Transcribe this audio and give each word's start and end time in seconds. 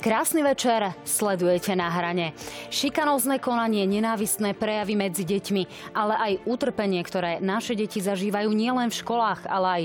Krásny 0.00 0.40
večer, 0.40 0.96
sledujete 1.04 1.76
na 1.76 1.92
hrane. 1.92 2.32
Šikanózne 2.72 3.36
konanie, 3.36 3.84
nenávistné 3.84 4.56
prejavy 4.56 4.96
medzi 4.96 5.28
deťmi, 5.28 5.92
ale 5.92 6.16
aj 6.16 6.32
utrpenie, 6.48 7.04
ktoré 7.04 7.36
naše 7.36 7.76
deti 7.76 8.00
zažívajú 8.00 8.48
nielen 8.48 8.88
v 8.88 8.96
školách, 8.96 9.44
ale 9.44 9.68
aj 9.68 9.82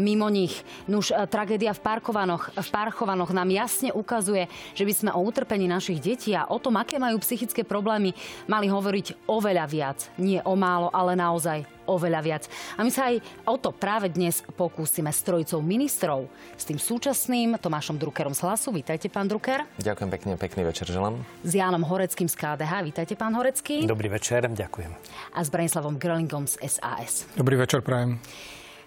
mimo 0.00 0.32
nich. 0.32 0.56
Nuž 0.88 1.12
e, 1.12 1.20
tragédia 1.28 1.76
v 1.76 1.84
Parkovanoch, 1.84 2.48
v 2.48 2.68
Parchovanoch 2.72 3.28
nám 3.36 3.52
jasne 3.52 3.92
ukazuje, 3.92 4.48
že 4.72 4.88
by 4.88 4.92
sme 4.96 5.10
o 5.12 5.20
utrpení 5.20 5.68
našich 5.68 6.00
detí 6.00 6.32
a 6.32 6.48
o 6.48 6.56
tom, 6.56 6.80
aké 6.80 6.96
majú 6.96 7.20
psychické 7.20 7.60
problémy, 7.60 8.16
mali 8.48 8.72
hovoriť 8.72 9.28
oveľa 9.28 9.68
viac. 9.68 10.08
Nie 10.16 10.40
o 10.48 10.56
málo, 10.56 10.88
ale 10.96 11.12
naozaj 11.12 11.77
oveľa 11.88 12.20
viac. 12.20 12.44
A 12.76 12.84
my 12.84 12.92
sa 12.92 13.08
aj 13.08 13.24
o 13.48 13.56
to 13.56 13.72
práve 13.72 14.12
dnes 14.12 14.44
pokúsime 14.54 15.08
s 15.08 15.24
trojicou 15.24 15.64
ministrov, 15.64 16.28
s 16.54 16.68
tým 16.68 16.76
súčasným 16.76 17.56
Tomášom 17.56 17.96
Druckerom 17.96 18.36
z 18.36 18.44
Hlasu. 18.44 18.68
Vítajte, 18.70 19.08
pán 19.08 19.24
Drucker. 19.26 19.64
Ďakujem 19.80 20.10
pekne, 20.12 20.32
pekný 20.36 20.62
večer 20.68 20.84
želám. 20.84 21.24
S 21.40 21.56
Jánom 21.56 21.82
Horeckým 21.82 22.28
z 22.28 22.36
KDH. 22.36 22.72
Vítajte, 22.84 23.16
pán 23.16 23.32
Horecký. 23.32 23.88
Dobrý 23.88 24.12
večer, 24.12 24.44
ďakujem. 24.44 24.92
A 25.32 25.40
s 25.40 25.48
Branislavom 25.48 25.96
Grelingom 25.96 26.44
z 26.44 26.60
SAS. 26.68 27.24
Dobrý 27.32 27.56
večer, 27.56 27.80
prajem. 27.80 28.20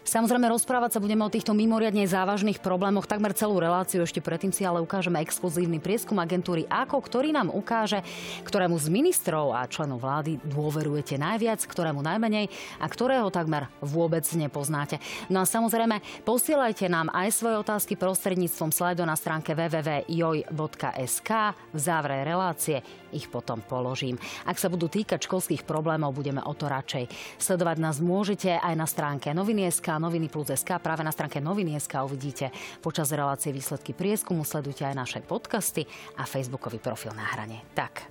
Samozrejme, 0.01 0.49
rozprávať 0.49 0.97
sa 0.97 1.03
budeme 1.03 1.21
o 1.21 1.29
týchto 1.29 1.53
mimoriadne 1.53 2.09
závažných 2.09 2.57
problémoch 2.57 3.05
takmer 3.05 3.37
celú 3.37 3.61
reláciu. 3.61 4.01
Ešte 4.01 4.17
predtým 4.17 4.49
si 4.49 4.65
ale 4.65 4.81
ukážeme 4.81 5.21
exkluzívny 5.21 5.77
prieskum 5.77 6.17
agentúry 6.17 6.65
AKO, 6.65 6.97
ktorý 6.97 7.29
nám 7.29 7.53
ukáže, 7.53 8.01
ktorému 8.41 8.81
z 8.81 8.89
ministrov 8.89 9.53
a 9.53 9.69
členov 9.69 10.01
vlády 10.01 10.41
dôverujete 10.41 11.21
najviac, 11.21 11.61
ktorému 11.69 12.01
najmenej 12.01 12.49
a 12.81 12.85
ktorého 12.89 13.29
takmer 13.29 13.69
vôbec 13.77 14.25
nepoznáte. 14.33 14.97
No 15.29 15.45
a 15.45 15.45
samozrejme, 15.45 16.01
posielajte 16.25 16.89
nám 16.89 17.13
aj 17.13 17.37
svoje 17.37 17.61
otázky 17.61 17.93
prostredníctvom 17.93 18.73
slajdu 18.73 19.05
na 19.05 19.13
stránke 19.13 19.53
www.joj.sk. 19.53 21.29
V 21.53 21.77
závere 21.77 22.25
relácie 22.25 22.81
ich 23.13 23.29
potom 23.29 23.61
položím. 23.61 24.17
Ak 24.47 24.57
sa 24.57 24.71
budú 24.71 24.87
týkať 24.87 25.29
školských 25.29 25.67
problémov, 25.67 26.15
budeme 26.15 26.41
o 26.41 26.55
to 26.57 26.71
radšej. 26.71 27.11
Sledovať 27.37 27.77
nás 27.77 27.99
môžete 27.99 28.57
aj 28.57 28.73
na 28.73 28.87
stránke 28.87 29.29
noviny.sk 29.35 29.90
noviny 29.97 30.31
plus 30.31 30.53
SK. 30.53 30.77
Práve 30.77 31.01
na 31.01 31.09
stránke 31.09 31.41
noviny.sk 31.41 32.05
uvidíte 32.05 32.53
počas 32.79 33.09
relácie 33.09 33.49
výsledky 33.49 33.91
prieskumu. 33.91 34.45
Sledujte 34.45 34.85
aj 34.85 34.95
naše 34.95 35.19
podcasty 35.25 35.89
a 36.19 36.27
facebookový 36.29 36.77
profil 36.77 37.11
na 37.17 37.25
hrane. 37.31 37.65
Tak. 37.75 38.07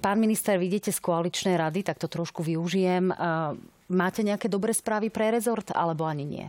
Pán 0.00 0.16
minister, 0.16 0.56
vidíte 0.56 0.96
z 0.96 1.00
koaličnej 1.04 1.60
rady, 1.60 1.84
tak 1.84 2.00
to 2.00 2.08
trošku 2.08 2.40
využijem. 2.40 3.12
Máte 3.90 4.24
nejaké 4.24 4.48
dobré 4.48 4.72
správy 4.72 5.12
pre 5.12 5.28
rezort, 5.28 5.68
alebo 5.76 6.08
ani 6.08 6.24
nie? 6.24 6.46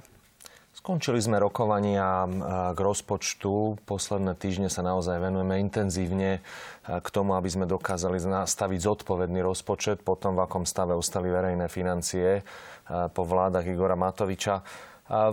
Skončili 0.72 1.20
sme 1.20 1.36
rokovania 1.36 2.24
k 2.72 2.80
rozpočtu. 2.80 3.76
Posledné 3.84 4.40
týždne 4.40 4.72
sa 4.72 4.80
naozaj 4.80 5.20
venujeme 5.20 5.60
intenzívne 5.60 6.40
k 6.88 7.08
tomu, 7.12 7.36
aby 7.36 7.52
sme 7.52 7.68
dokázali 7.68 8.24
nastaviť 8.24 8.80
zodpovedný 8.80 9.44
rozpočet 9.44 10.00
po 10.00 10.16
tom, 10.16 10.40
v 10.40 10.48
akom 10.48 10.64
stave 10.64 10.96
ostali 10.96 11.28
verejné 11.28 11.68
financie 11.68 12.48
po 12.88 13.24
vládach 13.26 13.66
Igora 13.68 14.00
Matoviča. 14.00 14.64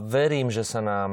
Verím, 0.03 0.51
že 0.51 0.67
sa 0.67 0.83
nám 0.83 1.13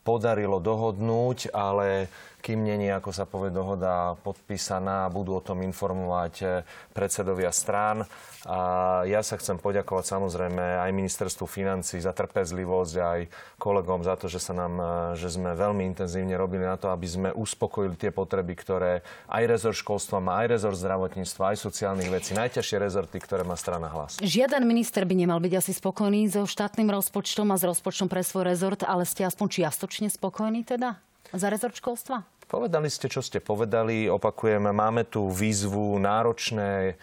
podarilo 0.00 0.64
dohodnúť, 0.64 1.52
ale 1.52 2.08
kým 2.38 2.62
není, 2.62 2.86
ako 2.88 3.10
sa 3.10 3.26
povie, 3.26 3.50
dohoda 3.50 4.14
podpísaná, 4.22 5.10
budú 5.10 5.38
o 5.38 5.42
tom 5.42 5.60
informovať 5.66 6.34
e, 6.40 6.46
predsedovia 6.94 7.50
strán. 7.50 8.06
A 8.46 8.58
ja 9.04 9.20
sa 9.26 9.34
chcem 9.36 9.58
poďakovať 9.58 10.04
samozrejme 10.06 10.80
aj 10.80 10.90
ministerstvu 10.94 11.44
financí 11.50 11.98
za 11.98 12.14
trpezlivosť, 12.14 12.94
aj 12.94 13.20
kolegom 13.58 14.06
za 14.06 14.14
to, 14.14 14.30
že, 14.30 14.38
sa 14.38 14.54
nám, 14.54 14.74
e, 14.78 14.86
že 15.18 15.34
sme 15.34 15.58
veľmi 15.58 15.82
intenzívne 15.90 16.38
robili 16.38 16.62
na 16.62 16.78
to, 16.78 16.94
aby 16.94 17.06
sme 17.10 17.28
uspokojili 17.34 17.98
tie 17.98 18.14
potreby, 18.14 18.54
ktoré 18.54 19.02
aj 19.26 19.42
rezort 19.44 19.76
školstva 19.76 20.22
má, 20.22 20.46
aj 20.46 20.54
rezort 20.54 20.78
zdravotníctva, 20.78 21.52
aj 21.52 21.58
sociálnych 21.58 22.08
vecí, 22.08 22.38
najťažšie 22.38 22.76
rezorty, 22.78 23.18
ktoré 23.18 23.42
má 23.42 23.58
strana 23.58 23.90
hlas. 23.90 24.22
Žiaden 24.22 24.62
minister 24.62 25.02
by 25.02 25.14
nemal 25.18 25.42
byť 25.42 25.52
asi 25.58 25.72
spokojný 25.74 26.30
so 26.30 26.46
štátnym 26.46 26.86
rozpočtom 26.86 27.50
a 27.50 27.58
s 27.58 27.66
rozpočtom 27.66 28.06
pre 28.06 28.22
svoj 28.22 28.46
rezort, 28.46 28.86
ale 28.86 29.02
ste 29.02 29.26
aspoň 29.26 29.46
čiastočne 29.62 30.06
spokojní 30.06 30.62
teda? 30.62 31.07
Za 31.32 31.48
rezort 31.52 31.76
školstva? 31.76 32.24
Povedali 32.48 32.88
ste, 32.88 33.12
čo 33.12 33.20
ste 33.20 33.44
povedali. 33.44 34.08
Opakujem, 34.08 34.72
máme 34.72 35.04
tu 35.04 35.28
výzvu 35.28 36.00
náročné 36.00 36.96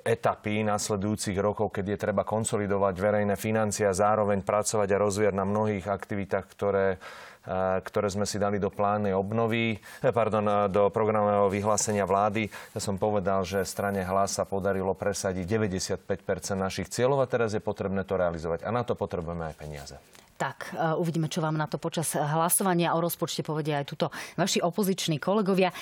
etapy 0.00 0.64
následujúcich 0.64 1.36
rokov, 1.36 1.68
keď 1.68 1.96
je 1.96 2.02
treba 2.08 2.24
konsolidovať 2.24 2.94
verejné 2.96 3.36
financie 3.36 3.84
a 3.84 3.92
zároveň 3.92 4.40
pracovať 4.40 4.88
a 4.88 5.00
rozvíjať 5.00 5.34
na 5.36 5.44
mnohých 5.44 5.84
aktivitách, 5.84 6.46
ktoré, 6.48 6.96
eh, 6.96 7.78
ktoré 7.84 8.08
sme 8.08 8.24
si 8.24 8.40
dali 8.40 8.56
do 8.56 8.72
plánnej 8.72 9.12
obnovy, 9.12 9.76
eh, 9.76 10.12
pardon, 10.12 10.44
eh, 10.48 10.56
do 10.72 10.88
programového 10.88 11.52
vyhlásenia 11.52 12.08
vlády. 12.08 12.48
Ja 12.72 12.80
som 12.80 12.96
povedal, 12.96 13.44
že 13.44 13.68
strane 13.68 14.00
hlas 14.00 14.40
sa 14.40 14.48
podarilo 14.48 14.96
presadiť 14.96 15.44
95% 15.44 16.56
našich 16.56 16.88
cieľov 16.88 17.20
a 17.20 17.28
teraz 17.28 17.52
je 17.52 17.60
potrebné 17.60 18.08
to 18.08 18.16
realizovať. 18.16 18.64
A 18.64 18.72
na 18.72 18.88
to 18.88 18.96
potrebujeme 18.96 19.52
aj 19.52 19.56
peniaze. 19.60 19.96
Tak, 20.42 20.74
e, 20.74 20.98
uvidíme, 20.98 21.30
čo 21.30 21.38
vám 21.38 21.54
na 21.54 21.70
to 21.70 21.78
počas 21.78 22.18
hlasovania 22.18 22.98
o 22.98 22.98
rozpočte 22.98 23.46
povedia 23.46 23.78
aj 23.78 23.86
tuto 23.94 24.10
vaši 24.34 24.58
opoziční 24.58 25.22
kolegovia. 25.22 25.70
E, 25.70 25.74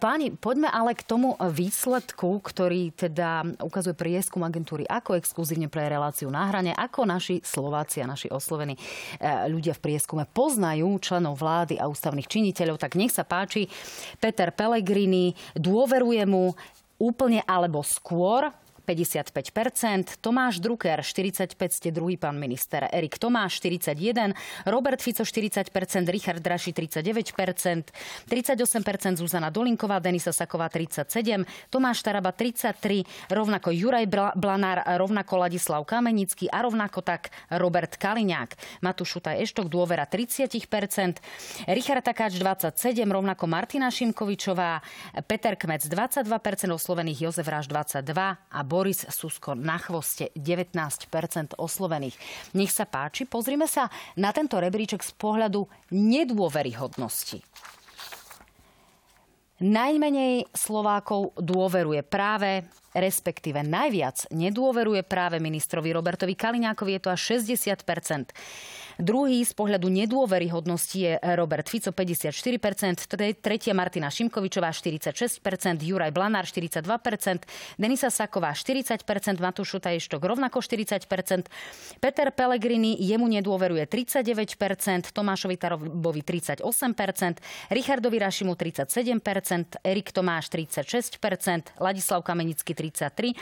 páni, 0.00 0.32
poďme 0.32 0.72
ale 0.72 0.96
k 0.96 1.04
tomu 1.04 1.36
výsledku, 1.36 2.40
ktorý 2.40 2.96
teda 2.96 3.60
ukazuje 3.60 3.92
prieskum 3.92 4.48
agentúry 4.48 4.88
ako 4.88 5.20
exkluzívne 5.20 5.68
pre 5.68 5.92
reláciu 5.92 6.32
na 6.32 6.48
hrane, 6.48 6.72
ako 6.72 7.04
naši 7.04 7.44
Slováci 7.44 8.00
a 8.00 8.08
naši 8.08 8.32
oslovení 8.32 8.80
ľudia 9.52 9.76
v 9.76 9.84
prieskume 9.92 10.24
poznajú 10.24 10.88
členov 11.04 11.36
vlády 11.36 11.76
a 11.76 11.84
ústavných 11.84 12.30
činiteľov. 12.32 12.80
Tak 12.80 12.96
nech 12.96 13.12
sa 13.12 13.28
páči, 13.28 13.68
Peter 14.16 14.48
Pellegrini 14.56 15.36
dôveruje 15.52 16.24
mu 16.24 16.56
úplne 16.96 17.44
alebo 17.44 17.84
skôr 17.84 18.48
55%, 18.88 20.16
Tomáš 20.24 20.64
Drucker 20.64 21.04
45, 21.04 21.52
ste 21.68 21.92
druhý 21.92 22.16
pán 22.16 22.40
minister, 22.40 22.88
Erik 22.88 23.20
Tomáš 23.20 23.60
41, 23.60 24.32
Robert 24.64 25.04
Fico 25.04 25.28
40%, 25.28 25.68
Richard 26.08 26.40
Draši 26.40 26.72
39%, 26.72 27.92
38% 28.24 29.20
Zuzana 29.20 29.52
Dolinková, 29.52 30.00
Denisa 30.00 30.32
Saková 30.32 30.72
37, 30.72 31.44
Tomáš 31.68 32.00
Taraba 32.00 32.32
33, 32.32 33.28
rovnako 33.28 33.76
Juraj 33.76 34.08
Blanár, 34.40 34.80
rovnako 34.96 35.44
Ladislav 35.44 35.84
Kamenický 35.84 36.48
a 36.48 36.64
rovnako 36.64 37.04
tak 37.04 37.28
Robert 37.52 38.00
Kaliňák. 38.00 38.80
Matúš 38.80 39.20
Šutaj 39.20 39.44
Eštok 39.44 39.68
dôvera 39.68 40.08
30%, 40.08 41.20
Richard 41.68 42.00
Takáč 42.08 42.40
27, 42.40 43.04
rovnako 43.04 43.44
Martina 43.44 43.92
Šimkovičová, 43.92 44.80
Peter 45.28 45.58
Kmec 45.60 45.84
22%, 45.84 46.24
oslovených 46.72 47.28
Jozef 47.28 47.44
Ráš 47.44 47.68
22 47.68 48.16
a 48.38 48.60
Boris 48.62 48.77
Boris 48.78 49.02
Susko 49.10 49.58
na 49.58 49.74
chvoste 49.74 50.30
19% 50.38 51.58
oslovených. 51.58 52.14
Nech 52.54 52.70
sa 52.70 52.86
páči, 52.86 53.26
pozrime 53.26 53.66
sa 53.66 53.90
na 54.14 54.30
tento 54.30 54.54
rebríček 54.54 55.02
z 55.02 55.18
pohľadu 55.18 55.66
nedôveryhodnosti. 55.90 57.42
Najmenej 59.58 60.46
Slovákov 60.54 61.34
dôveruje 61.34 62.06
práve 62.06 62.70
respektíve 62.94 63.60
najviac 63.66 64.30
nedôveruje 64.30 65.04
práve 65.04 65.36
ministrovi 65.42 65.92
Robertovi 65.92 66.38
Kaliňákovi, 66.38 66.96
je 66.96 67.02
to 67.02 67.10
až 67.12 67.20
60 67.42 67.84
Druhý 68.98 69.46
z 69.46 69.54
pohľadu 69.54 69.86
nedôveryhodnosti 69.94 70.98
je 70.98 71.14
Robert 71.38 71.70
Fico 71.70 71.94
54%, 71.94 73.06
tretia 73.38 73.70
Martina 73.70 74.10
Šimkovičová 74.10 74.74
46%, 74.74 75.38
Juraj 75.86 76.10
Blanár 76.10 76.50
42%, 76.50 76.82
Denisa 77.78 78.10
Saková 78.10 78.50
40%, 78.50 78.98
Matúš 79.38 79.78
Šutajštok 79.78 80.18
rovnako 80.18 80.58
40%, 80.58 81.46
Peter 82.02 82.34
Pellegrini 82.34 82.98
jemu 82.98 83.30
nedôveruje 83.38 83.86
39%, 83.86 85.14
Tomášovi 85.14 85.54
Tarobovi 85.54 86.26
38%, 86.26 86.58
Richardovi 87.70 88.18
Rašimu 88.18 88.58
37%, 88.58 89.78
Erik 89.86 90.10
Tomáš 90.10 90.50
36%, 90.50 91.78
Ladislav 91.78 92.26
Kamenický 92.26 92.74
33%, 92.74 93.38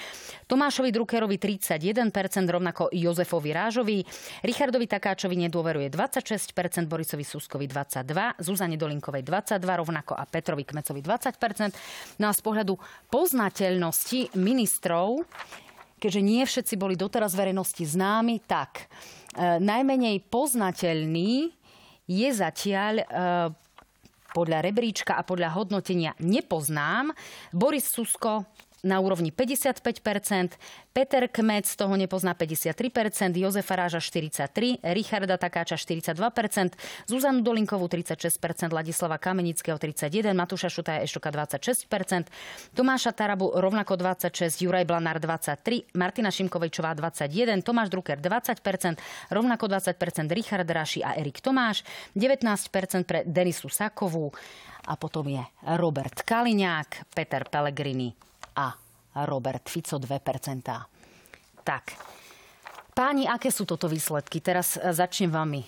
Tomášovi 0.52 0.92
Druckerovi 0.92 1.40
31%, 1.40 2.12
rovnako 2.44 2.92
Jozefovi 2.92 3.56
Rážovi, 3.56 4.04
Richardovi 4.44 4.84
Takáčovi 4.84 5.45
nedôveruje 5.46 5.88
26%, 5.88 6.52
Borisovi 6.90 7.22
Suskovi 7.22 7.70
22%, 7.70 8.42
Zuzane 8.42 8.74
Dolinkovej 8.74 9.22
22%, 9.22 9.62
rovnako 9.62 10.12
a 10.18 10.26
Petrovi 10.26 10.66
Kmecovi 10.66 11.00
20%. 11.00 12.18
No 12.20 12.28
a 12.28 12.32
z 12.34 12.40
pohľadu 12.42 12.74
poznateľnosti 13.08 14.34
ministrov, 14.36 15.24
keďže 15.96 16.20
nie 16.20 16.42
všetci 16.42 16.74
boli 16.76 16.98
doteraz 16.98 17.32
verejnosti 17.32 17.86
známi, 17.86 18.42
tak 18.44 18.84
e, 18.84 19.62
najmenej 19.62 20.26
poznateľný 20.28 21.54
je 22.06 22.28
zatiaľ 22.30 22.94
e, 23.00 23.04
podľa 24.36 24.60
rebríčka 24.60 25.16
a 25.16 25.24
podľa 25.24 25.56
hodnotenia 25.56 26.12
nepoznám 26.20 27.16
Boris 27.56 27.88
Susko 27.88 28.44
na 28.86 29.02
úrovni 29.02 29.34
55%, 29.34 30.54
Peter 30.94 31.26
Kmec 31.26 31.66
toho 31.66 31.92
nepozná 31.98 32.32
53%, 32.38 33.34
Jozefa 33.34 33.74
Ráža 33.74 33.98
43%, 33.98 34.86
Richarda 34.94 35.34
Takáča 35.34 35.74
42%, 35.74 36.14
Zuzanu 37.10 37.42
Dolinkovú 37.42 37.90
36%, 37.90 38.70
Ladislava 38.70 39.18
Kamenického 39.18 39.74
31%, 39.74 40.30
Matúša 40.32 40.70
Šutaja 40.70 41.02
Eštoka 41.02 41.34
26%, 41.34 42.30
Tomáša 42.78 43.12
Tarabu 43.12 43.50
rovnako 43.58 43.98
26%, 43.98 44.62
Juraj 44.62 44.86
Blanár 44.86 45.18
23%, 45.18 45.98
Martina 45.98 46.30
Šimkovičová 46.30 46.94
21%, 46.94 47.66
Tomáš 47.66 47.90
Drucker 47.90 48.22
20%, 48.22 49.34
rovnako 49.34 49.64
20% 49.66 50.30
Richard 50.30 50.70
Raši 50.70 51.02
a 51.02 51.18
Erik 51.18 51.42
Tomáš, 51.42 51.82
19% 52.14 53.02
pre 53.02 53.26
Denisu 53.26 53.66
Sakovú 53.66 54.30
a 54.86 54.94
potom 54.94 55.26
je 55.26 55.42
Robert 55.76 56.22
Kaliňák, 56.22 57.10
Peter 57.10 57.42
Pellegrini 57.50 58.14
a 58.56 59.24
Robert 59.24 59.68
Fico 59.68 59.98
2%. 59.98 60.88
Tak, 61.62 61.96
Páni, 62.96 63.28
aké 63.28 63.52
sú 63.52 63.68
toto 63.68 63.92
výsledky? 63.92 64.40
Teraz 64.40 64.80
e, 64.80 64.88
začnem 64.88 65.28
vami, 65.28 65.60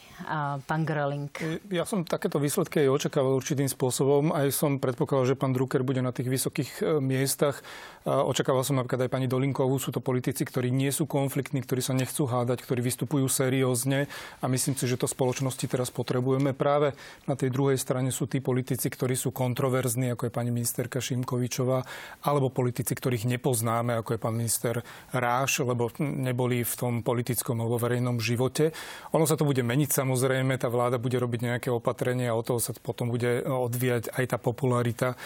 pán 0.64 0.80
Gröling. 0.88 1.28
Ja 1.68 1.84
som 1.84 2.00
takéto 2.00 2.40
výsledky 2.40 2.88
aj 2.88 3.04
očakával 3.04 3.36
určitým 3.36 3.68
spôsobom. 3.68 4.32
Aj 4.32 4.48
som 4.48 4.80
predpokladal, 4.80 5.36
že 5.36 5.36
pán 5.36 5.52
Drucker 5.52 5.84
bude 5.84 6.00
na 6.00 6.08
tých 6.08 6.24
vysokých 6.24 6.70
e, 6.80 7.04
miestach. 7.04 7.60
Očakával 8.08 8.64
som 8.64 8.80
napríklad 8.80 9.04
aj 9.04 9.12
pani 9.12 9.28
Dolinkovú. 9.28 9.76
Sú 9.76 9.92
to 9.92 10.00
politici, 10.00 10.40
ktorí 10.48 10.72
nie 10.72 10.88
sú 10.88 11.04
konfliktní, 11.04 11.60
ktorí 11.60 11.84
sa 11.84 11.92
nechcú 11.92 12.24
hádať, 12.24 12.64
ktorí 12.64 12.80
vystupujú 12.80 13.28
seriózne. 13.28 14.08
A 14.40 14.48
myslím 14.48 14.80
si, 14.80 14.88
že 14.88 14.96
to 14.96 15.04
spoločnosti 15.04 15.68
teraz 15.68 15.92
potrebujeme. 15.92 16.56
Práve 16.56 16.96
na 17.28 17.36
tej 17.36 17.52
druhej 17.52 17.76
strane 17.76 18.08
sú 18.08 18.24
tí 18.24 18.40
politici, 18.40 18.88
ktorí 18.88 19.12
sú 19.12 19.36
kontroverzní, 19.36 20.16
ako 20.16 20.24
je 20.24 20.32
pani 20.32 20.48
ministerka 20.48 21.04
Šimkovičová, 21.04 21.84
alebo 22.24 22.48
politici, 22.48 22.96
ktorých 22.96 23.28
nepoznáme, 23.36 24.00
ako 24.00 24.16
je 24.16 24.22
pán 24.24 24.32
minister 24.32 24.80
Ráš, 25.12 25.60
lebo 25.68 25.92
neboli 26.00 26.64
v 26.64 26.72
tom 26.72 27.04
politici 27.04 27.17
politickom 27.18 27.58
alebo 27.58 27.82
verejnom 27.82 28.22
živote. 28.22 28.70
Ono 29.10 29.26
sa 29.26 29.34
to 29.34 29.42
bude 29.42 29.58
meniť 29.58 29.90
samozrejme, 29.90 30.54
tá 30.54 30.70
vláda 30.70 31.02
bude 31.02 31.18
robiť 31.18 31.50
nejaké 31.50 31.68
opatrenia 31.74 32.30
a 32.30 32.38
o 32.38 32.46
toho 32.46 32.62
sa 32.62 32.70
potom 32.78 33.10
bude 33.10 33.42
odvíjať 33.42 34.14
aj 34.14 34.24
tá 34.30 34.38
popularita. 34.38 35.18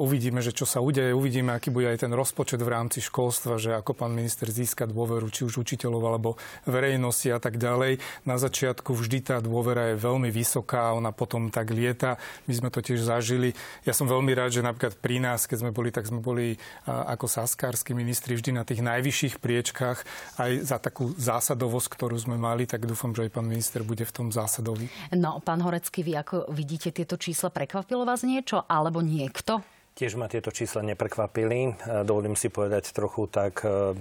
Uvidíme, 0.00 0.40
že 0.40 0.56
čo 0.56 0.64
sa 0.64 0.80
udeje, 0.80 1.12
uvidíme, 1.12 1.52
aký 1.52 1.68
bude 1.68 1.92
aj 1.92 2.08
ten 2.08 2.12
rozpočet 2.16 2.64
v 2.64 2.72
rámci 2.72 3.04
školstva, 3.04 3.60
že 3.60 3.76
ako 3.76 3.92
pán 3.92 4.16
minister 4.16 4.48
získa 4.48 4.88
dôveru 4.88 5.28
či 5.28 5.44
už 5.44 5.60
učiteľov 5.60 6.00
alebo 6.00 6.40
verejnosti 6.64 7.28
a 7.28 7.36
tak 7.36 7.60
ďalej. 7.60 8.00
Na 8.24 8.40
začiatku 8.40 8.96
vždy 8.96 9.18
tá 9.20 9.36
dôvera 9.44 9.92
je 9.92 10.00
veľmi 10.00 10.32
vysoká, 10.32 10.96
ona 10.96 11.12
potom 11.12 11.52
tak 11.52 11.68
lieta. 11.76 12.16
My 12.48 12.56
sme 12.56 12.72
to 12.72 12.80
tiež 12.80 13.04
zažili. 13.04 13.52
Ja 13.84 13.92
som 13.92 14.08
veľmi 14.08 14.32
rád, 14.32 14.56
že 14.56 14.64
napríklad 14.64 14.96
pri 14.96 15.20
nás, 15.20 15.44
keď 15.44 15.68
sme 15.68 15.76
boli, 15.76 15.92
tak 15.92 16.08
sme 16.08 16.24
boli 16.24 16.56
ako 16.88 17.28
saskársky 17.28 17.92
ministri 17.92 18.32
vždy 18.32 18.56
na 18.56 18.64
tých 18.64 18.80
najvyšších 18.80 19.36
priečkách 19.42 19.98
aj 20.38 20.52
za 20.62 20.78
takú 20.78 21.10
zásadovosť, 21.18 21.88
ktorú 21.98 22.14
sme 22.14 22.38
mali, 22.38 22.64
tak 22.64 22.86
dúfam, 22.86 23.10
že 23.10 23.26
aj 23.26 23.34
pán 23.34 23.50
minister 23.50 23.82
bude 23.82 24.06
v 24.06 24.14
tom 24.14 24.28
zásadový. 24.30 24.86
No, 25.10 25.42
pán 25.42 25.58
Horecký, 25.66 26.06
vy 26.06 26.14
ako 26.14 26.54
vidíte 26.54 26.94
tieto 26.94 27.18
čísla, 27.18 27.50
prekvapilo 27.50 28.06
vás 28.06 28.22
niečo 28.22 28.62
alebo 28.70 29.02
niekto? 29.02 29.60
Tiež 29.98 30.14
ma 30.14 30.30
tieto 30.30 30.54
čísla 30.54 30.86
neprekvapili. 30.86 31.74
E, 31.74 32.06
dovolím 32.06 32.38
si 32.38 32.46
povedať 32.46 32.94
trochu 32.94 33.26
tak 33.26 33.66
e, 33.66 33.98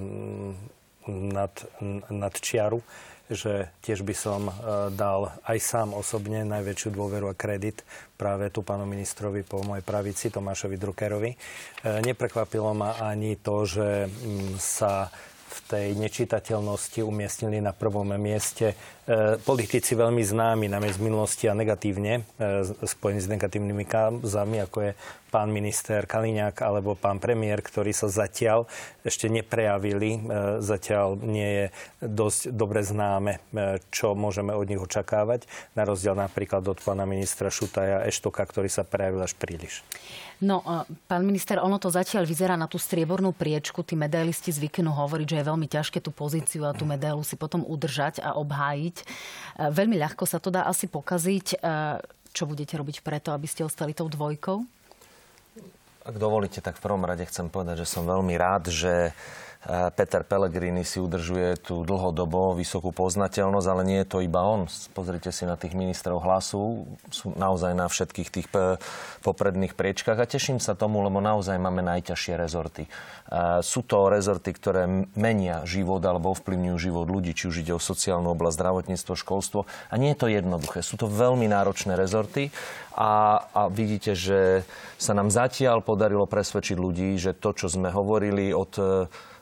nad, 1.09 1.49
nad 2.13 2.33
čiaru, 2.37 2.85
že 3.33 3.73
tiež 3.81 4.05
by 4.05 4.13
som 4.13 4.45
e, 4.45 4.53
dal 4.93 5.33
aj 5.41 5.57
sám 5.57 5.97
osobne 5.97 6.45
najväčšiu 6.45 6.93
dôveru 6.93 7.33
a 7.33 7.33
kredit 7.33 7.81
práve 8.13 8.53
tu 8.53 8.61
pánu 8.61 8.85
ministrovi 8.85 9.41
po 9.41 9.65
mojej 9.65 9.81
pravici, 9.81 10.29
Tomášovi 10.29 10.77
Druckerovi. 10.77 11.31
Neprekvapilo 12.05 12.77
ma 12.77 13.01
ani 13.01 13.33
to, 13.41 13.65
že 13.65 14.05
sa 14.61 15.09
v 15.57 15.59
tej 15.65 15.87
nečitateľnosti 15.97 17.01
umiestnili 17.01 17.57
na 17.57 17.73
prvom 17.73 18.05
mieste 18.15 18.73
e, 18.73 18.75
politici 19.41 19.97
veľmi 19.97 20.21
známi 20.21 20.69
nám 20.69 20.85
z 20.85 21.01
minulosti 21.01 21.49
a 21.49 21.57
negatívne, 21.57 22.21
e, 22.37 22.61
spojení 22.85 23.17
s 23.17 23.31
negatívnymi 23.33 23.85
kauzami, 23.89 24.61
ako 24.61 24.77
je 24.85 24.91
pán 25.29 25.51
minister 25.51 26.07
Kaliňák 26.07 26.63
alebo 26.63 26.95
pán 26.95 27.19
premiér, 27.19 27.59
ktorí 27.63 27.91
sa 27.91 28.07
zatiaľ 28.07 28.65
ešte 29.03 29.27
neprejavili, 29.27 30.17
e, 30.17 30.19
zatiaľ 30.63 31.19
nie 31.21 31.49
je 31.49 31.65
dosť 32.03 32.55
dobre 32.55 32.83
známe, 32.83 33.39
čo 33.91 34.15
môžeme 34.15 34.55
od 34.55 34.67
nich 34.67 34.79
očakávať, 34.79 35.47
na 35.75 35.83
rozdiel 35.83 36.15
napríklad 36.15 36.63
od 36.67 36.79
pána 36.81 37.03
ministra 37.03 37.51
Šutaja 37.51 38.03
Eštoka, 38.07 38.43
ktorý 38.43 38.71
sa 38.71 38.87
prejavil 38.87 39.23
až 39.23 39.35
príliš. 39.35 39.83
No, 40.37 40.61
pán 41.09 41.25
minister, 41.25 41.57
ono 41.57 41.81
to 41.81 41.89
zatiaľ 41.89 42.21
vyzerá 42.21 42.53
na 42.53 42.69
tú 42.69 42.77
striebornú 42.77 43.33
priečku. 43.33 43.81
Tí 43.81 43.97
medailisti 43.97 44.53
zvyknú 44.53 44.93
hovoriť, 44.93 45.25
že 45.33 45.37
je 45.41 45.49
veľmi 45.49 45.65
ťažké 45.65 45.97
tú 45.97 46.13
pozíciu 46.13 46.61
a 46.69 46.77
tú 46.77 46.85
medailu 46.85 47.25
si 47.25 47.33
potom 47.33 47.65
udržať 47.65 48.21
a 48.21 48.37
obhájiť. 48.37 48.95
E, 49.01 49.05
veľmi 49.73 49.97
ľahko 49.97 50.29
sa 50.29 50.37
to 50.37 50.53
dá 50.53 50.69
asi 50.69 50.85
pokaziť. 50.85 51.57
E, 51.57 51.97
čo 52.37 52.45
budete 52.45 52.77
robiť 52.77 53.01
preto, 53.01 53.33
aby 53.33 53.49
ste 53.49 53.65
ostali 53.65 53.97
tou 53.97 54.05
dvojkou? 54.05 54.61
Ak 56.07 56.15
dovolíte, 56.15 56.63
tak 56.63 56.79
v 56.79 56.87
prvom 56.87 57.03
rade 57.03 57.27
chcem 57.27 57.51
povedať, 57.51 57.83
že 57.83 57.91
som 57.91 58.07
veľmi 58.07 58.31
rád, 58.39 58.71
že 58.71 59.11
Peter 59.67 60.23
Pellegrini 60.23 60.87
si 60.87 61.03
udržuje 61.03 61.59
tú 61.59 61.83
dlhodobo 61.83 62.55
vysokú 62.55 62.95
poznateľnosť, 62.95 63.67
ale 63.67 63.83
nie 63.83 63.99
je 63.99 64.07
to 64.07 64.23
iba 64.23 64.39
on. 64.39 64.63
Pozrite 64.95 65.35
si 65.35 65.43
na 65.43 65.59
tých 65.59 65.75
ministrov 65.75 66.23
hlasu, 66.23 66.87
sú 67.11 67.35
naozaj 67.35 67.75
na 67.75 67.91
všetkých 67.91 68.29
tých 68.31 68.47
popredných 69.27 69.75
priečkách 69.75 70.23
a 70.23 70.29
teším 70.29 70.63
sa 70.63 70.71
tomu, 70.71 71.03
lebo 71.03 71.19
naozaj 71.19 71.59
máme 71.59 71.83
najťažšie 71.83 72.39
rezorty. 72.39 72.87
Sú 73.59 73.83
to 73.83 74.07
rezorty, 74.07 74.55
ktoré 74.55 74.87
menia 75.19 75.67
život 75.67 75.99
alebo 75.99 76.31
ovplyvňujú 76.31 76.77
život 76.79 77.11
ľudí, 77.11 77.35
či 77.35 77.51
už 77.51 77.67
ide 77.67 77.75
o 77.75 77.83
sociálnu 77.83 78.31
oblasť, 78.31 78.55
zdravotníctvo, 78.55 79.13
školstvo. 79.19 79.59
A 79.91 79.99
nie 79.99 80.15
je 80.15 80.19
to 80.23 80.31
jednoduché. 80.31 80.79
Sú 80.79 80.95
to 80.95 81.11
veľmi 81.11 81.51
náročné 81.51 81.99
rezorty 81.99 82.55
a, 82.95 83.43
a 83.51 83.67
vidíte, 83.67 84.15
že 84.15 84.63
sa 84.95 85.11
nám 85.11 85.27
zatiaľ 85.27 85.83
podarilo 85.83 86.23
presvedčiť 86.23 86.79
ľudí, 86.79 87.19
že 87.19 87.35
to, 87.35 87.51
čo 87.51 87.67
sme 87.67 87.91
hovorili 87.91 88.55
od 88.55 88.71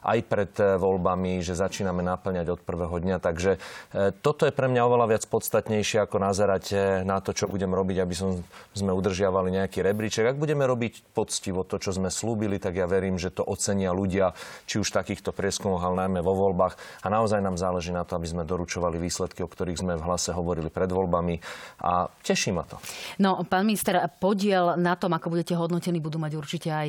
aj 0.06 0.20
pred 0.30 0.52
eh, 0.62 0.78
voľbami, 0.78 1.42
že 1.42 1.58
začíname 1.58 2.06
naplňať 2.06 2.48
od 2.54 2.62
prvého 2.62 2.94
dňa. 3.02 3.18
Takže 3.18 3.58
eh, 3.58 4.14
toto 4.22 4.46
je 4.46 4.54
pre 4.54 4.70
mňa 4.70 4.82
oveľa 4.86 5.18
viac 5.18 5.24
podstatnejšie, 5.26 6.06
ako 6.06 6.22
nazerať 6.22 6.66
eh, 6.72 6.80
na 7.02 7.18
to, 7.20 7.34
čo 7.34 7.50
budem 7.50 7.74
robiť, 7.74 7.98
aby 8.06 8.14
som, 8.14 8.38
sme 8.78 8.94
udržiavali 8.94 9.50
nejaký 9.50 9.82
rebríček. 9.82 10.30
Ak 10.30 10.38
budeme 10.38 10.70
robiť 10.70 11.18
poctivo 11.18 11.66
to, 11.66 11.82
čo 11.82 11.98
sme 11.98 12.14
slúbili, 12.14 12.62
tak 12.62 12.78
ja 12.78 12.86
verím, 12.86 13.18
že 13.18 13.34
to 13.34 13.42
ocenia 13.42 13.90
ľudia, 13.90 14.38
či 14.70 14.78
už 14.78 14.94
v 14.94 14.98
takýchto 15.02 15.34
prieskumoch, 15.34 15.82
ale 15.82 16.06
najmä 16.06 16.22
vo 16.22 16.38
voľbách. 16.38 16.78
A 17.02 17.08
naozaj 17.10 17.42
nám 17.42 17.58
záleží 17.58 17.90
na 17.90 18.06
to, 18.06 18.14
aby 18.16 18.30
sme 18.30 18.44
doručovali 18.46 19.02
výsledky, 19.02 19.42
o 19.42 19.50
ktorých 19.50 19.82
sme 19.82 19.94
v 19.98 20.06
hlase 20.06 20.30
hovorili 20.36 20.70
pred 20.70 20.92
voľbami. 20.94 21.42
A 21.82 22.06
teší 22.22 22.54
ma 22.54 22.68
to. 22.68 22.78
No, 23.18 23.42
pán 23.48 23.66
minister, 23.66 23.98
podiel 24.22 24.78
na 24.78 24.94
tom, 24.94 25.16
ako 25.16 25.34
budete 25.34 25.58
hodnotení, 25.58 25.98
budú 25.98 26.22
mať 26.22 26.34
určite 26.38 26.70
aj 26.70 26.88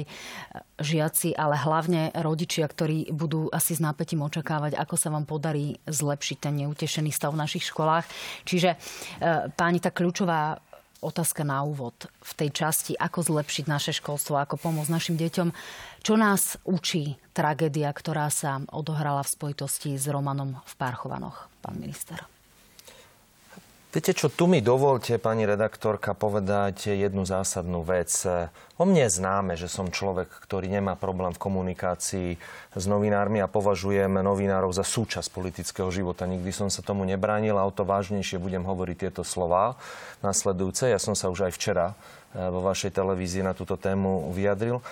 žiaci, 0.76 1.32
ale 1.32 1.56
hlavne 1.56 2.12
rodičia, 2.20 2.68
ktorí 2.68 3.05
budú 3.12 3.50
asi 3.52 3.76
s 3.76 3.80
nápetím 3.80 4.24
očakávať, 4.24 4.78
ako 4.78 4.94
sa 4.98 5.08
vám 5.12 5.26
podarí 5.28 5.76
zlepšiť 5.86 6.36
ten 6.38 6.54
neutešený 6.64 7.10
stav 7.10 7.34
v 7.34 7.42
našich 7.42 7.68
školách. 7.68 8.06
Čiže 8.46 8.74
e, 8.74 8.76
páni, 9.52 9.78
tá 9.82 9.90
kľúčová 9.90 10.58
otázka 11.04 11.44
na 11.44 11.62
úvod 11.62 12.08
v 12.20 12.32
tej 12.34 12.50
časti, 12.52 12.92
ako 12.96 13.22
zlepšiť 13.22 13.64
naše 13.68 13.92
školstvo, 13.96 14.40
ako 14.40 14.56
pomôcť 14.58 14.90
našim 14.92 15.16
deťom. 15.20 15.48
Čo 16.02 16.14
nás 16.16 16.56
učí 16.64 17.20
tragédia, 17.36 17.92
ktorá 17.92 18.26
sa 18.32 18.62
odohrala 18.72 19.22
v 19.22 19.32
spojitosti 19.32 19.94
s 19.94 20.08
Romanom 20.08 20.58
v 20.64 20.74
Párchovanoch, 20.74 21.52
pán 21.60 21.76
minister? 21.78 22.35
Viete 23.96 24.12
čo, 24.12 24.28
tu 24.28 24.44
mi 24.44 24.60
dovolte, 24.60 25.16
pani 25.16 25.48
redaktorka, 25.48 26.12
povedať 26.12 26.92
jednu 26.92 27.24
zásadnú 27.24 27.80
vec. 27.80 28.12
O 28.76 28.84
mne 28.84 29.08
je 29.08 29.16
známe, 29.16 29.56
že 29.56 29.72
som 29.72 29.88
človek, 29.88 30.28
ktorý 30.28 30.68
nemá 30.68 31.00
problém 31.00 31.32
v 31.32 31.40
komunikácii 31.40 32.28
s 32.76 32.84
novinármi 32.84 33.40
a 33.40 33.48
považujem 33.48 34.20
novinárov 34.20 34.68
za 34.68 34.84
súčasť 34.84 35.32
politického 35.32 35.88
života. 35.88 36.28
Nikdy 36.28 36.52
som 36.52 36.68
sa 36.68 36.84
tomu 36.84 37.08
nebránil 37.08 37.56
a 37.56 37.64
o 37.64 37.72
to 37.72 37.88
vážnejšie 37.88 38.36
budem 38.36 38.68
hovoriť 38.68 39.08
tieto 39.08 39.24
slova 39.24 39.80
nasledujúce. 40.20 40.92
Ja 40.92 41.00
som 41.00 41.16
sa 41.16 41.32
už 41.32 41.48
aj 41.48 41.56
včera 41.56 41.96
eh, 42.36 42.52
vo 42.52 42.60
vašej 42.60 42.92
televízii 42.92 43.48
na 43.48 43.56
túto 43.56 43.80
tému 43.80 44.28
vyjadril. 44.28 44.84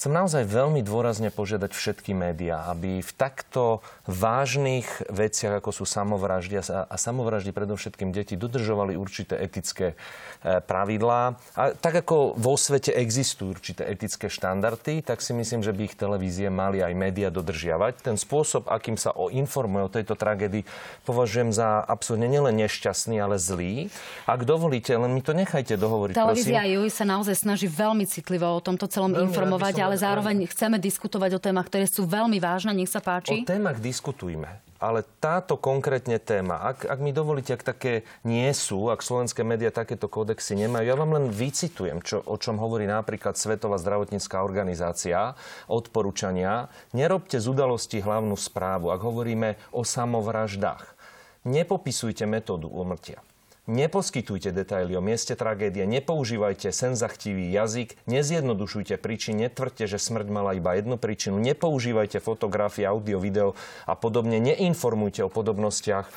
Chcem 0.00 0.16
naozaj 0.16 0.48
veľmi 0.48 0.80
dôrazne 0.80 1.28
požiadať 1.28 1.76
všetky 1.76 2.16
médiá, 2.16 2.64
aby 2.72 3.04
v 3.04 3.12
takto 3.16 3.84
vážnych 4.10 4.86
veciach, 5.08 5.62
ako 5.62 5.70
sú 5.70 5.84
samovraždy 5.86 6.58
a, 6.60 6.84
a 6.90 6.96
samovraždy 6.98 7.54
predovšetkým 7.54 8.10
deti, 8.10 8.34
dodržovali 8.34 8.98
určité 8.98 9.38
etické 9.38 9.94
e, 10.42 10.60
pravidlá. 10.60 11.38
A 11.54 11.62
tak 11.72 12.02
ako 12.02 12.34
vo 12.34 12.58
svete 12.58 12.90
existujú 12.90 13.54
určité 13.54 13.86
etické 13.86 14.26
štandardy, 14.26 15.06
tak 15.06 15.22
si 15.22 15.30
myslím, 15.30 15.62
že 15.62 15.70
by 15.70 15.80
ich 15.86 15.94
televízie 15.94 16.50
mali 16.50 16.82
aj 16.82 16.92
médiá 16.92 17.28
dodržiavať. 17.30 18.02
Ten 18.02 18.16
spôsob, 18.18 18.66
akým 18.66 18.98
sa 18.98 19.14
o 19.14 19.30
informuje 19.30 19.82
o 19.86 19.90
tejto 19.90 20.18
tragédii, 20.18 20.66
považujem 21.06 21.54
za 21.54 21.80
absolútne 21.86 22.26
nielen 22.26 22.58
nešťastný, 22.58 23.22
ale 23.22 23.38
zlý. 23.38 23.88
Ak 24.26 24.42
dovolíte, 24.42 24.92
len 24.94 25.14
mi 25.14 25.22
to 25.22 25.32
nechajte 25.32 25.78
dohovoriť. 25.78 26.14
Televízia 26.18 26.66
prosím. 26.66 26.90
sa 26.90 27.04
naozaj 27.06 27.36
snaží 27.38 27.70
veľmi 27.70 28.04
citlivo 28.04 28.50
o 28.50 28.60
tomto 28.60 28.90
celom 28.90 29.14
veľmi 29.14 29.30
informovať, 29.30 29.74
ale 29.78 29.94
zároveň 29.94 30.50
chceme 30.50 30.76
diskutovať 30.82 31.30
o 31.36 31.40
témach, 31.40 31.70
ktoré 31.70 31.86
sú 31.86 32.04
veľmi 32.04 32.42
vážne. 32.42 32.74
Nech 32.74 32.90
sa 32.90 32.98
páči. 32.98 33.42
O 33.42 33.46
témach 33.46 33.78
diskutujme 34.00 34.64
ale 34.80 35.04
táto 35.20 35.60
konkrétne 35.60 36.16
téma, 36.16 36.72
ak, 36.72 36.88
ak 36.88 36.98
mi 37.04 37.12
dovolíte, 37.12 37.52
ak 37.52 37.76
také 37.76 38.08
nie 38.24 38.48
sú, 38.56 38.88
ak 38.88 39.04
slovenské 39.04 39.44
médiá 39.44 39.68
takéto 39.68 40.08
kódexy 40.08 40.56
nemajú, 40.56 40.88
ja 40.88 40.96
vám 40.96 41.20
len 41.20 41.26
vycitujem, 41.28 42.00
čo, 42.00 42.24
o 42.24 42.40
čom 42.40 42.56
hovorí 42.56 42.88
napríklad 42.88 43.36
Svetová 43.36 43.76
zdravotnícká 43.76 44.40
organizácia, 44.40 45.36
odporúčania. 45.68 46.72
Nerobte 46.96 47.36
z 47.36 47.46
udalosti 47.52 48.00
hlavnú 48.00 48.40
správu, 48.40 48.88
ak 48.88 49.04
hovoríme 49.04 49.60
o 49.76 49.84
samovraždách. 49.84 50.96
Nepopisujte 51.44 52.24
metódu 52.24 52.72
umrtia. 52.72 53.20
Neposkytujte 53.70 54.50
detaily 54.50 54.98
o 54.98 55.02
mieste 55.04 55.38
tragédie, 55.38 55.86
nepoužívajte 55.86 56.74
senzachtivý 56.74 57.54
jazyk, 57.54 57.94
nezjednodušujte 58.10 58.98
príčiny, 58.98 59.46
netvrďte, 59.46 59.94
že 59.94 60.02
smrť 60.02 60.26
mala 60.26 60.58
iba 60.58 60.74
jednu 60.74 60.98
príčinu, 60.98 61.38
nepoužívajte 61.38 62.18
fotografie, 62.18 62.82
audio, 62.82 63.22
video 63.22 63.54
a 63.86 63.94
podobne, 63.94 64.42
neinformujte 64.42 65.22
o 65.22 65.30
podobnostiach 65.30 66.02
e, 66.02 66.12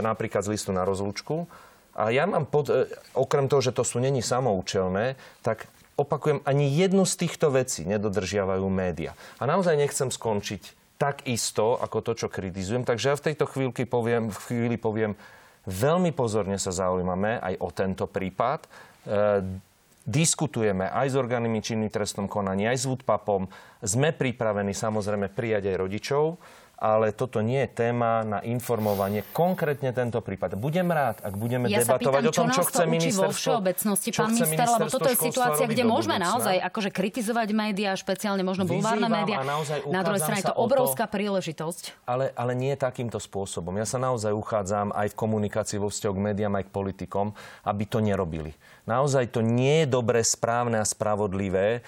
napríklad 0.00 0.48
z 0.48 0.56
listu 0.56 0.72
na 0.72 0.88
rozlúčku. 0.88 1.44
A 1.92 2.08
ja 2.08 2.24
mám, 2.24 2.48
pod, 2.48 2.72
e, 2.72 2.88
okrem 3.12 3.52
toho, 3.52 3.60
že 3.60 3.76
to 3.76 3.84
sú 3.84 4.00
není 4.00 4.24
samoučelné, 4.24 5.20
tak 5.44 5.68
opakujem, 6.00 6.40
ani 6.48 6.72
jednu 6.72 7.04
z 7.04 7.20
týchto 7.20 7.52
vecí 7.52 7.84
nedodržiavajú 7.84 8.64
média. 8.72 9.12
A 9.36 9.44
naozaj 9.44 9.76
nechcem 9.76 10.08
skončiť 10.08 10.96
tak 10.96 11.28
isto, 11.28 11.76
ako 11.76 12.00
to, 12.00 12.12
čo 12.16 12.32
kritizujem. 12.32 12.88
Takže 12.88 13.12
ja 13.12 13.20
v 13.20 13.26
tejto 13.28 13.44
chvíľky 13.44 13.84
poviem, 13.84 14.32
v 14.32 14.38
chvíli 14.40 14.76
poviem, 14.80 15.20
Veľmi 15.68 16.16
pozorne 16.16 16.56
sa 16.56 16.72
zaujímame 16.72 17.36
aj 17.44 17.54
o 17.60 17.68
tento 17.68 18.08
prípad. 18.08 18.64
E, 18.64 18.68
diskutujeme 20.08 20.88
aj 20.88 21.12
s 21.12 21.16
orgánmi 21.20 21.60
činnými 21.60 21.92
trestnom 21.92 22.24
konaní, 22.24 22.64
aj 22.64 22.78
s 22.80 22.84
VUDPAPom. 22.88 23.44
Sme 23.84 24.16
pripravení 24.16 24.72
samozrejme 24.72 25.28
prijať 25.28 25.68
aj 25.68 25.76
rodičov 25.76 26.24
ale 26.78 27.10
toto 27.10 27.42
nie 27.42 27.66
je 27.66 27.70
téma 27.74 28.22
na 28.22 28.38
informovanie. 28.46 29.26
Konkrétne 29.34 29.90
tento 29.90 30.22
prípad. 30.22 30.54
Budem 30.54 30.86
rád, 30.86 31.18
ak 31.26 31.34
budeme 31.34 31.66
ja 31.66 31.82
debatovať 31.82 32.22
pýtam, 32.30 32.30
o 32.30 32.38
tom, 32.38 32.48
čo, 32.54 32.62
čo 32.62 32.70
chce 32.70 32.82
ministerstvo. 32.86 33.26
vo 33.26 33.34
všeobecnosti, 33.34 34.08
pán 34.14 34.30
minister, 34.30 34.66
lebo 34.70 34.86
toto 34.86 35.10
je 35.10 35.18
situácia, 35.18 35.66
kde 35.66 35.82
môžeme 35.82 36.22
naozaj 36.22 36.62
akože 36.62 36.90
kritizovať 36.94 37.48
médiá, 37.50 37.98
špeciálne 37.98 38.46
možno 38.46 38.62
bulvárne 38.62 39.10
médiá. 39.10 39.42
Na 39.90 40.06
druhej 40.06 40.22
strane 40.22 40.38
je 40.46 40.54
to 40.54 40.56
obrovská 40.56 41.10
to, 41.10 41.18
príležitosť. 41.18 42.06
Ale, 42.06 42.30
ale 42.38 42.54
nie 42.54 42.78
takýmto 42.78 43.18
spôsobom. 43.18 43.74
Ja 43.74 43.84
sa 43.84 43.98
naozaj 43.98 44.30
uchádzam 44.30 44.94
aj 44.94 45.10
v 45.10 45.18
komunikácii 45.18 45.82
vo 45.82 45.90
vzťahu 45.90 46.14
k 46.14 46.24
médiám, 46.30 46.54
aj 46.62 46.70
k 46.70 46.74
politikom, 46.74 47.34
aby 47.66 47.84
to 47.90 47.98
nerobili. 47.98 48.54
Naozaj 48.86 49.34
to 49.34 49.42
nie 49.42 49.82
je 49.82 49.86
dobre, 49.90 50.22
správne 50.22 50.78
a 50.78 50.86
spravodlivé 50.86 51.66
eh, 51.74 51.82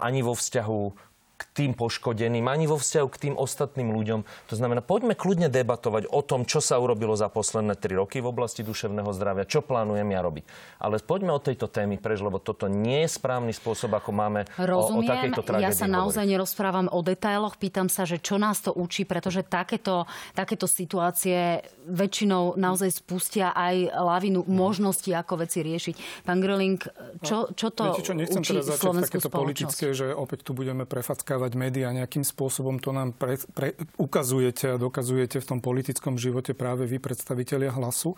ani 0.00 0.24
vo 0.24 0.32
vzťahu 0.32 1.11
k 1.42 1.50
tým 1.50 1.72
poškodeným, 1.74 2.46
ani 2.46 2.70
vo 2.70 2.78
vzťahu 2.78 3.08
k 3.10 3.20
tým 3.28 3.34
ostatným 3.34 3.90
ľuďom. 3.90 4.20
To 4.22 4.54
znamená, 4.54 4.78
poďme 4.78 5.18
kľudne 5.18 5.50
debatovať 5.50 6.06
o 6.06 6.22
tom, 6.22 6.46
čo 6.46 6.62
sa 6.62 6.78
urobilo 6.78 7.18
za 7.18 7.26
posledné 7.26 7.74
tri 7.74 7.98
roky 7.98 8.22
v 8.22 8.30
oblasti 8.30 8.62
duševného 8.62 9.10
zdravia, 9.10 9.42
čo 9.42 9.66
plánujem 9.66 10.06
ja 10.06 10.20
robiť. 10.22 10.44
Ale 10.78 11.02
poďme 11.02 11.34
od 11.34 11.42
tejto 11.42 11.66
témy 11.66 11.98
preč, 11.98 12.22
lebo 12.22 12.38
toto 12.38 12.70
nie 12.70 13.02
je 13.02 13.10
správny 13.10 13.50
spôsob, 13.50 13.90
ako 13.98 14.14
máme 14.14 14.46
Rozumiem, 14.54 15.02
o, 15.02 15.02
o 15.02 15.10
takejto 15.10 15.42
tragédii 15.42 15.66
Ja 15.66 15.74
sa 15.74 15.90
naozaj 15.90 16.22
hovoriť. 16.22 16.32
nerozprávam 16.38 16.86
o 16.92 17.00
detailoch, 17.02 17.58
pýtam 17.58 17.90
sa, 17.90 18.06
že 18.06 18.22
čo 18.22 18.38
nás 18.38 18.62
to 18.62 18.70
učí, 18.70 19.02
pretože 19.02 19.42
takéto, 19.42 20.06
takéto 20.38 20.70
situácie 20.70 21.66
väčšinou 21.90 22.54
naozaj 22.54 23.02
spustia 23.02 23.50
aj 23.50 23.90
lavinu 23.90 24.46
hmm. 24.46 24.52
možností, 24.54 25.10
ako 25.10 25.42
veci 25.42 25.66
riešiť. 25.66 26.22
Pán 26.22 26.38
Gröling, 26.38 26.78
čo, 27.24 27.50
čo 27.56 27.74
to 27.74 27.90
Viete 27.90 28.06
čo, 28.06 28.14
nechcem 28.14 28.42
učí 28.44 28.54
teraz 28.54 28.66
začať 28.78 28.94
takéto 29.10 29.30
politické, 29.32 29.86
že 29.90 30.06
opäť 30.14 30.46
tu 30.46 30.52
budeme 30.54 30.86
prefackať 30.86 31.31
získavať 31.32 31.56
médiá 31.56 31.88
nejakým 31.96 32.28
spôsobom, 32.28 32.76
to 32.76 32.92
nám 32.92 33.16
pre, 33.16 33.40
pre, 33.56 33.72
ukazujete 33.96 34.76
a 34.76 34.80
dokazujete 34.80 35.40
v 35.40 35.48
tom 35.48 35.64
politickom 35.64 36.20
živote 36.20 36.52
práve 36.52 36.84
vy, 36.84 37.00
predstavitelia 37.00 37.72
hlasu. 37.72 38.12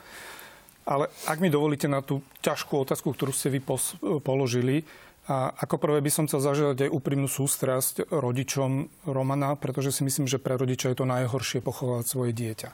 Ale 0.82 1.06
ak 1.30 1.38
mi 1.38 1.46
dovolíte 1.46 1.86
na 1.86 2.02
tú 2.02 2.26
ťažkú 2.42 2.74
otázku, 2.82 3.14
ktorú 3.14 3.30
ste 3.30 3.54
vy 3.54 3.62
pos, 3.62 3.94
položili, 4.26 4.82
a 5.24 5.54
ako 5.56 5.80
prvé 5.80 6.04
by 6.04 6.10
som 6.12 6.26
chcel 6.28 6.42
zažívať 6.42 6.84
aj 6.84 6.90
úprimnú 6.92 7.30
sústrasť 7.30 8.12
rodičom 8.12 8.92
Romana, 9.08 9.56
pretože 9.56 9.94
si 9.94 10.02
myslím, 10.04 10.28
že 10.28 10.42
pre 10.42 10.58
rodiča 10.58 10.92
je 10.92 11.00
to 11.00 11.08
najhoršie 11.08 11.64
pochovať 11.64 12.04
svoje 12.04 12.36
dieťa. 12.36 12.68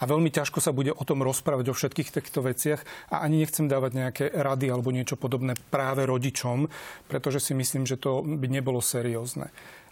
A 0.00 0.04
veľmi 0.04 0.28
ťažko 0.28 0.60
sa 0.60 0.76
bude 0.76 0.92
o 0.92 1.00
tom 1.06 1.24
rozprávať 1.24 1.72
o 1.72 1.76
všetkých 1.78 2.12
týchto 2.12 2.44
veciach 2.44 2.84
a 3.08 3.24
ani 3.24 3.40
nechcem 3.40 3.72
dávať 3.72 3.92
nejaké 3.96 4.24
rady 4.36 4.68
alebo 4.68 4.92
niečo 4.92 5.16
podobné 5.16 5.56
práve 5.72 6.04
rodičom, 6.04 6.68
pretože 7.08 7.40
si 7.40 7.56
myslím, 7.56 7.88
že 7.88 7.96
to 7.96 8.20
by 8.20 8.52
nebolo 8.52 8.84
seriózne. 8.84 9.48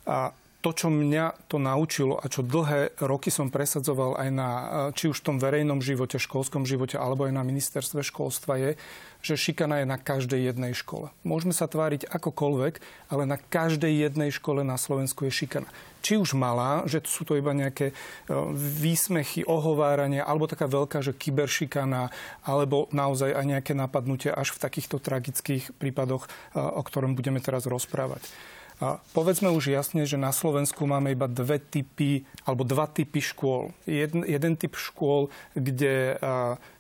A 0.07 0.35
to, 0.63 0.71
čo 0.71 0.89
mňa 0.95 1.51
to 1.51 1.59
naučilo 1.59 2.23
a 2.23 2.31
čo 2.31 2.47
dlhé 2.47 2.95
roky 3.03 3.35
som 3.35 3.51
presadzoval 3.51 4.15
aj 4.15 4.29
na, 4.31 4.51
či 4.95 5.11
už 5.11 5.19
v 5.21 5.27
tom 5.35 5.37
verejnom 5.43 5.83
živote, 5.83 6.23
školskom 6.23 6.63
živote, 6.63 6.95
alebo 6.95 7.27
aj 7.27 7.35
na 7.35 7.43
ministerstve 7.43 8.07
školstva 8.07 8.63
je, 8.63 8.71
že 9.27 9.35
šikana 9.35 9.83
je 9.83 9.87
na 9.91 9.99
každej 9.99 10.55
jednej 10.55 10.71
škole. 10.71 11.11
Môžeme 11.27 11.51
sa 11.51 11.67
tváriť 11.67 12.07
akokoľvek, 12.07 12.75
ale 13.11 13.23
na 13.27 13.39
každej 13.43 14.07
jednej 14.07 14.31
škole 14.31 14.63
na 14.63 14.79
Slovensku 14.79 15.27
je 15.27 15.35
šikana. 15.35 15.67
Či 16.03 16.19
už 16.19 16.35
malá, 16.35 16.83
že 16.87 17.03
sú 17.07 17.23
to 17.23 17.39
iba 17.39 17.55
nejaké 17.55 17.91
e, 17.91 17.95
výsmechy, 18.59 19.47
ohovárania, 19.47 20.27
alebo 20.27 20.51
taká 20.51 20.67
veľká, 20.67 20.99
že 20.99 21.15
kyberšikana, 21.15 22.11
alebo 22.43 22.91
naozaj 22.91 23.35
aj 23.35 23.45
nejaké 23.47 23.73
napadnutie 23.79 24.35
až 24.35 24.55
v 24.55 24.63
takýchto 24.63 24.99
tragických 24.99 25.71
prípadoch, 25.79 26.27
e, 26.27 26.59
o 26.59 26.83
ktorom 26.83 27.15
budeme 27.15 27.39
teraz 27.39 27.71
rozprávať. 27.71 28.27
A 28.83 28.99
povedzme 29.15 29.47
už 29.47 29.71
jasne, 29.71 30.03
že 30.03 30.19
na 30.19 30.35
Slovensku 30.35 30.83
máme 30.91 31.15
iba 31.15 31.31
dve 31.31 31.63
typy, 31.63 32.27
alebo 32.43 32.67
dva 32.67 32.91
typy 32.91 33.23
škôl. 33.23 33.71
Jeden, 33.87 34.27
jeden 34.27 34.59
typ 34.59 34.75
škôl, 34.75 35.31
kde 35.55 36.19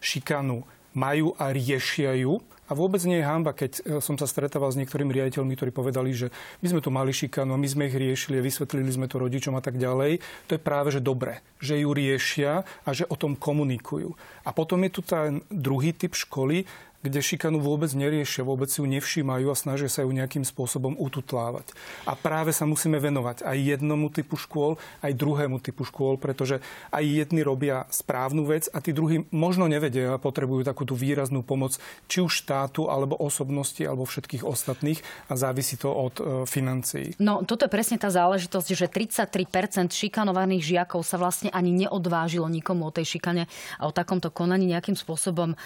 šikanu 0.03 0.67
majú 0.99 1.39
a 1.39 1.55
riešia 1.55 2.19
ju. 2.19 2.43
A 2.71 2.79
vôbec 2.79 3.05
nie 3.05 3.21
je 3.21 3.29
hamba, 3.29 3.53
keď 3.53 3.73
e, 3.85 4.01
som 4.01 4.17
sa 4.17 4.25
stretával 4.25 4.73
s 4.73 4.81
niektorými 4.81 5.13
riaditeľmi, 5.13 5.61
ktorí 5.61 5.77
povedali, 5.77 6.17
že 6.17 6.33
my 6.65 6.73
sme 6.73 6.81
tu 6.81 6.89
mali 6.89 7.13
šikanu, 7.13 7.53
my 7.61 7.69
sme 7.69 7.93
ich 7.93 7.97
riešili, 8.01 8.41
vysvetlili 8.41 8.89
sme 8.89 9.13
to 9.13 9.21
rodičom 9.21 9.53
a 9.53 9.61
tak 9.61 9.77
ďalej. 9.77 10.25
To 10.49 10.57
je 10.57 10.63
práve, 10.63 10.89
že 10.89 11.05
dobre, 11.05 11.45
že 11.61 11.77
ju 11.77 11.93
riešia 11.93 12.65
a 12.65 12.91
že 12.97 13.05
o 13.13 13.19
tom 13.19 13.37
komunikujú. 13.37 14.17
A 14.49 14.57
potom 14.57 14.81
je 14.89 14.91
tu 14.95 15.05
ten 15.05 15.45
druhý 15.53 15.93
typ 15.93 16.17
školy, 16.17 16.65
kde 17.03 17.19
šikanu 17.19 17.59
vôbec 17.59 17.91
neriešia, 17.91 18.47
vôbec 18.47 18.71
si 18.71 18.79
ju 18.79 18.87
nevšímajú 18.87 19.51
a 19.51 19.59
snažia 19.59 19.91
sa 19.91 20.07
ju 20.07 20.11
nejakým 20.15 20.47
spôsobom 20.47 20.95
ututlávať. 20.95 21.75
A 22.07 22.15
práve 22.15 22.55
sa 22.55 22.63
musíme 22.63 23.03
venovať 23.03 23.43
aj 23.43 23.59
jednomu 23.59 24.07
typu 24.09 24.39
škôl, 24.39 24.79
aj 25.03 25.19
druhému 25.19 25.59
typu 25.59 25.83
škôl, 25.83 26.15
pretože 26.17 26.63
aj 26.95 27.03
jedni 27.03 27.43
robia 27.43 27.91
správnu 27.91 28.47
vec 28.47 28.71
a 28.71 28.79
tí 28.79 28.95
druhí 28.95 29.27
možno 29.35 29.67
nevedia 29.67 30.15
a 30.15 30.23
potrebujú 30.23 30.63
takú 30.63 30.87
tú 30.87 30.95
výraznú 30.95 31.43
pomoc 31.43 31.75
či 32.07 32.23
už 32.23 32.47
štátu, 32.47 32.87
alebo 32.87 33.19
osobnosti, 33.19 33.83
alebo 33.83 34.07
všetkých 34.07 34.47
ostatných 34.47 35.03
a 35.27 35.35
závisí 35.35 35.75
to 35.75 35.91
od 35.91 36.15
e, 36.19 36.23
financií. 36.47 37.19
No, 37.19 37.43
toto 37.43 37.67
je 37.67 37.71
presne 37.75 37.99
tá 37.99 38.15
záležitosť, 38.15 38.69
že 38.79 38.87
33% 38.87 39.91
šikanovaných 39.91 40.63
žiakov 40.63 41.03
sa 41.03 41.19
vlastne 41.19 41.51
ani 41.51 41.75
neodvážilo 41.87 42.47
nikomu 42.47 42.87
o 42.89 42.95
tej 42.95 43.19
šikane 43.19 43.51
a 43.79 43.83
o 43.91 43.93
takomto 43.93 44.31
konaní 44.31 44.71
nejakým 44.71 44.95
spôsobom 44.95 45.55
e, 45.55 45.57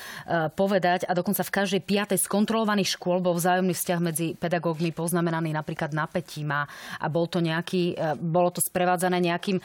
povedať. 0.57 1.05
A 1.05 1.13
dokonca 1.27 1.43
v 1.43 1.57
každej 1.59 1.83
piatej 1.83 2.23
skontrolovaných 2.23 2.95
škôl 2.95 3.19
bol 3.19 3.35
vzájomný 3.35 3.75
vzťah 3.75 3.99
medzi 3.99 4.39
pedagógmi 4.39 4.95
poznamenaný 4.95 5.51
napríklad 5.59 5.91
napätím 5.91 6.55
a, 6.55 6.71
a 7.03 7.11
bol 7.11 7.27
to 7.27 7.43
nejaký, 7.43 7.99
e, 7.99 8.15
bolo 8.15 8.55
to 8.55 8.63
sprevádzané 8.63 9.19
nejakým 9.19 9.59
e, 9.59 9.63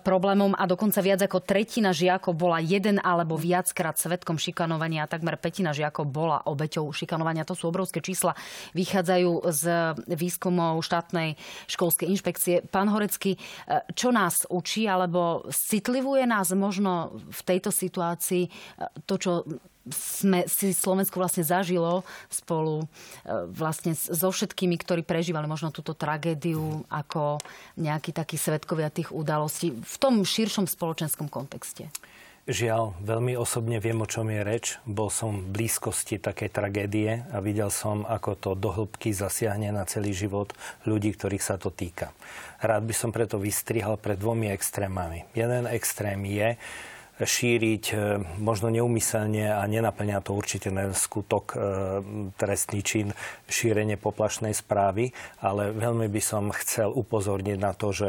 problémom 0.00 0.56
a 0.56 0.64
dokonca 0.64 1.04
viac 1.04 1.20
ako 1.20 1.44
tretina 1.44 1.92
žiakov 1.92 2.32
bola 2.32 2.64
jeden 2.64 2.96
alebo 2.96 3.36
viackrát 3.36 4.00
svetkom 4.00 4.40
šikanovania 4.40 5.04
a 5.04 5.10
takmer 5.12 5.36
petina 5.36 5.76
žiakov 5.76 6.08
bola 6.08 6.48
obeťou 6.48 6.88
šikanovania. 6.96 7.44
To 7.44 7.52
sú 7.52 7.68
obrovské 7.68 8.00
čísla. 8.00 8.32
Vychádzajú 8.72 9.52
z 9.52 9.62
výskumov 10.16 10.80
štátnej 10.80 11.36
školskej 11.68 12.08
inšpekcie. 12.08 12.64
Pán 12.72 12.88
Horecký, 12.88 13.36
e, 13.36 13.38
čo 13.92 14.16
nás 14.16 14.48
učí 14.48 14.88
alebo 14.88 15.44
citlivuje 15.52 16.24
nás 16.24 16.56
možno 16.56 17.20
v 17.28 17.40
tejto 17.44 17.68
situácii 17.68 18.48
to, 19.04 19.20
čo 19.20 19.44
sme 19.90 20.46
si 20.46 20.70
Slovensko 20.70 21.18
vlastne 21.18 21.42
zažilo 21.42 22.06
spolu 22.30 22.84
e, 22.84 22.86
vlastne 23.50 23.98
so 23.98 24.30
všetkými, 24.30 24.78
ktorí 24.78 25.02
prežívali 25.02 25.50
možno 25.50 25.74
túto 25.74 25.96
tragédiu 25.96 26.86
ako 26.86 27.42
nejakí 27.74 28.14
takí 28.14 28.38
svetkovia 28.38 28.94
tých 28.94 29.10
udalostí 29.10 29.74
v 29.74 29.96
tom 29.98 30.22
širšom 30.22 30.70
spoločenskom 30.70 31.26
kontexte. 31.26 31.90
Žiaľ, 32.42 32.98
veľmi 33.06 33.38
osobne 33.38 33.78
viem, 33.78 34.02
o 34.02 34.10
čom 34.10 34.26
je 34.26 34.42
reč. 34.42 34.66
Bol 34.82 35.14
som 35.14 35.46
v 35.46 35.62
blízkosti 35.62 36.18
takej 36.18 36.50
tragédie 36.50 37.22
a 37.30 37.38
videl 37.38 37.70
som, 37.70 38.02
ako 38.02 38.34
to 38.34 38.50
dohlbky 38.58 39.14
zasiahne 39.14 39.70
na 39.70 39.86
celý 39.86 40.10
život 40.10 40.50
ľudí, 40.82 41.14
ktorých 41.14 41.38
sa 41.38 41.54
to 41.54 41.70
týka. 41.70 42.10
Rád 42.58 42.82
by 42.82 42.94
som 42.98 43.14
preto 43.14 43.38
vystrihal 43.38 43.94
pred 43.94 44.18
dvomi 44.18 44.50
extrémami. 44.50 45.22
Jeden 45.38 45.70
extrém 45.70 46.18
je, 46.26 46.58
šíriť 47.22 47.84
možno 48.42 48.68
neumyselne 48.68 49.54
a 49.54 49.62
nenaplňa 49.64 50.20
to 50.20 50.34
určite 50.34 50.68
na 50.74 50.90
skutok 50.90 51.54
trestný 52.36 52.80
čin 52.82 53.14
šírenie 53.46 53.94
poplašnej 53.94 54.50
správy, 54.56 55.14
ale 55.38 55.70
veľmi 55.70 56.10
by 56.10 56.22
som 56.22 56.50
chcel 56.50 56.90
upozorniť 56.90 57.58
na 57.60 57.72
to, 57.72 57.94
že 57.94 58.08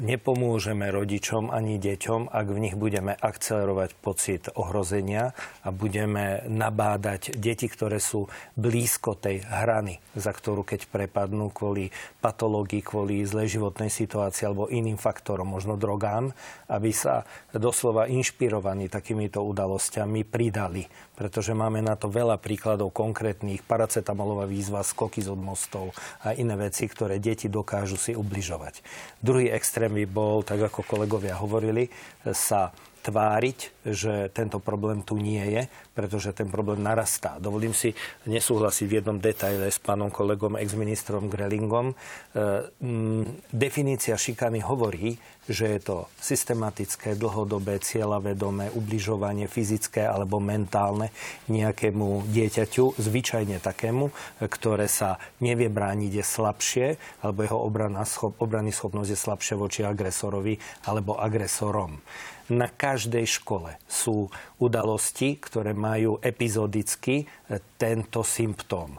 nepomôžeme 0.00 0.90
rodičom 0.92 1.48
ani 1.48 1.80
deťom, 1.80 2.28
ak 2.28 2.46
v 2.50 2.58
nich 2.60 2.76
budeme 2.76 3.16
akcelerovať 3.16 3.90
pocit 3.98 4.42
ohrozenia 4.52 5.32
a 5.64 5.72
budeme 5.72 6.44
nabádať 6.44 7.38
deti, 7.38 7.70
ktoré 7.70 8.02
sú 8.02 8.28
blízko 8.58 9.16
tej 9.16 9.46
hrany, 9.46 10.02
za 10.18 10.34
ktorú 10.34 10.66
keď 10.66 10.90
prepadnú 10.90 11.48
kvôli 11.54 11.94
patológii, 12.20 12.84
kvôli 12.84 13.24
zlej 13.24 13.56
životnej 13.56 13.88
situácii 13.88 14.44
alebo 14.44 14.68
iným 14.68 14.98
faktorom, 15.00 15.48
možno 15.48 15.78
drogám, 15.78 16.34
aby 16.66 16.90
sa 16.92 17.24
doslova 17.54 18.09
inšpirovaní 18.10 18.90
takýmito 18.90 19.38
udalosťami 19.46 20.26
pridali. 20.26 20.90
Pretože 21.14 21.54
máme 21.54 21.78
na 21.78 21.94
to 21.94 22.10
veľa 22.10 22.42
príkladov 22.42 22.90
konkrétnych, 22.90 23.62
paracetamolová 23.62 24.50
výzva, 24.50 24.82
skoky 24.82 25.22
z 25.22 25.30
od 25.30 25.38
mostov 25.38 25.94
a 26.26 26.34
iné 26.34 26.58
veci, 26.58 26.90
ktoré 26.90 27.22
deti 27.22 27.46
dokážu 27.46 27.94
si 27.94 28.12
ubližovať. 28.18 28.82
Druhý 29.22 29.54
extrém 29.54 29.94
by 29.94 30.04
bol, 30.10 30.42
tak 30.42 30.58
ako 30.58 30.82
kolegovia 30.82 31.38
hovorili, 31.38 31.86
sa 32.34 32.74
tváriť, 33.00 33.58
že 33.88 34.28
tento 34.30 34.60
problém 34.60 35.00
tu 35.00 35.16
nie 35.16 35.40
je, 35.40 35.62
pretože 35.96 36.36
ten 36.36 36.48
problém 36.48 36.84
narastá. 36.84 37.40
Dovolím 37.40 37.72
si 37.72 37.96
nesúhlasiť 38.28 38.86
v 38.86 38.96
jednom 39.00 39.18
detaile 39.18 39.72
s 39.72 39.80
pánom 39.80 40.12
kolegom 40.12 40.60
exministrom 40.60 41.32
Grelingom. 41.32 41.92
E, 41.92 41.94
definícia 43.52 44.16
šikany 44.20 44.60
hovorí, 44.60 45.16
že 45.50 45.66
je 45.76 45.80
to 45.82 45.96
systematické, 46.22 47.18
dlhodobé, 47.18 47.82
cieľavedomé 47.82 48.70
ubližovanie 48.70 49.50
fyzické 49.50 50.06
alebo 50.06 50.38
mentálne 50.38 51.10
nejakému 51.50 52.30
dieťaťu, 52.30 53.00
zvyčajne 53.00 53.58
takému, 53.58 54.14
ktoré 54.46 54.86
sa 54.86 55.18
nevie 55.42 55.66
brániť, 55.66 56.22
je 56.22 56.24
slabšie, 56.24 56.86
alebo 57.24 57.42
jeho 57.42 57.58
obrana, 57.58 58.06
schop, 58.06 58.38
obrany 58.38 58.70
schopnosť 58.70 59.10
je 59.10 59.18
slabšia 59.18 59.56
voči 59.58 59.80
agresorovi 59.82 60.54
alebo 60.86 61.18
agresorom 61.18 61.98
na 62.50 62.66
každej 62.66 63.26
škole 63.40 63.78
sú 63.86 64.26
udalosti, 64.58 65.38
ktoré 65.38 65.70
majú 65.70 66.18
epizodicky 66.18 67.22
e, 67.22 67.26
tento 67.78 68.26
symptóm. 68.26 68.98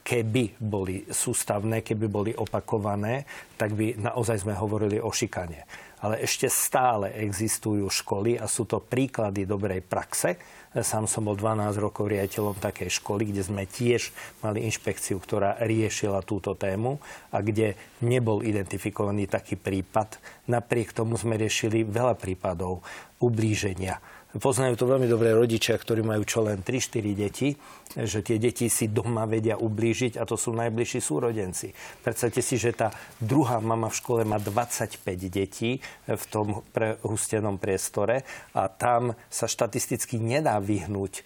keby 0.00 0.62
boli 0.62 1.02
sústavné, 1.10 1.82
keby 1.82 2.06
boli 2.06 2.32
opakované, 2.32 3.26
tak 3.58 3.74
by 3.74 3.98
naozaj 3.98 4.46
sme 4.46 4.54
hovorili 4.54 5.02
o 5.02 5.10
šikane. 5.10 5.66
Ale 6.04 6.20
ešte 6.20 6.52
stále 6.52 7.16
existujú 7.16 7.88
školy 7.88 8.36
a 8.36 8.44
sú 8.44 8.68
to 8.68 8.84
príklady 8.84 9.48
dobrej 9.48 9.80
praxe, 9.80 10.36
Sám 10.74 11.06
som 11.06 11.22
bol 11.22 11.38
12 11.38 11.70
rokov 11.78 12.10
riaditeľom 12.10 12.58
takej 12.58 12.98
školy, 12.98 13.30
kde 13.30 13.46
sme 13.46 13.62
tiež 13.62 14.10
mali 14.42 14.66
inšpekciu, 14.66 15.22
ktorá 15.22 15.54
riešila 15.62 16.26
túto 16.26 16.58
tému 16.58 16.98
a 17.30 17.38
kde 17.38 17.78
nebol 18.02 18.42
identifikovaný 18.42 19.30
taký 19.30 19.54
prípad. 19.54 20.18
Napriek 20.50 20.90
tomu 20.90 21.14
sme 21.14 21.38
riešili 21.38 21.86
veľa 21.86 22.18
prípadov 22.18 22.82
ublíženia 23.22 24.02
Poznajú 24.34 24.74
to 24.74 24.90
veľmi 24.90 25.06
dobré 25.06 25.30
rodičia, 25.30 25.78
ktorí 25.78 26.02
majú 26.02 26.26
čo 26.26 26.42
len 26.42 26.58
3-4 26.58 27.14
deti, 27.14 27.54
že 27.94 28.18
tie 28.18 28.42
deti 28.42 28.66
si 28.66 28.90
doma 28.90 29.30
vedia 29.30 29.54
ublížiť 29.54 30.18
a 30.18 30.26
to 30.26 30.34
sú 30.34 30.50
najbližší 30.50 30.98
súrodenci. 30.98 31.70
Predstavte 32.02 32.42
si, 32.42 32.58
že 32.58 32.74
tá 32.74 32.90
druhá 33.22 33.62
mama 33.62 33.86
v 33.86 33.98
škole 34.02 34.26
má 34.26 34.42
25 34.42 34.98
detí 35.30 35.78
v 36.10 36.24
tom 36.34 36.66
prehustenom 36.74 37.62
priestore 37.62 38.26
a 38.58 38.66
tam 38.66 39.14
sa 39.30 39.46
štatisticky 39.46 40.18
nedá 40.18 40.58
vyhnúť 40.58 41.12
e, 41.14 41.22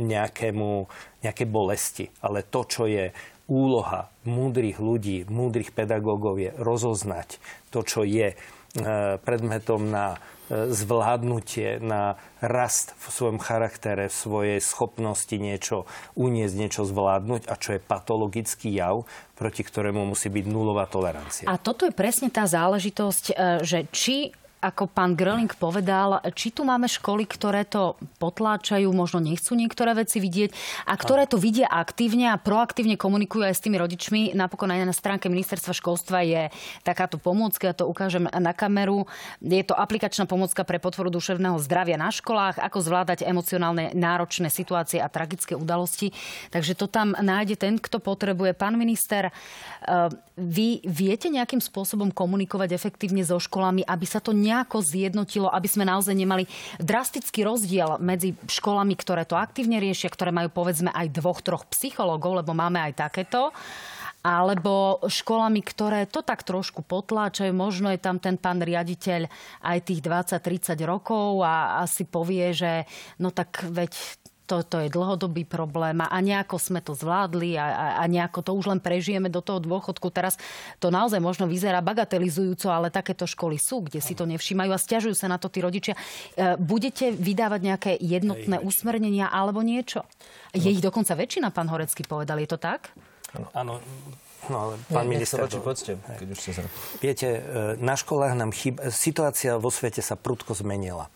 nejakému, 0.00 0.88
nejaké 1.20 1.44
bolesti. 1.44 2.08
Ale 2.24 2.48
to, 2.48 2.64
čo 2.64 2.88
je 2.88 3.12
úloha 3.52 4.08
múdrych 4.24 4.80
ľudí, 4.80 5.28
múdrych 5.28 5.76
pedagógov 5.76 6.40
je 6.40 6.50
rozoznať 6.56 7.36
to, 7.68 7.84
čo 7.84 8.08
je 8.08 8.32
predmetom 9.22 9.92
na 9.92 10.16
zvládnutie, 10.52 11.80
na 11.80 12.20
rast 12.44 12.92
v 13.00 13.04
svojom 13.08 13.38
charaktere, 13.40 14.12
v 14.12 14.16
svojej 14.16 14.58
schopnosti 14.60 15.32
niečo 15.32 15.88
uniesť, 16.12 16.54
niečo 16.56 16.82
zvládnuť 16.84 17.48
a 17.48 17.54
čo 17.56 17.76
je 17.76 17.80
patologický 17.80 18.76
jav, 18.76 19.08
proti 19.32 19.64
ktorému 19.64 20.04
musí 20.04 20.28
byť 20.28 20.44
nulová 20.44 20.84
tolerancia. 20.86 21.48
A 21.48 21.56
toto 21.56 21.88
je 21.88 21.94
presne 21.94 22.28
tá 22.28 22.44
záležitosť, 22.44 23.24
e, 23.32 23.34
že 23.64 23.78
či 23.88 24.34
ako 24.62 24.86
pán 24.86 25.18
Gröling 25.18 25.50
povedal, 25.58 26.22
či 26.38 26.54
tu 26.54 26.62
máme 26.62 26.86
školy, 26.86 27.26
ktoré 27.26 27.66
to 27.66 27.98
potláčajú, 28.22 28.86
možno 28.94 29.18
nechcú 29.18 29.58
niektoré 29.58 29.90
veci 29.98 30.22
vidieť 30.22 30.54
a 30.86 30.94
ktoré 30.94 31.26
to 31.26 31.34
vidia 31.34 31.66
aktívne 31.66 32.30
a 32.30 32.38
proaktívne 32.38 32.94
komunikujú 32.94 33.42
aj 33.42 33.58
s 33.58 33.64
tými 33.66 33.74
rodičmi. 33.82 34.38
Napokon 34.38 34.70
aj 34.70 34.86
na 34.86 34.94
stránke 34.94 35.26
ministerstva 35.26 35.74
školstva 35.74 36.22
je 36.22 36.42
takáto 36.86 37.18
pomôcka, 37.18 37.66
ja 37.66 37.74
to 37.74 37.90
ukážem 37.90 38.30
na 38.30 38.54
kameru. 38.54 39.10
Je 39.42 39.66
to 39.66 39.74
aplikačná 39.74 40.30
pomôcka 40.30 40.62
pre 40.62 40.78
potvoru 40.78 41.10
duševného 41.10 41.58
zdravia 41.58 41.98
na 41.98 42.14
školách, 42.14 42.62
ako 42.62 42.78
zvládať 42.86 43.26
emocionálne 43.26 43.90
náročné 43.98 44.46
situácie 44.46 45.02
a 45.02 45.10
tragické 45.10 45.58
udalosti. 45.58 46.14
Takže 46.54 46.78
to 46.78 46.86
tam 46.86 47.18
nájde 47.18 47.58
ten, 47.58 47.82
kto 47.82 47.98
potrebuje. 47.98 48.54
Pán 48.54 48.78
minister, 48.78 49.26
eh, 49.26 50.06
vy 50.38 50.86
viete 50.86 51.26
nejakým 51.26 51.58
spôsobom 51.58 52.14
komunikovať 52.14 52.70
efektívne 52.78 53.26
so 53.26 53.42
školami, 53.42 53.82
aby 53.82 54.06
sa 54.06 54.22
to 54.22 54.30
ne 54.30 54.51
nejako 54.52 54.84
zjednotilo, 54.84 55.48
aby 55.48 55.64
sme 55.64 55.88
naozaj 55.88 56.12
nemali 56.12 56.44
drastický 56.76 57.48
rozdiel 57.48 57.96
medzi 58.04 58.36
školami, 58.36 58.92
ktoré 58.92 59.24
to 59.24 59.40
aktívne 59.40 59.80
riešia, 59.80 60.12
ktoré 60.12 60.28
majú 60.28 60.52
povedzme 60.52 60.92
aj 60.92 61.08
dvoch, 61.08 61.40
troch 61.40 61.64
psychológov, 61.72 62.44
lebo 62.44 62.52
máme 62.52 62.78
aj 62.84 63.08
takéto 63.08 63.48
alebo 64.22 65.02
školami, 65.02 65.66
ktoré 65.66 66.06
to 66.06 66.22
tak 66.22 66.46
trošku 66.46 66.86
potláčajú. 66.86 67.50
Možno 67.50 67.90
je 67.90 67.98
tam 67.98 68.22
ten 68.22 68.38
pán 68.38 68.62
riaditeľ 68.62 69.26
aj 69.66 69.78
tých 69.82 69.98
20-30 69.98 70.78
rokov 70.86 71.42
a 71.42 71.82
asi 71.82 72.06
povie, 72.06 72.54
že 72.54 72.86
no 73.18 73.34
tak 73.34 73.66
veď 73.66 73.90
to, 74.46 74.66
to 74.66 74.76
je 74.82 74.88
dlhodobý 74.92 75.46
problém 75.46 76.02
a 76.02 76.16
nejako 76.18 76.58
sme 76.58 76.82
to 76.82 76.92
zvládli 76.92 77.54
a, 77.56 77.66
a, 77.66 77.86
a 78.02 78.04
nejako 78.10 78.42
to 78.42 78.52
už 78.52 78.74
len 78.74 78.80
prežijeme 78.82 79.30
do 79.30 79.40
toho 79.40 79.62
dôchodku. 79.62 80.10
Teraz 80.10 80.36
to 80.82 80.90
naozaj 80.90 81.22
možno 81.22 81.46
vyzerá 81.46 81.78
bagatelizujúco, 81.80 82.68
ale 82.68 82.92
takéto 82.92 83.24
školy 83.24 83.56
sú, 83.56 83.86
kde 83.86 84.02
si 84.02 84.12
to 84.18 84.26
nevšímajú 84.26 84.70
a 84.74 84.78
stiažujú 84.78 85.14
sa 85.14 85.30
na 85.30 85.38
to 85.38 85.46
tí 85.46 85.62
rodičia. 85.62 85.94
E, 86.34 86.58
budete 86.58 87.14
vydávať 87.14 87.60
nejaké 87.62 87.92
jednotné 87.96 88.58
usmernenia 88.60 89.30
alebo 89.30 89.62
niečo? 89.62 90.02
Je 90.52 90.68
ich 90.68 90.82
dokonca 90.82 91.14
väčšina, 91.14 91.54
pán 91.54 91.70
Horecký 91.70 92.04
povedal. 92.04 92.42
Je 92.42 92.50
to 92.50 92.58
tak? 92.58 92.92
Áno. 93.56 93.80
No 94.50 94.56
ale 94.58 94.74
pán 94.90 95.06
minister... 95.06 95.38
Páči, 95.38 95.62
poďte, 95.62 95.92
keď 96.02 96.26
už 96.34 96.38
ste. 96.42 96.50
Viete, 96.98 97.28
e, 97.30 97.40
na 97.78 97.94
školách 97.94 98.34
nám 98.34 98.50
chýba... 98.50 98.90
Situácia 98.90 99.54
vo 99.54 99.70
svete 99.70 100.02
sa 100.02 100.18
prudko 100.18 100.50
zmenila. 100.58 101.06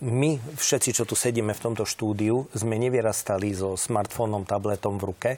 My 0.00 0.40
všetci, 0.40 0.96
čo 0.96 1.04
tu 1.04 1.12
sedíme 1.12 1.52
v 1.52 1.60
tomto 1.60 1.84
štúdiu, 1.84 2.48
sme 2.56 2.80
nevyrastali 2.80 3.52
so 3.52 3.76
smartfónom, 3.76 4.48
tabletom 4.48 4.96
v 4.96 5.06
ruke. 5.12 5.30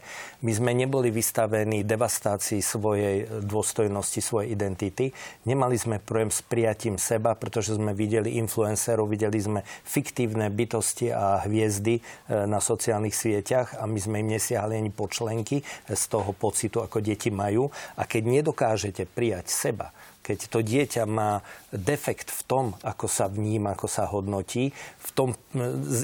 My 0.46 0.54
sme 0.54 0.70
neboli 0.70 1.10
vystavení 1.10 1.82
devastácii 1.82 2.62
svojej 2.62 3.26
dôstojnosti, 3.42 4.22
svojej 4.22 4.54
identity. 4.54 5.10
Nemali 5.50 5.74
sme 5.74 5.98
problém 5.98 6.30
s 6.30 6.46
prijatím 6.46 6.94
seba, 6.94 7.34
pretože 7.34 7.74
sme 7.74 7.90
videli 7.90 8.38
influencerov, 8.38 9.10
videli 9.10 9.34
sme 9.42 9.66
fiktívne 9.66 10.46
bytosti 10.46 11.10
a 11.10 11.42
hviezdy 11.42 11.98
e, 11.98 12.02
na 12.46 12.62
sociálnych 12.62 13.18
sieťach 13.18 13.82
a 13.82 13.90
my 13.90 13.98
sme 13.98 14.22
im 14.22 14.38
nesiahli 14.38 14.78
ani 14.78 14.94
počlenky 14.94 15.58
z 15.90 16.02
toho 16.06 16.30
pocitu, 16.38 16.78
ako 16.78 17.02
deti 17.02 17.34
majú. 17.34 17.66
A 17.98 18.06
keď 18.06 18.30
nedokážete 18.30 19.10
prijať 19.10 19.50
seba, 19.50 19.90
keď 20.20 20.38
to 20.52 20.59
dieťa 20.61 21.04
má 21.09 21.40
defekt 21.72 22.28
v 22.28 22.40
tom, 22.44 22.64
ako 22.85 23.09
sa 23.09 23.26
vníma, 23.26 23.74
ako 23.74 23.88
sa 23.88 24.04
hodnotí, 24.06 24.70
v 25.00 25.11
tom, 25.16 25.28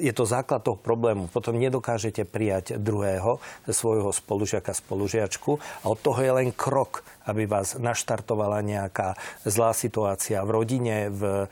je 0.01 0.13
to 0.17 0.25
základ 0.25 0.65
toho 0.65 0.81
problému. 0.81 1.29
Potom 1.29 1.61
nedokážete 1.61 2.25
prijať 2.25 2.81
druhého, 2.81 3.39
svojho 3.69 4.11
spolužiaka, 4.11 4.73
spolužiačku 4.73 5.61
a 5.83 5.85
od 5.93 5.99
toho 6.01 6.19
je 6.21 6.33
len 6.33 6.49
krok 6.51 7.05
aby 7.27 7.45
vás 7.45 7.75
naštartovala 7.77 8.63
nejaká 8.63 9.19
zlá 9.43 9.75
situácia 9.75 10.41
v 10.47 10.51
rodine, 10.51 10.97
v, 11.11 11.51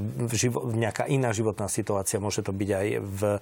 v 0.00 0.32
živo, 0.32 0.70
nejaká 0.70 1.10
iná 1.10 1.34
životná 1.34 1.66
situácia. 1.66 2.22
Môže 2.22 2.46
to 2.46 2.54
byť 2.54 2.70
aj 2.70 2.86
v 3.02 3.22
e, 3.26 3.38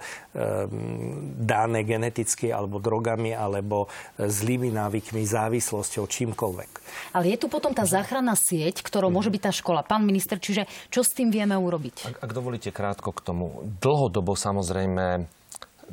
dáne 1.36 1.80
geneticky, 1.84 2.48
alebo 2.48 2.80
drogami, 2.80 3.36
alebo 3.36 3.92
zlými 4.16 4.72
návykmi, 4.72 5.22
závislosťou, 5.22 6.08
čímkoľvek. 6.08 6.70
Ale 7.12 7.36
je 7.36 7.38
tu 7.38 7.46
potom 7.52 7.76
tá 7.76 7.84
záchranná 7.84 8.32
sieť, 8.34 8.80
ktorou 8.80 9.12
môže 9.12 9.28
byť 9.28 9.42
tá 9.42 9.52
škola. 9.52 9.84
Pán 9.84 10.02
minister, 10.08 10.40
čiže 10.40 10.64
čo 10.88 11.04
s 11.04 11.12
tým 11.12 11.28
vieme 11.28 11.54
urobiť? 11.54 12.08
Ak, 12.08 12.16
ak 12.24 12.30
dovolíte 12.32 12.72
krátko 12.72 13.12
k 13.12 13.20
tomu. 13.20 13.66
Dlhodobo 13.84 14.32
samozrejme 14.32 15.35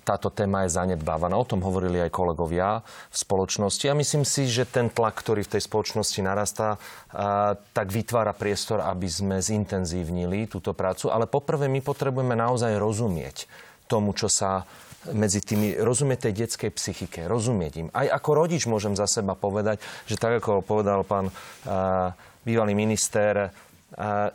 táto 0.01 0.33
téma 0.33 0.65
je 0.65 0.73
zanedbávaná. 0.73 1.37
O 1.37 1.45
tom 1.45 1.61
hovorili 1.61 2.01
aj 2.01 2.09
kolegovia 2.09 2.81
v 2.83 3.15
spoločnosti 3.15 3.85
a 3.85 3.93
myslím 3.93 4.25
si, 4.25 4.49
že 4.49 4.65
ten 4.65 4.89
tlak, 4.89 5.13
ktorý 5.21 5.45
v 5.45 5.53
tej 5.57 5.61
spoločnosti 5.69 6.19
narastá, 6.25 6.81
tak 7.71 7.87
vytvára 7.93 8.33
priestor, 8.33 8.81
aby 8.81 9.05
sme 9.05 9.37
zintenzívnili 9.37 10.49
túto 10.49 10.73
prácu. 10.73 11.13
Ale 11.13 11.29
poprvé 11.29 11.69
my 11.69 11.85
potrebujeme 11.85 12.33
naozaj 12.33 12.73
rozumieť 12.81 13.45
tomu, 13.85 14.17
čo 14.17 14.25
sa 14.25 14.65
medzi 15.11 15.43
tými, 15.43 15.75
rozumieť 15.83 16.31
tej 16.31 16.33
detskej 16.47 16.71
psychike, 16.71 17.27
rozumieť 17.27 17.73
im. 17.75 17.87
Aj 17.91 18.07
ako 18.07 18.29
rodič 18.47 18.63
môžem 18.71 18.95
za 18.95 19.03
seba 19.03 19.35
povedať, 19.35 19.83
že 20.07 20.15
tak 20.15 20.39
ako 20.39 20.63
povedal 20.63 21.03
pán 21.03 21.27
uh, 21.27 22.15
bývalý 22.47 22.71
minister, 22.71 23.51
uh, 23.51 24.31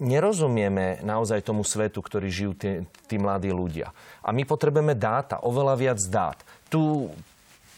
nerozumieme 0.00 1.04
naozaj 1.04 1.44
tomu 1.44 1.62
svetu, 1.62 2.00
ktorý 2.00 2.28
žijú 2.32 2.52
tí, 2.56 2.70
tí 3.06 3.20
mladí 3.20 3.52
ľudia. 3.52 3.92
A 4.24 4.32
my 4.32 4.42
potrebujeme 4.48 4.96
dáta, 4.96 5.44
oveľa 5.44 5.74
viac 5.76 6.00
dát. 6.08 6.38
Tu, 6.72 7.06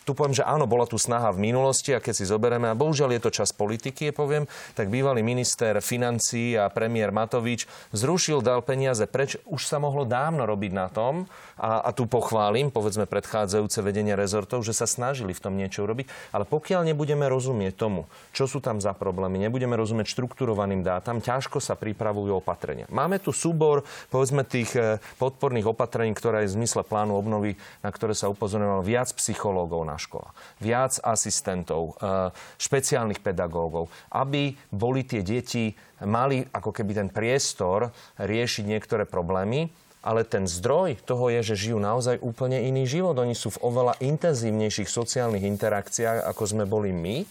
tu 0.02 0.12
poviem, 0.12 0.34
že 0.34 0.44
áno, 0.46 0.66
bola 0.66 0.84
tu 0.84 0.98
snaha 0.98 1.30
v 1.30 1.50
minulosti 1.50 1.94
a 1.94 2.02
keď 2.02 2.14
si 2.14 2.24
zoberieme, 2.26 2.70
a 2.70 2.78
bohužiaľ 2.78 3.16
je 3.16 3.22
to 3.22 3.30
čas 3.30 3.54
politiky, 3.54 4.10
poviem, 4.10 4.50
tak 4.74 4.90
bývalý 4.90 5.22
minister 5.22 5.78
financí 5.78 6.58
a 6.58 6.66
premiér 6.70 7.14
Matovič 7.14 7.70
zrušil, 7.94 8.42
dal 8.42 8.60
peniaze 8.66 9.06
preč. 9.06 9.38
Už 9.46 9.64
sa 9.66 9.78
mohlo 9.78 10.02
dávno 10.02 10.44
robiť 10.44 10.72
na 10.74 10.86
tom, 10.90 11.30
a, 11.62 11.78
a 11.78 11.90
tu 11.94 12.10
pochválim, 12.10 12.74
povedzme, 12.74 13.06
predchádzajúce 13.06 13.78
vedenie 13.86 14.18
rezortov, 14.18 14.66
že 14.66 14.74
sa 14.74 14.90
snažili 14.90 15.30
v 15.30 15.42
tom 15.42 15.54
niečo 15.54 15.86
urobiť, 15.86 16.34
ale 16.34 16.42
pokiaľ 16.42 16.90
nebudeme 16.90 17.30
rozumieť 17.30 17.78
tomu, 17.78 18.10
čo 18.34 18.50
sú 18.50 18.58
tam 18.58 18.82
za 18.82 18.90
problémy, 18.96 19.38
nebudeme 19.38 19.78
rozumieť 19.78 20.10
štrukturovaným 20.10 20.82
dátam, 20.82 21.22
ťažko 21.22 21.62
sa 21.62 21.78
pripravujú 21.78 22.42
opatrenia. 22.42 22.90
Máme 22.90 23.22
tu 23.22 23.30
súbor, 23.30 23.86
povedzme, 24.10 24.42
tých 24.42 24.74
e, 24.74 24.98
podporných 25.22 25.70
opatrení, 25.70 26.10
ktoré 26.18 26.44
je 26.44 26.50
v 26.50 26.56
zmysle 26.62 26.82
plánu 26.82 27.14
obnovy, 27.14 27.54
na 27.86 27.94
ktoré 27.94 28.18
sa 28.18 28.26
upozorňovalo 28.26 28.82
viac 28.82 29.14
psychológov 29.14 29.86
na 29.92 30.00
školách, 30.00 30.32
viac 30.64 30.96
asistentov, 31.04 32.00
e, 32.00 32.32
špeciálnych 32.56 33.20
pedagógov, 33.20 33.92
aby 34.08 34.56
boli 34.72 35.04
tie 35.04 35.20
deti 35.20 35.76
mali 36.00 36.40
ako 36.48 36.72
keby 36.72 36.92
ten 36.96 37.08
priestor 37.12 37.92
riešiť 38.16 38.64
niektoré 38.64 39.04
problémy, 39.04 39.68
ale 40.02 40.26
ten 40.26 40.50
zdroj 40.50 40.98
toho 41.06 41.30
je, 41.30 41.54
že 41.54 41.68
žijú 41.68 41.78
naozaj 41.78 42.18
úplne 42.18 42.58
iný 42.58 42.90
život. 42.90 43.14
Oni 43.22 43.38
sú 43.38 43.54
v 43.54 43.62
oveľa 43.62 44.02
intenzívnejších 44.02 44.90
sociálnych 44.90 45.46
interakciách, 45.46 46.26
ako 46.26 46.42
sme 46.42 46.64
boli 46.66 46.90
my. 46.90 47.22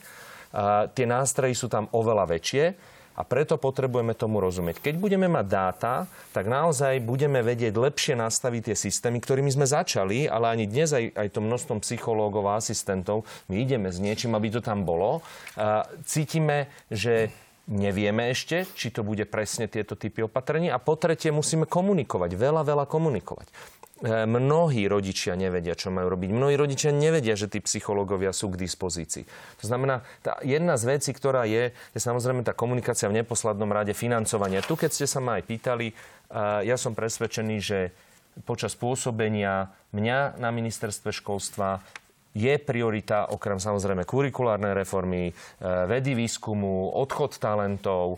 Tie 0.96 1.04
nástroje 1.04 1.52
sú 1.52 1.68
tam 1.68 1.92
oveľa 1.92 2.32
väčšie 2.32 2.66
a 3.16 3.22
preto 3.28 3.60
potrebujeme 3.60 4.16
tomu 4.16 4.40
rozumieť. 4.40 4.80
Keď 4.80 4.96
budeme 4.98 5.28
mať 5.28 5.46
dáta, 5.46 5.94
tak 6.32 6.48
naozaj 6.48 7.04
budeme 7.04 7.44
vedieť 7.44 7.76
lepšie 7.76 8.16
nastaviť 8.16 8.72
tie 8.72 8.76
systémy, 8.78 9.20
ktorými 9.20 9.52
sme 9.52 9.68
začali, 9.68 10.32
ale 10.32 10.52
ani 10.52 10.66
dnes 10.66 10.96
aj, 10.96 11.16
aj 11.16 11.28
to 11.36 11.40
množstvom 11.44 11.80
psychológov 11.84 12.48
a 12.48 12.58
asistentov, 12.58 13.28
my 13.52 13.60
ideme 13.60 13.92
s 13.92 14.00
niečím, 14.00 14.34
aby 14.34 14.48
to 14.48 14.62
tam 14.64 14.88
bolo. 14.88 15.20
Cítime, 16.08 16.72
že 16.88 17.30
nevieme 17.70 18.32
ešte, 18.32 18.68
či 18.74 18.92
to 18.92 19.06
bude 19.06 19.24
presne 19.30 19.68
tieto 19.68 19.96
typy 19.96 20.26
opatrení. 20.26 20.72
A 20.72 20.82
po 20.82 20.98
tretie 21.00 21.32
musíme 21.32 21.70
komunikovať, 21.70 22.32
veľa, 22.36 22.64
veľa 22.64 22.86
komunikovať. 22.90 23.80
E, 24.02 24.26
mnohí 24.26 24.90
rodičia 24.90 25.38
nevedia, 25.38 25.78
čo 25.78 25.94
majú 25.94 26.18
robiť. 26.18 26.34
Mnohí 26.34 26.58
rodičia 26.58 26.90
nevedia, 26.90 27.38
že 27.38 27.46
tí 27.46 27.62
psychológovia 27.62 28.34
sú 28.34 28.50
k 28.50 28.58
dispozícii. 28.58 29.30
To 29.62 29.66
znamená, 29.70 30.02
tá 30.26 30.42
jedna 30.42 30.74
z 30.74 30.98
vecí, 30.98 31.14
ktorá 31.14 31.46
je, 31.46 31.70
je 31.70 32.00
samozrejme 32.02 32.42
tá 32.42 32.58
komunikácia 32.58 33.06
v 33.06 33.22
neposlednom 33.22 33.70
rade 33.70 33.94
financovania. 33.94 34.66
Tu, 34.66 34.74
keď 34.74 34.90
ste 34.90 35.06
sa 35.06 35.22
ma 35.22 35.38
aj 35.38 35.46
pýtali, 35.46 35.94
e, 35.94 35.96
ja 36.66 36.82
som 36.82 36.98
presvedčený, 36.98 37.58
že 37.62 37.94
počas 38.42 38.74
pôsobenia 38.74 39.70
mňa 39.94 40.42
na 40.42 40.50
ministerstve 40.50 41.14
školstva 41.14 41.86
je 42.32 42.56
priorita 42.58 43.28
okrem 43.30 43.60
samozrejme 43.62 44.08
kurikulárnej 44.08 44.74
reformy, 44.74 45.30
e, 45.30 45.34
vedy 45.86 46.18
výskumu, 46.18 46.90
odchod 46.98 47.38
talentov, 47.38 48.18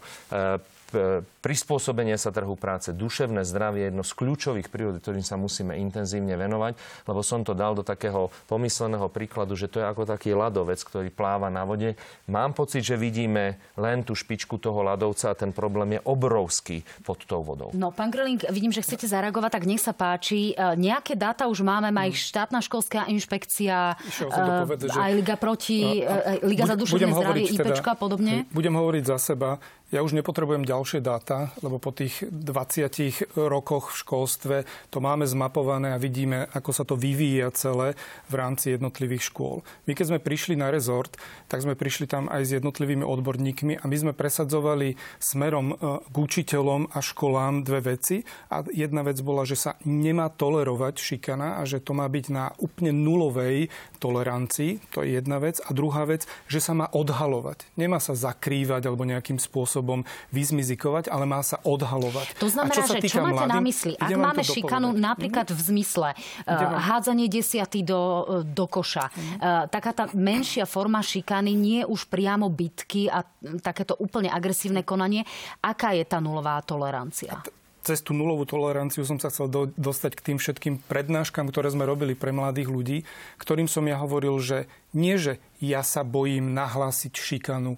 prispôsobenie 1.43 2.15
sa 2.15 2.32
trhu 2.32 2.56
práce, 2.56 2.95
duševné 2.95 3.43
zdravie 3.43 3.84
je 3.84 3.88
jedno 3.91 4.03
z 4.06 4.13
kľúčových 4.15 4.67
priorit, 4.71 5.03
ktorým 5.03 5.25
sa 5.25 5.36
musíme 5.36 5.75
intenzívne 5.75 6.39
venovať, 6.39 6.79
lebo 7.10 7.19
som 7.19 7.43
to 7.43 7.51
dal 7.51 7.75
do 7.75 7.84
takého 7.84 8.32
pomysleného 8.47 9.12
príkladu, 9.12 9.60
že 9.60 9.67
to 9.67 9.84
je 9.84 9.86
ako 9.86 10.08
taký 10.08 10.32
ľadovec, 10.32 10.79
ktorý 10.79 11.10
pláva 11.12 11.51
na 11.51 11.67
vode. 11.67 11.99
Mám 12.32 12.56
pocit, 12.56 12.86
že 12.86 12.95
vidíme 12.95 13.60
len 13.75 14.08
tú 14.08 14.15
špičku 14.15 14.56
toho 14.62 14.86
ľadovca 14.86 15.34
a 15.34 15.38
ten 15.38 15.51
problém 15.51 15.99
je 15.99 16.01
obrovský 16.08 16.86
pod 17.03 17.19
tou 17.27 17.43
vodou. 17.43 17.75
No, 17.75 17.91
pán 17.91 18.13
Greling, 18.13 18.39
vidím, 18.53 18.71
že 18.71 18.86
chcete 18.86 19.10
zareagovať, 19.10 19.60
tak 19.60 19.63
nech 19.67 19.84
sa 19.84 19.91
páči. 19.91 20.53
E, 20.53 20.79
nejaké 20.79 21.19
dáta 21.19 21.51
už 21.51 21.65
máme, 21.65 21.91
má 21.91 22.08
ich 22.08 22.19
štátna 22.21 22.63
školská 22.63 23.12
inšpekcia, 23.12 23.99
uh, 23.99 24.63
povedať, 24.63 24.89
aj 24.95 25.12
Liga 25.12 25.36
proti, 25.36 26.01
uh, 26.06 26.39
Liga 26.45 26.63
za 26.69 26.77
duševné 26.79 27.12
zdravie, 27.12 27.43
IPčka 27.51 27.93
a 27.93 27.97
podobne. 27.97 28.47
Budem 28.56 28.73
hovoriť 28.73 29.03
za 29.03 29.17
seba. 29.19 29.60
Ja 29.93 30.01
už 30.01 30.17
nepotrebujem 30.17 30.65
ďalšie 30.65 31.06
dáta, 31.06 31.53
lebo 31.62 31.77
po 31.77 31.93
tých 31.93 32.25
20 32.25 33.38
rokoch 33.38 33.93
v 33.93 33.99
školstve 34.01 34.56
to 34.89 34.97
máme 34.97 35.21
zmapované 35.29 35.93
a 35.93 36.01
vidíme, 36.01 36.49
ako 36.49 36.73
sa 36.73 36.82
to 36.82 36.97
vyvíja 36.97 37.53
celé 37.53 37.93
v 38.25 38.34
rámci 38.34 38.73
jednotlivých 38.73 39.29
škôl. 39.29 39.62
My 39.86 39.93
keď 39.93 40.06
sme 40.10 40.25
prišli 40.25 40.58
na 40.58 40.73
rezort, 40.73 41.13
tak 41.45 41.62
sme 41.62 41.77
prišli 41.77 42.10
tam 42.10 42.25
aj 42.25 42.41
s 42.41 42.58
jednotlivými 42.58 43.06
odborníkmi 43.06 43.77
a 43.77 43.86
my 43.86 43.93
sme 43.93 44.13
presadzovali 44.17 44.97
smerom 45.21 45.77
e, 45.77 46.01
k 46.10 46.15
učiteľom 46.17 46.89
a 46.89 46.97
školám 46.97 47.62
dve 47.62 47.93
veci. 47.93 48.25
A 48.49 48.65
jedna 48.73 49.06
vec 49.06 49.21
bola, 49.21 49.45
že 49.45 49.62
sa 49.62 49.77
nemá 49.86 50.34
tolerovať 50.34 50.97
šikana 50.97 51.62
a 51.62 51.69
že 51.69 51.77
to 51.77 51.93
má 51.93 52.10
byť 52.10 52.25
na 52.34 52.49
úplne 52.58 52.97
nulovej 52.97 53.69
tolerancii. 54.01 54.82
To 54.97 55.06
je 55.06 55.21
jedna 55.21 55.38
vec. 55.38 55.62
A 55.62 55.69
druhá 55.69 56.10
vec, 56.10 56.25
že 56.49 56.58
sa 56.58 56.73
má 56.73 56.89
odhalovať. 56.89 57.69
Nemá 57.77 58.01
sa 58.01 58.17
zakrývať 58.17 58.89
alebo 58.89 59.06
nejakým 59.06 59.38
spôsobom 59.38 59.83
spôsobom 59.84 60.00
vyzmizikovať, 60.32 61.12
ale 61.12 61.28
má 61.28 61.43
sa 61.43 61.60
odhalovať. 61.67 62.39
To 62.39 62.48
znamená, 62.48 62.72
čo 62.72 62.88
že 62.88 63.04
čo 63.04 63.19
máte 63.19 63.43
mladým, 63.43 63.52
na 63.52 63.62
mysli? 63.67 63.93
Ak 64.00 64.10
máme 64.15 64.43
šikanu 64.43 64.89
dopovedať. 64.96 65.08
napríklad 65.12 65.48
v 65.52 65.62
zmysle 65.62 66.10
uh, 66.15 66.56
hádzanie 66.80 67.28
desiaty 67.28 67.84
do, 67.84 68.00
uh, 68.00 68.24
do 68.48 68.65
koša, 68.65 69.12
uh, 69.12 69.67
taká 69.67 69.91
tá 69.91 70.08
menšia 70.15 70.63
forma 70.63 71.04
šikany 71.04 71.52
nie 71.52 71.82
už 71.84 72.08
priamo 72.08 72.48
bitky 72.48 73.12
a 73.12 73.28
takéto 73.60 74.00
úplne 74.00 74.32
agresívne 74.32 74.88
konanie, 74.88 75.28
aká 75.60 75.91
je 75.91 76.08
tá 76.08 76.24
nulová 76.24 76.56
tolerancia? 76.63 77.43
cez 77.84 78.00
tú 78.00 78.15
nulovú 78.15 78.48
toleranciu 78.48 79.04
som 79.04 79.19
sa 79.19 79.28
chcel 79.28 79.52
do, 79.52 79.67
dostať 79.76 80.15
k 80.15 80.26
tým 80.32 80.38
všetkým 80.39 80.88
prednáškam, 80.88 81.52
ktoré 81.52 81.67
sme 81.67 81.84
robili 81.84 82.15
pre 82.15 82.32
mladých 82.32 82.72
ľudí, 82.72 82.98
ktorým 83.36 83.67
som 83.67 83.84
ja 83.84 84.00
hovoril, 84.00 84.39
že 84.39 84.72
nie, 84.96 85.19
že 85.19 85.43
ja 85.60 85.84
sa 85.84 86.08
bojím 86.08 86.56
nahlásiť 86.56 87.12
šikanu, 87.12 87.76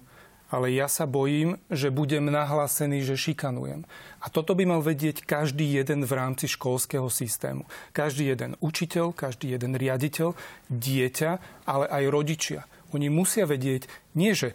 ale 0.50 0.70
ja 0.70 0.86
sa 0.86 1.04
bojím, 1.04 1.58
že 1.68 1.90
budem 1.90 2.30
nahlásený, 2.30 3.02
že 3.02 3.18
šikanujem. 3.18 3.82
A 4.22 4.26
toto 4.30 4.54
by 4.54 4.64
mal 4.66 4.80
vedieť 4.82 5.26
každý 5.26 5.66
jeden 5.66 6.06
v 6.06 6.12
rámci 6.14 6.46
školského 6.46 7.10
systému. 7.10 7.66
Každý 7.90 8.30
jeden 8.30 8.54
učiteľ, 8.62 9.10
každý 9.10 9.58
jeden 9.58 9.74
riaditeľ, 9.74 10.38
dieťa, 10.70 11.30
ale 11.66 11.86
aj 11.90 12.04
rodičia. 12.10 12.60
Oni 12.94 13.10
musia 13.10 13.44
vedieť, 13.44 13.90
nie 14.14 14.32
že 14.32 14.54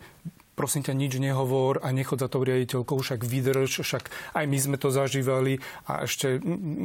prosím 0.55 0.83
ťa, 0.83 0.93
nič 0.93 1.13
nehovor 1.17 1.79
a 1.81 1.89
nechod 1.95 2.19
za 2.19 2.27
tou 2.27 2.43
riaditeľkou, 2.43 2.99
však 2.99 3.23
vydrž, 3.23 3.81
však 3.81 4.03
aj 4.35 4.45
my 4.45 4.57
sme 4.59 4.77
to 4.77 4.91
zažívali 4.91 5.63
a 5.87 6.05
ešte 6.05 6.37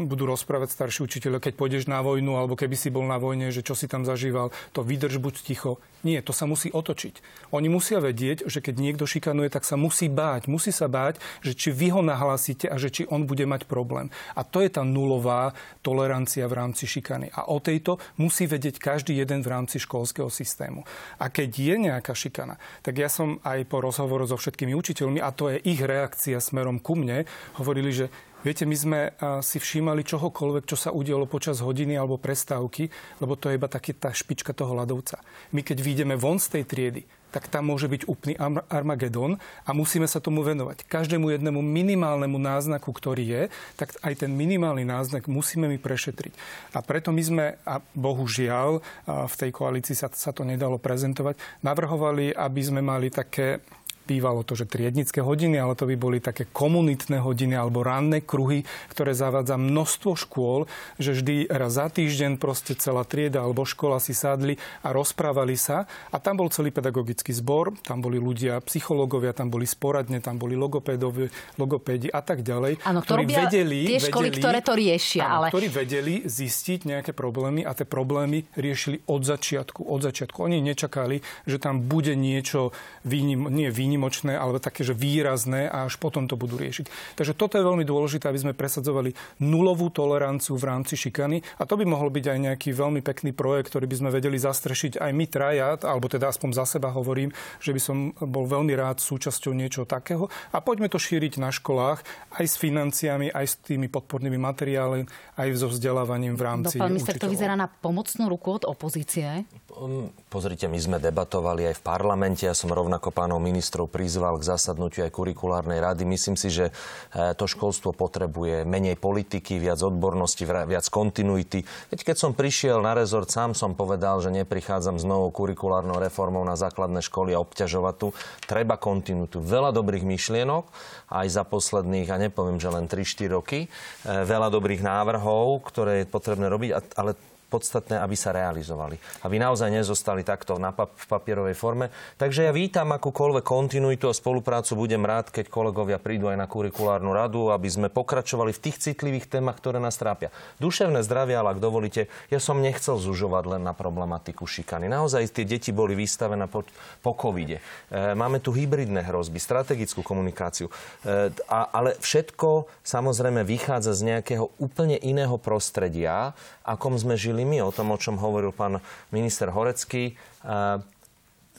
budú 0.07 0.25
rozprávať 0.31 0.73
starší 0.73 1.05
učiteľe, 1.05 1.43
keď 1.43 1.53
pôjdeš 1.59 1.85
na 1.91 2.01
vojnu 2.01 2.39
alebo 2.39 2.55
keby 2.55 2.79
si 2.79 2.89
bol 2.89 3.05
na 3.05 3.19
vojne, 3.19 3.51
že 3.51 3.67
čo 3.67 3.75
si 3.75 3.91
tam 3.91 4.07
zažíval, 4.07 4.55
to 4.71 4.81
vydrž, 4.87 5.19
buď 5.19 5.35
ticho. 5.43 5.83
Nie, 6.07 6.23
to 6.23 6.31
sa 6.31 6.47
musí 6.47 6.71
otočiť. 6.71 7.19
Oni 7.51 7.67
musia 7.67 7.99
vedieť, 7.99 8.47
že 8.47 8.63
keď 8.63 8.79
niekto 8.79 9.11
šikanuje, 9.11 9.51
tak 9.51 9.67
sa 9.67 9.75
musí 9.75 10.07
báť. 10.07 10.47
Musí 10.47 10.71
sa 10.71 10.87
báť, 10.87 11.19
že 11.43 11.59
či 11.59 11.75
vy 11.75 11.91
ho 11.91 11.99
nahlásite 11.99 12.71
a 12.71 12.79
že 12.79 12.95
či 12.95 13.03
on 13.11 13.27
bude 13.27 13.43
mať 13.43 13.67
problém. 13.67 14.15
A 14.39 14.47
to 14.47 14.63
je 14.63 14.71
tá 14.71 14.87
nulová 14.87 15.51
tolerancia 15.83 16.47
v 16.47 16.63
rámci 16.63 16.87
šikany. 16.87 17.35
A 17.35 17.51
o 17.51 17.59
tejto 17.59 17.99
musí 18.23 18.47
vedieť 18.47 18.79
každý 18.79 19.19
jeden 19.19 19.43
v 19.43 19.51
rámci 19.51 19.83
školského 19.83 20.31
systému. 20.31 20.87
A 21.19 21.27
keď 21.27 21.51
je 21.59 21.75
nejaká 21.91 22.15
šikana, 22.15 22.55
tak 22.87 23.03
ja 23.03 23.11
som 23.11 23.43
aj 23.43 23.66
po 23.67 23.83
rozhovoru 23.83 24.25
so 24.31 24.39
všetkými 24.39 24.73
učiteľmi, 24.73 25.19
a 25.19 25.35
to 25.35 25.51
je 25.51 25.59
ich 25.67 25.83
reakcia 25.83 26.39
smerom 26.39 26.79
ku 26.79 26.95
mne, 26.95 27.27
hovorili, 27.59 27.91
že 27.91 28.07
Viete, 28.47 28.63
my 28.63 28.77
sme 28.79 29.01
si 29.43 29.59
všímali 29.59 30.07
čohokoľvek, 30.07 30.71
čo 30.71 30.79
sa 30.79 30.95
udialo 30.95 31.27
počas 31.27 31.59
hodiny 31.59 31.99
alebo 31.99 32.15
prestávky, 32.15 32.87
lebo 33.19 33.35
to 33.35 33.51
je 33.51 33.59
iba 33.59 33.67
taký 33.67 33.91
tá 33.99 34.15
špička 34.15 34.55
toho 34.55 34.71
ľadovca. 34.71 35.19
My 35.51 35.67
keď 35.67 35.83
vyjdeme 35.83 36.15
von 36.15 36.39
z 36.39 36.55
tej 36.55 36.63
triedy, 36.63 37.03
tak 37.37 37.53
tam 37.53 37.69
môže 37.69 37.85
byť 37.85 38.09
úplný 38.09 38.33
Armagedon 38.73 39.37
a 39.69 39.71
musíme 39.77 40.09
sa 40.09 40.25
tomu 40.25 40.41
venovať. 40.41 40.89
Každému 40.89 41.29
jednému 41.37 41.61
minimálnemu 41.61 42.41
náznaku, 42.41 42.89
ktorý 42.89 43.25
je, 43.29 43.43
tak 43.77 43.93
aj 44.01 44.25
ten 44.25 44.33
minimálny 44.33 44.89
náznak 44.89 45.29
musíme 45.29 45.69
my 45.69 45.77
prešetriť. 45.77 46.33
A 46.73 46.81
preto 46.81 47.13
my 47.13 47.21
sme, 47.21 47.45
a 47.69 47.85
bohužiaľ 47.93 48.81
v 49.05 49.35
tej 49.37 49.53
koalícii 49.53 49.93
sa, 49.93 50.09
sa 50.09 50.33
to 50.33 50.49
nedalo 50.49 50.81
prezentovať, 50.81 51.37
navrhovali, 51.61 52.33
aby 52.33 52.61
sme 52.65 52.81
mali 52.81 53.13
také 53.13 53.61
bývalo 54.07 54.47
to, 54.47 54.55
že 54.55 54.71
triednické 54.71 55.21
hodiny, 55.21 55.59
ale 55.59 55.75
to 55.75 55.91
by 55.91 55.99
boli 55.99 56.19
také 56.23 56.47
komunitné 56.47 57.19
hodiny 57.19 57.59
alebo 57.59 57.83
ranné 57.83 58.23
kruhy, 58.23 58.63
ktoré 58.95 59.13
zavádza 59.13 59.59
množstvo 59.59 60.15
škôl, 60.15 60.71
že 60.97 61.19
vždy 61.19 61.51
raz 61.51 61.77
za 61.77 61.93
týždeň 61.93 62.41
proste 62.41 62.73
celá 62.79 63.05
trieda 63.05 63.45
alebo 63.45 63.69
škola 63.69 64.01
si 64.01 64.17
sadli 64.17 64.57
a 64.81 64.97
rozprávali 64.97 65.59
sa. 65.61 65.85
A 66.15 66.17
tam 66.17 66.41
bol 66.41 66.49
celý 66.49 66.73
pedagogický 66.73 67.37
zbor, 67.37 67.77
tam 67.85 68.01
boli 68.01 68.17
ľudia, 68.17 68.63
psychológovia, 68.65 69.37
tam 69.37 69.53
boli 69.53 69.69
sporadne, 69.69 70.25
tam 70.25 70.41
boli 70.41 70.57
logopédovi, 70.57 71.29
logopédi 71.61 72.09
a 72.09 72.25
tak 72.25 72.41
ďalej. 72.41 72.81
Áno, 72.87 73.05
ktorí 73.05 73.29
vedeli, 73.29 73.85
tie 73.85 74.01
školy, 74.09 74.33
vedeli, 74.33 74.41
ktoré 74.41 74.59
to 74.65 74.73
riešia. 74.73 75.23
Áno, 75.27 75.35
ale... 75.43 75.47
ktorí 75.53 75.67
vedeli 75.69 76.15
zistiť 76.25 76.89
nejaké 76.89 77.13
problémy 77.13 77.67
a 77.67 77.77
tie 77.77 77.85
problémy 77.85 78.49
riešili 78.57 79.05
od 79.11 79.27
začiatku. 79.27 79.85
Od 79.85 80.01
začiatku. 80.01 80.39
Oni 80.41 80.63
nečakali, 80.63 81.21
že 81.45 81.61
tam 81.61 81.85
bude 81.85 82.17
niečo 82.17 82.73
výnim, 83.05 83.51
nie 83.53 83.69
výnimočné, 83.97 84.37
ale 84.37 84.61
také, 84.61 84.85
že 84.85 84.93
výrazné 84.93 85.73
a 85.73 85.89
až 85.89 85.97
potom 85.97 86.29
to 86.29 86.37
budú 86.37 86.61
riešiť. 86.61 87.17
Takže 87.17 87.33
toto 87.33 87.57
je 87.57 87.65
veľmi 87.65 87.89
dôležité, 87.89 88.29
aby 88.29 88.45
sme 88.45 88.53
presadzovali 88.53 89.17
nulovú 89.41 89.89
toleranciu 89.89 90.61
v 90.61 90.69
rámci 90.69 91.01
šikany 91.01 91.41
a 91.57 91.65
to 91.65 91.81
by 91.81 91.89
mohol 91.89 92.13
byť 92.13 92.25
aj 92.29 92.39
nejaký 92.53 92.71
veľmi 92.77 93.01
pekný 93.01 93.33
projekt, 93.33 93.73
ktorý 93.73 93.89
by 93.89 93.97
sme 93.97 94.11
vedeli 94.13 94.37
zastrešiť 94.37 95.01
aj 95.01 95.11
my 95.17 95.25
traja, 95.25 95.81
alebo 95.81 96.13
teda 96.13 96.29
aspoň 96.29 96.51
za 96.53 96.77
seba 96.77 96.93
hovorím, 96.93 97.33
že 97.57 97.73
by 97.73 97.81
som 97.81 97.97
bol 98.21 98.45
veľmi 98.45 98.77
rád 98.77 99.01
súčasťou 99.01 99.57
niečo 99.57 99.89
takého 99.89 100.29
a 100.53 100.61
poďme 100.61 100.93
to 100.93 101.01
šíriť 101.01 101.41
na 101.41 101.49
školách 101.49 102.05
aj 102.37 102.45
s 102.45 102.61
financiami, 102.61 103.33
aj 103.33 103.47
s 103.49 103.55
tými 103.65 103.89
podpornými 103.89 104.37
materiálmi, 104.37 105.09
aj 105.41 105.49
so 105.57 105.73
vzdelávaním 105.73 106.37
v 106.37 106.43
rámci 106.45 106.77
No, 106.77 106.85
pán 106.85 106.93
minister, 106.93 107.17
to 107.17 107.33
vyzerá 107.33 107.57
na 107.57 107.73
pomocnú 107.73 108.29
ruku 108.29 108.61
od 108.61 108.69
opozície. 108.69 109.49
Um, 109.73 110.13
pozrite, 110.37 110.69
my 110.69 110.77
sme 110.77 110.99
debatovali 111.01 111.65
aj 111.73 111.81
v 111.81 111.87
parlamente. 111.89 112.45
Ja 112.45 112.53
som 112.53 112.69
rovnako 112.69 113.09
pánov 113.09 113.41
ministrov 113.41 113.89
prizval 113.89 114.37
k 114.37 114.53
zasadnutiu 114.53 115.09
aj 115.09 115.17
kurikulárnej 115.17 115.81
rady. 115.81 116.05
Myslím 116.05 116.37
si, 116.37 116.53
že 116.53 116.69
eh, 116.69 117.33
to 117.33 117.49
školstvo 117.49 117.97
potrebuje 117.97 118.69
menej 118.69 119.01
politiky, 119.01 119.57
viac 119.57 119.81
odbornosti, 119.81 120.45
viac 120.45 120.85
kontinuity. 120.93 121.65
Veď 121.89 122.13
keď 122.13 122.17
som 122.21 122.37
prišiel 122.37 122.85
na 122.85 122.93
rezort, 122.93 123.33
sám 123.33 123.57
som 123.57 123.73
povedal, 123.73 124.21
že 124.21 124.29
neprichádzam 124.29 125.01
s 125.01 125.09
novou 125.09 125.33
kurikulárnou 125.33 125.97
reformou 125.97 126.45
na 126.45 126.53
základné 126.53 127.01
školy 127.01 127.33
a 127.33 127.41
obťažovať 127.41 127.95
tu. 127.97 128.13
Treba 128.45 128.77
kontinuitu. 128.77 129.41
Veľa 129.41 129.73
dobrých 129.73 130.05
myšlienok, 130.05 130.69
aj 131.17 131.27
za 131.33 131.49
posledných, 131.49 132.13
a 132.13 132.21
nepoviem, 132.21 132.61
že 132.61 132.69
len 132.69 132.85
3-4 132.85 133.33
roky. 133.41 133.73
Eh, 134.05 134.21
veľa 134.29 134.53
dobrých 134.53 134.85
návrhov, 134.85 135.65
ktoré 135.65 136.05
je 136.05 136.13
potrebné 136.13 136.53
robiť, 136.53 136.93
ale 136.93 137.17
podstatné, 137.47 138.03
aby 138.03 138.19
sa 138.19 138.35
realizovali. 138.35 138.99
Aby 139.23 139.39
naozaj 139.39 139.71
nezostali 139.71 140.27
takto 140.27 140.59
na 140.59 140.75
pap- 140.75 140.95
v 140.99 141.07
papierovej 141.07 141.55
forme. 141.55 141.95
Takže 142.19 142.47
ja 142.49 142.53
vítam 142.53 142.91
akúkoľvek 142.91 143.45
kontinuitu 143.47 144.11
a 144.11 144.15
spoluprácu. 144.15 144.75
Budem 144.75 145.07
rád, 145.07 145.31
keď 145.31 145.47
kolegovia 145.47 146.03
prídu 146.03 146.27
aj 146.27 146.39
na 146.39 146.51
kurikulárnu 146.51 147.15
radu, 147.15 147.55
aby 147.55 147.69
sme 147.71 147.89
pokračovali 147.93 148.51
v 148.51 148.63
tých 148.63 148.77
citlivých 148.83 149.31
témach, 149.31 149.59
ktoré 149.63 149.79
nás 149.79 149.95
trápia. 149.95 150.35
Duševné 150.59 151.07
zdravie, 151.07 151.39
ale 151.39 151.55
ak 151.55 151.63
dovolíte, 151.63 152.11
ja 152.33 152.41
som 152.43 152.59
nechcel 152.59 152.99
zužovať 152.99 153.59
len 153.59 153.63
na 153.63 153.77
problematiku 153.77 154.49
šikany. 154.49 154.91
Naozaj 154.91 155.31
tie 155.31 155.47
deti 155.47 155.71
boli 155.71 155.93
vystavené 155.93 156.49
po, 156.51 156.65
po 157.05 157.13
covide. 157.13 157.61
E, 157.93 158.15
máme 158.17 158.41
tu 158.41 158.51
hybridné 158.51 159.05
hrozby, 159.05 159.39
strategickú 159.39 160.01
komunikáciu. 160.01 160.73
E, 161.05 161.31
a, 161.47 161.61
ale 161.71 161.95
všetko 162.01 162.67
samozrejme 162.83 163.45
vychádza 163.45 163.93
z 163.93 164.17
nejakého 164.17 164.51
úplne 164.57 164.97
iného 164.97 165.37
prostredia, 165.37 166.33
akom 166.65 166.97
sme 166.97 167.15
žili 167.15 167.36
my, 167.43 167.67
o 167.67 167.75
tom, 167.75 167.91
o 167.93 167.99
čom 167.99 168.17
hovoril 168.17 168.55
pán 168.55 168.79
minister 169.11 169.51
Horecký. 169.51 170.15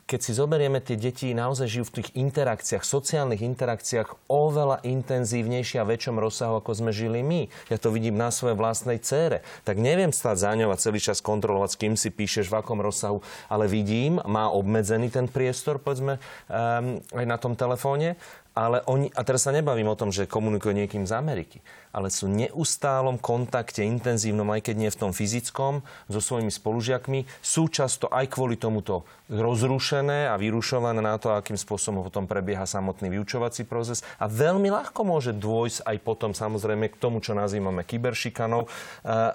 Keď 0.08 0.24
si 0.24 0.32
zoberieme, 0.32 0.80
tie 0.80 0.96
deti 0.96 1.36
naozaj 1.36 1.68
žijú 1.68 1.86
v 1.92 1.96
tých 2.00 2.16
interakciách, 2.16 2.80
sociálnych 2.80 3.44
interakciách 3.44 4.32
oveľa 4.32 4.80
intenzívnejšie 4.88 5.84
a 5.84 5.90
väčšom 5.90 6.16
rozsahu, 6.16 6.64
ako 6.64 6.72
sme 6.80 6.96
žili 6.96 7.20
my. 7.20 7.52
Ja 7.68 7.76
to 7.76 7.92
vidím 7.92 8.16
na 8.16 8.32
svojej 8.32 8.56
vlastnej 8.56 9.04
cére. 9.04 9.44
Tak 9.68 9.76
neviem 9.76 10.16
stáť 10.16 10.48
za 10.48 10.52
ňou 10.56 10.72
a 10.72 10.80
celý 10.80 11.04
čas 11.04 11.20
kontrolovať, 11.20 11.70
s 11.76 11.80
kým 11.84 11.94
si 12.00 12.08
píšeš, 12.08 12.48
v 12.48 12.56
akom 12.56 12.80
rozsahu, 12.80 13.20
ale 13.52 13.68
vidím, 13.68 14.24
má 14.24 14.48
obmedzený 14.48 15.12
ten 15.12 15.28
priestor, 15.28 15.76
povedzme, 15.76 16.24
um, 16.48 17.04
aj 17.12 17.26
na 17.28 17.36
tom 17.36 17.60
telefóne 17.60 18.16
ale 18.58 18.82
oni, 18.90 19.14
a 19.14 19.22
teraz 19.22 19.46
sa 19.46 19.54
nebavím 19.54 19.86
o 19.86 19.94
tom, 19.94 20.10
že 20.10 20.26
komunikuje 20.26 20.74
niekým 20.74 21.06
z 21.06 21.14
Ameriky, 21.14 21.62
ale 21.98 22.14
sú 22.14 22.30
neustálom 22.30 23.18
kontakte, 23.18 23.82
intenzívnom, 23.82 24.46
aj 24.54 24.70
keď 24.70 24.76
nie 24.78 24.94
v 24.94 25.02
tom 25.02 25.12
fyzickom, 25.18 25.82
so 26.06 26.20
svojimi 26.22 26.54
spolužiakmi. 26.54 27.26
Sú 27.42 27.74
často 27.74 28.06
aj 28.14 28.30
kvôli 28.30 28.62
tomuto 28.62 29.02
rozrušené 29.28 30.32
a 30.32 30.40
vyrušované 30.40 31.04
na 31.04 31.18
to, 31.20 31.34
akým 31.34 31.58
spôsobom 31.58 32.06
potom 32.06 32.30
prebieha 32.30 32.64
samotný 32.64 33.12
vyučovací 33.12 33.68
proces. 33.68 34.06
A 34.22 34.30
veľmi 34.30 34.72
ľahko 34.72 35.04
môže 35.04 35.36
dôjsť 35.36 35.84
aj 35.84 35.98
potom 36.06 36.32
samozrejme 36.32 36.88
k 36.94 37.02
tomu, 37.02 37.20
čo 37.20 37.36
nazývame 37.36 37.84
kyberšikanou, 37.84 38.70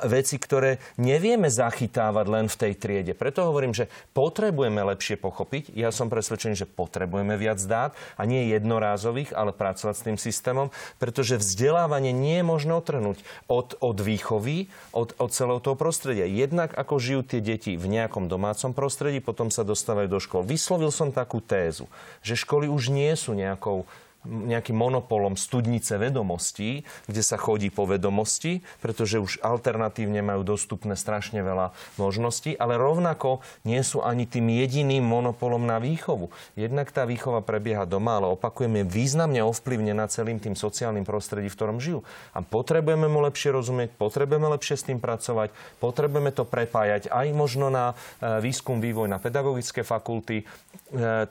veci, 0.08 0.40
ktoré 0.40 0.80
nevieme 0.96 1.52
zachytávať 1.52 2.26
len 2.30 2.46
v 2.48 2.56
tej 2.56 2.72
triede. 2.78 3.12
Preto 3.12 3.44
hovorím, 3.44 3.76
že 3.76 3.92
potrebujeme 4.16 4.80
lepšie 4.80 5.20
pochopiť. 5.20 5.76
Ja 5.76 5.92
som 5.92 6.08
presvedčený, 6.08 6.56
že 6.56 6.70
potrebujeme 6.70 7.36
viac 7.36 7.60
dát 7.68 7.92
a 8.16 8.24
nie 8.24 8.48
jednorázov 8.48 8.82
jednorázových, 8.92 9.30
ale 9.36 9.52
pracovať 9.52 9.94
s 9.94 10.06
tým 10.06 10.18
systémom, 10.18 10.68
pretože 10.96 11.36
vzdelávanie 11.36 12.10
nie 12.10 12.40
je 12.40 12.48
možné 12.52 12.76
otrhnúť 12.76 13.24
od, 13.48 13.80
od 13.80 13.96
výchovy, 13.96 14.68
od, 14.92 15.16
od 15.16 15.30
celého 15.32 15.60
toho 15.64 15.72
prostredia. 15.72 16.28
Jednak 16.28 16.76
ako 16.76 17.00
žijú 17.00 17.20
tie 17.24 17.40
deti 17.40 17.80
v 17.80 17.86
nejakom 17.88 18.28
domácom 18.28 18.76
prostredí, 18.76 19.24
potom 19.24 19.48
sa 19.48 19.64
dostávajú 19.64 20.08
do 20.12 20.20
škôl. 20.20 20.44
Vyslovil 20.44 20.92
som 20.92 21.08
takú 21.08 21.40
tézu, 21.40 21.88
že 22.20 22.36
školy 22.36 22.68
už 22.68 22.92
nie 22.92 23.12
sú 23.16 23.32
nejakou 23.32 23.88
nejakým 24.26 24.74
monopolom 24.74 25.34
studnice 25.34 25.98
vedomostí, 25.98 26.86
kde 27.10 27.22
sa 27.22 27.34
chodí 27.34 27.68
po 27.68 27.86
vedomosti, 27.90 28.62
pretože 28.78 29.18
už 29.18 29.42
alternatívne 29.42 30.22
majú 30.22 30.46
dostupné 30.46 30.94
strašne 30.94 31.42
veľa 31.42 31.74
možností, 31.98 32.54
ale 32.54 32.78
rovnako 32.78 33.42
nie 33.66 33.82
sú 33.82 34.00
ani 34.02 34.26
tým 34.26 34.46
jediným 34.50 35.02
monopolom 35.02 35.66
na 35.66 35.82
výchovu. 35.82 36.30
Jednak 36.54 36.94
tá 36.94 37.02
výchova 37.02 37.42
prebieha 37.42 37.82
doma, 37.82 38.22
ale 38.22 38.30
opakujeme, 38.30 38.86
významne 38.86 39.42
ovplyvnená 39.42 40.06
celým 40.06 40.38
tým 40.38 40.54
sociálnym 40.54 41.02
prostredí, 41.02 41.50
v 41.50 41.56
ktorom 41.58 41.78
žijú. 41.82 42.06
A 42.32 42.40
potrebujeme 42.40 43.10
mu 43.10 43.20
lepšie 43.26 43.50
rozumieť, 43.50 43.98
potrebujeme 43.98 44.46
lepšie 44.54 44.76
s 44.78 44.86
tým 44.86 45.02
pracovať, 45.02 45.50
potrebujeme 45.82 46.30
to 46.30 46.46
prepájať 46.46 47.10
aj 47.10 47.26
možno 47.34 47.68
na 47.68 47.92
e, 48.20 48.38
výskum, 48.38 48.78
vývoj 48.78 49.10
na 49.10 49.18
pedagogické 49.18 49.82
fakulty. 49.82 50.42
E, 50.42 50.44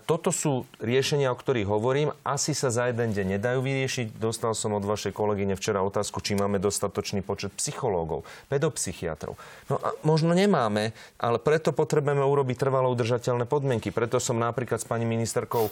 toto 0.04 0.30
sú 0.34 0.67
riešenia, 0.84 1.32
o 1.32 1.39
ktorých 1.39 1.67
hovorím. 1.69 2.10
Asi 2.25 2.51
sa 2.51 2.69
za 2.82 2.89
jeden 2.89 3.13
deň 3.13 3.38
nedajú 3.38 3.62
vyriešiť. 3.62 4.17
Dostal 4.17 4.58
som 4.58 4.74
od 4.74 4.82
vašej 4.82 5.13
kolegyne 5.13 5.54
včera 5.54 5.86
otázku, 5.86 6.17
či 6.17 6.34
máme 6.34 6.58
dostatočný 6.58 7.22
počet 7.22 7.54
psychológov, 7.54 8.26
pedopsychiatrov. 8.50 9.38
No 9.70 9.78
a 9.78 9.94
možno 10.02 10.34
nemáme, 10.34 10.98
ale 11.22 11.38
preto 11.38 11.78
potrebujeme 11.78 12.26
urobiť 12.26 12.58
trvalo 12.58 12.89
udržateľné 12.89 13.46
podmienky. 13.46 13.94
Preto 13.94 14.17
som 14.17 14.41
napríklad 14.41 14.82
s 14.82 14.89
pani 14.89 15.06
ministerkou 15.06 15.70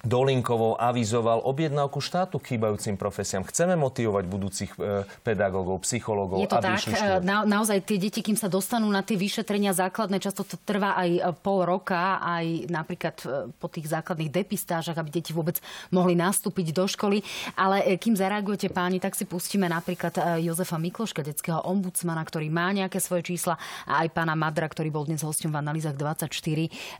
Dolinkovou 0.00 0.80
avizoval 0.80 1.44
objednávku 1.44 2.00
štátu 2.00 2.40
k 2.40 2.56
chýbajúcim 2.56 2.96
profesiám. 2.96 3.44
Chceme 3.44 3.76
motivovať 3.76 4.24
budúcich 4.24 4.72
e, 4.80 5.04
pedagógov, 5.20 5.84
psychológov, 5.84 6.40
Je 6.40 6.48
to 6.48 6.56
aby 6.56 6.72
tak? 6.72 6.88
E, 6.88 7.20
Na, 7.20 7.44
naozaj 7.44 7.84
tie 7.84 8.00
deti, 8.00 8.24
kým 8.24 8.32
sa 8.32 8.48
dostanú 8.48 8.88
na 8.88 9.04
tie 9.04 9.20
vyšetrenia 9.20 9.76
základné, 9.76 10.16
často 10.16 10.40
to 10.48 10.56
trvá 10.64 10.96
aj 10.96 11.10
e, 11.12 11.20
pol 11.44 11.68
roka, 11.68 12.16
aj 12.16 12.72
napríklad 12.72 13.16
po 13.60 13.68
tých 13.68 13.92
základných 13.92 14.32
depistážach, 14.32 14.96
aby 14.96 15.20
deti 15.20 15.36
vôbec 15.36 15.60
mohli 15.92 16.16
nastúpiť 16.16 16.72
do 16.72 16.88
školy. 16.88 17.20
Ale 17.60 18.00
kým 18.00 18.16
zareagujete 18.16 18.72
páni, 18.72 19.04
tak 19.04 19.12
si 19.12 19.28
pustíme 19.28 19.68
napríklad 19.68 20.40
Jozefa 20.40 20.80
Mikloška, 20.80 21.20
detského 21.20 21.60
ombudsmana, 21.60 22.24
ktorý 22.24 22.48
má 22.48 22.72
nejaké 22.72 23.04
svoje 23.04 23.36
čísla 23.36 23.60
a 23.84 24.00
aj 24.00 24.16
pána 24.16 24.32
Madra, 24.32 24.64
ktorý 24.64 24.88
bol 24.88 25.04
dnes 25.04 25.20
hostom 25.20 25.52
v 25.52 25.60
analýzach 25.60 25.92
24, 25.92 26.32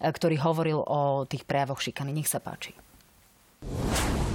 ktorý 0.05 0.37
hovoril 0.37 0.85
o 0.85 1.25
tých 1.25 1.49
prejavoch 1.49 1.81
šikany. 1.81 2.13
Nech 2.13 2.29
sa 2.29 2.45
páči. 2.45 2.90
you 3.63 4.30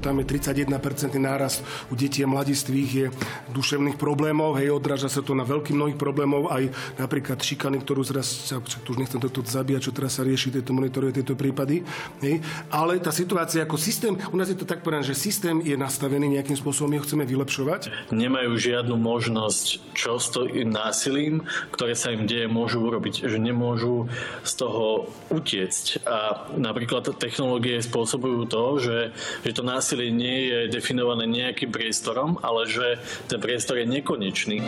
Tam 0.00 0.16
je 0.18 0.24
31% 0.24 0.72
nárast 1.20 1.60
u 1.92 1.94
detí 1.94 2.24
a 2.24 2.28
mladistvých 2.28 2.90
je 2.90 3.06
duševných 3.52 4.00
problémov, 4.00 4.56
hej, 4.56 4.72
odráža 4.72 5.12
sa 5.12 5.20
to 5.20 5.36
na 5.36 5.44
veľký 5.44 5.76
mnohých 5.76 6.00
problémov, 6.00 6.48
aj 6.48 6.72
napríklad 6.96 7.36
šikany, 7.36 7.80
ktorú 7.84 8.00
zraz, 8.04 8.48
tu 8.84 8.96
už 8.96 8.98
nechcem 8.98 9.20
toto 9.20 9.44
zabíjať, 9.44 9.90
čo 9.90 9.92
teraz 9.92 10.16
sa 10.16 10.22
rieši, 10.24 10.56
tieto 10.56 10.72
monitoruje 10.72 11.20
tieto 11.20 11.36
prípady, 11.36 11.84
hej. 12.24 12.40
ale 12.72 12.96
tá 13.00 13.12
situácia 13.12 13.64
ako 13.64 13.76
systém, 13.76 14.16
u 14.32 14.36
nás 14.36 14.48
je 14.48 14.56
to 14.56 14.64
tak 14.64 14.80
povedané, 14.80 15.04
že 15.04 15.18
systém 15.18 15.60
je 15.60 15.76
nastavený 15.76 16.40
nejakým 16.40 16.56
spôsobom, 16.56 16.94
my 16.94 16.98
ho 16.98 17.04
chceme 17.04 17.28
vylepšovať. 17.28 18.10
Nemajú 18.14 18.56
žiadnu 18.56 18.96
možnosť, 18.96 19.66
čo 19.92 20.16
s 20.16 20.32
tým 20.32 20.72
násilím, 20.72 21.44
ktoré 21.74 21.92
sa 21.92 22.14
im 22.14 22.24
deje, 22.24 22.48
môžu 22.48 22.80
urobiť, 22.80 23.28
že 23.28 23.36
nemôžu 23.36 24.08
z 24.46 24.52
toho 24.56 25.10
utiecť. 25.28 26.06
A 26.06 26.48
napríklad 26.54 27.10
technológie 27.18 27.82
spôsobujú 27.82 28.46
to, 28.46 28.64
že, 28.78 28.98
že 29.42 29.50
to 29.52 29.62
násilie 29.66 29.89
násilie 29.90 30.14
nie 30.14 30.46
je 30.46 30.58
definované 30.70 31.26
nejakým 31.26 31.74
priestorom, 31.74 32.38
ale 32.46 32.70
že 32.70 33.02
ten 33.26 33.42
priestor 33.42 33.74
je 33.82 33.90
nekonečný. 33.90 34.62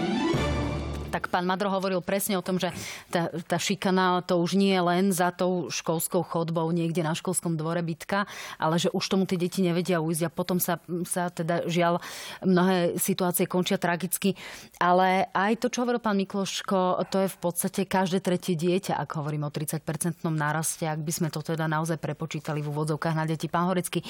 Tak 1.13 1.29
pán 1.29 1.45
Madro 1.45 1.69
hovoril 1.69 2.01
presne 2.01 2.41
o 2.41 2.43
tom, 2.43 2.57
že 2.57 2.73
tá, 3.13 3.29
tá 3.45 3.61
šikana 3.61 4.25
to 4.25 4.41
už 4.41 4.57
nie 4.57 4.73
je 4.73 4.81
len 4.81 5.05
za 5.13 5.29
tou 5.29 5.69
školskou 5.69 6.25
chodbou 6.25 6.65
niekde 6.73 7.05
na 7.05 7.13
školskom 7.13 7.61
dvore 7.61 7.85
bytka, 7.85 8.25
ale 8.57 8.81
že 8.81 8.89
už 8.97 9.05
tomu 9.13 9.29
tie 9.29 9.37
deti 9.37 9.61
nevedia 9.61 10.01
ujsť 10.01 10.23
a 10.25 10.31
potom 10.33 10.57
sa, 10.57 10.81
sa 11.05 11.29
teda 11.29 11.69
žiaľ 11.69 12.01
mnohé 12.41 12.97
situácie 12.97 13.45
končia 13.45 13.77
tragicky. 13.77 14.33
Ale 14.81 15.29
aj 15.37 15.61
to, 15.61 15.69
čo 15.69 15.85
hovoril 15.85 16.01
pán 16.01 16.17
Mikloško, 16.17 17.05
to 17.13 17.27
je 17.27 17.29
v 17.29 17.39
podstate 17.45 17.85
každé 17.85 18.25
tretie 18.25 18.57
dieťa, 18.57 18.97
ak 18.97 19.21
hovorím 19.21 19.45
o 19.45 19.53
30-percentnom 19.53 20.33
náraste, 20.33 20.89
ak 20.89 21.05
by 21.05 21.13
sme 21.13 21.29
to 21.29 21.45
teda 21.45 21.69
naozaj 21.69 22.01
prepočítali 22.01 22.65
v 22.65 22.73
úvodzovkách 22.73 23.17
na 23.21 23.29
deti. 23.29 23.53
Pán 23.53 23.69
Horecký, 23.69 24.01
e, 24.01 24.07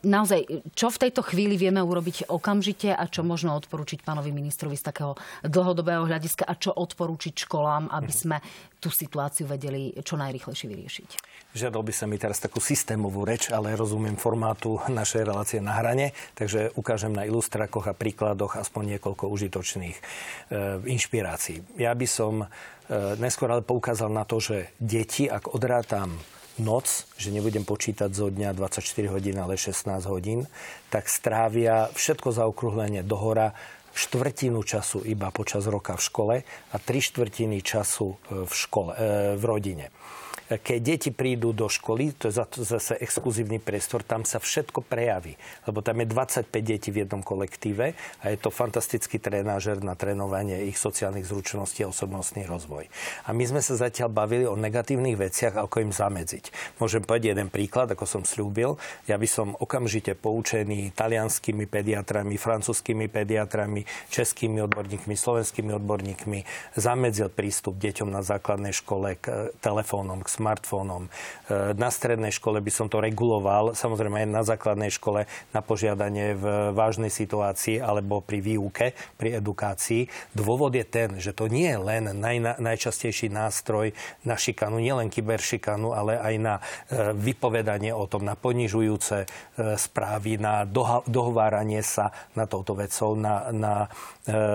naozaj, 0.00 0.72
čo 0.72 0.88
v 0.88 1.00
tejto 1.04 1.20
chvíli 1.20 1.60
vieme 1.60 1.84
urobiť 1.84 2.32
okamžite 2.32 2.96
a 2.96 3.04
čo 3.04 3.20
možno 3.20 3.52
odporúčiť 3.60 4.00
pánovi 4.00 4.32
ministrovi 4.32 4.78
z 4.80 4.88
takého 4.88 5.12
dlhodobého 5.44 6.13
hľadiska 6.14 6.46
a 6.46 6.54
čo 6.54 6.70
odporúčiť 6.70 7.34
školám, 7.42 7.90
aby 7.90 8.12
mhm. 8.14 8.20
sme 8.22 8.36
tú 8.78 8.94
situáciu 8.94 9.50
vedeli 9.50 9.90
čo 10.06 10.14
najrychlejšie 10.14 10.66
vyriešiť? 10.70 11.08
Žiadal 11.54 11.82
by 11.82 11.92
sa 11.94 12.06
mi 12.06 12.18
teraz 12.18 12.38
takú 12.38 12.62
systémovú 12.62 13.26
reč, 13.26 13.50
ale 13.50 13.74
rozumiem 13.74 14.14
formátu 14.14 14.78
našej 14.90 15.22
relácie 15.26 15.58
na 15.58 15.74
hrane, 15.74 16.14
takže 16.38 16.74
ukážem 16.78 17.14
na 17.14 17.26
ilustrakoch 17.26 17.90
a 17.90 17.94
príkladoch 17.94 18.58
aspoň 18.58 18.98
niekoľko 18.98 19.30
užitočných 19.30 19.96
e, 19.96 20.02
inšpirácií. 20.86 21.62
Ja 21.78 21.94
by 21.94 22.06
som 22.10 22.44
e, 22.44 22.46
neskôr 23.22 23.48
ale 23.50 23.62
poukázal 23.62 24.10
na 24.10 24.26
to, 24.26 24.42
že 24.42 24.74
deti, 24.82 25.30
ak 25.30 25.54
odrátam 25.54 26.18
noc, 26.58 27.06
že 27.18 27.34
nebudem 27.34 27.66
počítať 27.66 28.10
zo 28.14 28.30
dňa 28.30 28.54
24 28.54 29.10
hodín, 29.10 29.38
ale 29.38 29.58
16 29.58 30.06
hodín, 30.06 30.46
tak 30.90 31.10
strávia 31.10 31.90
všetko 31.94 32.30
zaokrúhlenie 32.30 33.02
dohora 33.02 33.54
štvrtinu 33.94 34.62
času 34.62 35.06
iba 35.06 35.30
počas 35.30 35.70
roka 35.70 35.94
v 35.94 36.02
škole 36.02 36.36
a 36.44 36.76
tri 36.82 36.98
štvrtiny 36.98 37.62
času 37.62 38.06
e, 38.10 38.44
v, 38.44 38.52
škole, 38.52 38.92
e, 38.98 39.06
v 39.38 39.44
rodine. 39.46 39.86
Keď 40.44 40.78
deti 40.84 41.08
prídu 41.08 41.56
do 41.56 41.72
školy, 41.72 42.12
to 42.12 42.28
je 42.28 42.36
zase 42.68 43.00
exkluzívny 43.00 43.56
priestor, 43.56 44.04
tam 44.04 44.28
sa 44.28 44.36
všetko 44.36 44.84
prejaví. 44.84 45.40
Lebo 45.64 45.80
tam 45.80 46.04
je 46.04 46.06
25 46.12 46.52
detí 46.60 46.92
v 46.92 47.08
jednom 47.08 47.24
kolektíve 47.24 47.96
a 47.96 48.24
je 48.28 48.36
to 48.36 48.52
fantastický 48.52 49.16
trénažer 49.16 49.80
na 49.80 49.96
trénovanie 49.96 50.68
ich 50.68 50.76
sociálnych 50.76 51.24
zručností 51.24 51.88
a 51.88 51.88
osobnostný 51.88 52.44
rozvoj. 52.44 52.92
A 53.24 53.32
my 53.32 53.44
sme 53.48 53.64
sa 53.64 53.80
zatiaľ 53.80 54.12
bavili 54.12 54.44
o 54.44 54.52
negatívnych 54.52 55.16
veciach, 55.16 55.56
ako 55.56 55.80
im 55.80 55.96
zamedziť. 55.96 56.76
Môžem 56.76 57.00
povedať 57.00 57.32
jeden 57.32 57.48
príklad, 57.48 57.88
ako 57.88 58.04
som 58.04 58.22
slúbil. 58.28 58.76
Ja 59.08 59.16
by 59.16 59.24
som 59.24 59.56
okamžite 59.56 60.12
poučený 60.12 60.92
talianskými 60.92 61.64
pediatrami, 61.64 62.36
francúzskými 62.36 63.08
pediatrami, 63.08 63.88
českými 64.12 64.60
odborníkmi, 64.68 65.16
slovenskými 65.16 65.72
odborníkmi 65.72 66.38
zamedzil 66.76 67.32
prístup 67.32 67.80
deťom 67.80 68.12
na 68.12 68.20
základnej 68.20 68.76
škole 68.76 69.16
k 69.16 69.48
telefónom, 69.64 70.20
k 70.20 70.33
smartfónom. 70.34 71.06
E, 71.06 71.10
na 71.78 71.88
strednej 71.94 72.34
škole 72.34 72.58
by 72.58 72.72
som 72.74 72.86
to 72.90 72.98
reguloval, 72.98 73.78
samozrejme 73.78 74.26
aj 74.26 74.28
na 74.28 74.42
základnej 74.42 74.90
škole 74.90 75.30
na 75.54 75.60
požiadanie 75.62 76.34
v 76.34 76.74
vážnej 76.74 77.14
situácii 77.14 77.78
alebo 77.78 78.18
pri 78.18 78.42
výuke, 78.42 78.98
pri 79.14 79.38
edukácii. 79.38 80.10
Dôvod 80.34 80.74
je 80.74 80.82
ten, 80.82 81.22
že 81.22 81.30
to 81.30 81.46
nie 81.46 81.70
je 81.70 81.78
len 81.78 82.04
naj, 82.10 82.58
najčastejší 82.58 83.30
nástroj 83.30 83.94
na 84.26 84.34
šikanu, 84.34 84.82
nielen 84.82 85.08
kyberšikanu, 85.08 85.94
ale 85.94 86.18
aj 86.18 86.34
na 86.42 86.54
e, 86.58 86.62
vypovedanie 87.14 87.94
o 87.94 88.10
tom, 88.10 88.26
na 88.26 88.34
ponižujúce 88.34 89.16
e, 89.22 89.26
správy, 89.78 90.36
na 90.42 90.66
dohováranie 91.06 91.80
sa 91.86 92.10
na 92.34 92.50
touto 92.50 92.74
vecou, 92.74 93.14
na, 93.14 93.50
na 93.54 93.74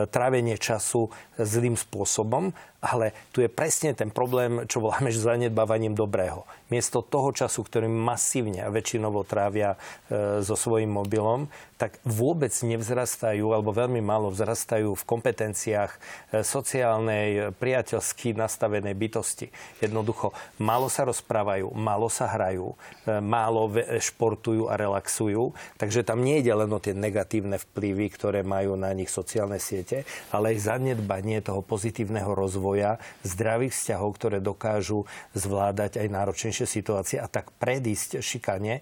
trávenie 0.10 0.58
času 0.58 1.14
zlým 1.38 1.78
spôsobom 1.78 2.52
ale 2.80 3.12
tu 3.36 3.44
je 3.44 3.52
presne 3.52 3.92
ten 3.92 4.08
problém, 4.08 4.64
čo 4.72 4.80
voláme 4.80 5.12
zanedbávaním 5.12 5.92
dobrého. 5.96 6.48
Miesto 6.72 7.04
toho 7.04 7.36
času, 7.36 7.68
ktorý 7.68 7.92
masívne 7.92 8.64
a 8.64 8.72
väčšinovo 8.72 9.28
trávia 9.28 9.76
e, 10.08 10.40
so 10.40 10.56
svojím 10.56 10.96
mobilom, 10.96 11.52
tak 11.76 12.00
vôbec 12.08 12.52
nevzrastajú, 12.52 13.52
alebo 13.52 13.76
veľmi 13.76 14.00
málo 14.00 14.32
vzrastajú 14.32 14.96
v 14.96 15.08
kompetenciách 15.08 15.92
e, 15.92 16.00
sociálnej, 16.46 17.52
priateľsky 17.60 18.32
nastavenej 18.38 18.96
bytosti. 18.96 19.52
Jednoducho, 19.84 20.32
málo 20.62 20.88
sa 20.88 21.04
rozprávajú, 21.04 21.76
málo 21.76 22.08
sa 22.08 22.32
hrajú, 22.32 22.80
e, 23.04 23.20
málo 23.20 23.76
športujú 24.00 24.72
a 24.72 24.80
relaxujú, 24.80 25.52
takže 25.76 26.08
tam 26.08 26.24
nie 26.24 26.40
ide 26.40 26.56
len 26.56 26.72
o 26.72 26.80
tie 26.80 26.96
negatívne 26.96 27.60
vplyvy, 27.60 28.08
ktoré 28.16 28.40
majú 28.46 28.80
na 28.80 28.96
nich 28.96 29.12
sociálne 29.12 29.60
siete, 29.60 30.08
ale 30.32 30.56
aj 30.56 30.80
zanedbanie 30.80 31.44
toho 31.44 31.60
pozitívneho 31.60 32.32
rozvoja 32.32 32.69
rozvoja 32.70 33.02
zdravých 33.26 33.74
vzťahov, 33.74 34.10
ktoré 34.22 34.38
dokážu 34.38 35.10
zvládať 35.34 35.98
aj 35.98 36.08
náročnejšie 36.14 36.66
situácie 36.70 37.18
a 37.18 37.26
tak 37.26 37.50
predísť 37.58 38.22
šikane, 38.22 38.80
e, 38.80 38.82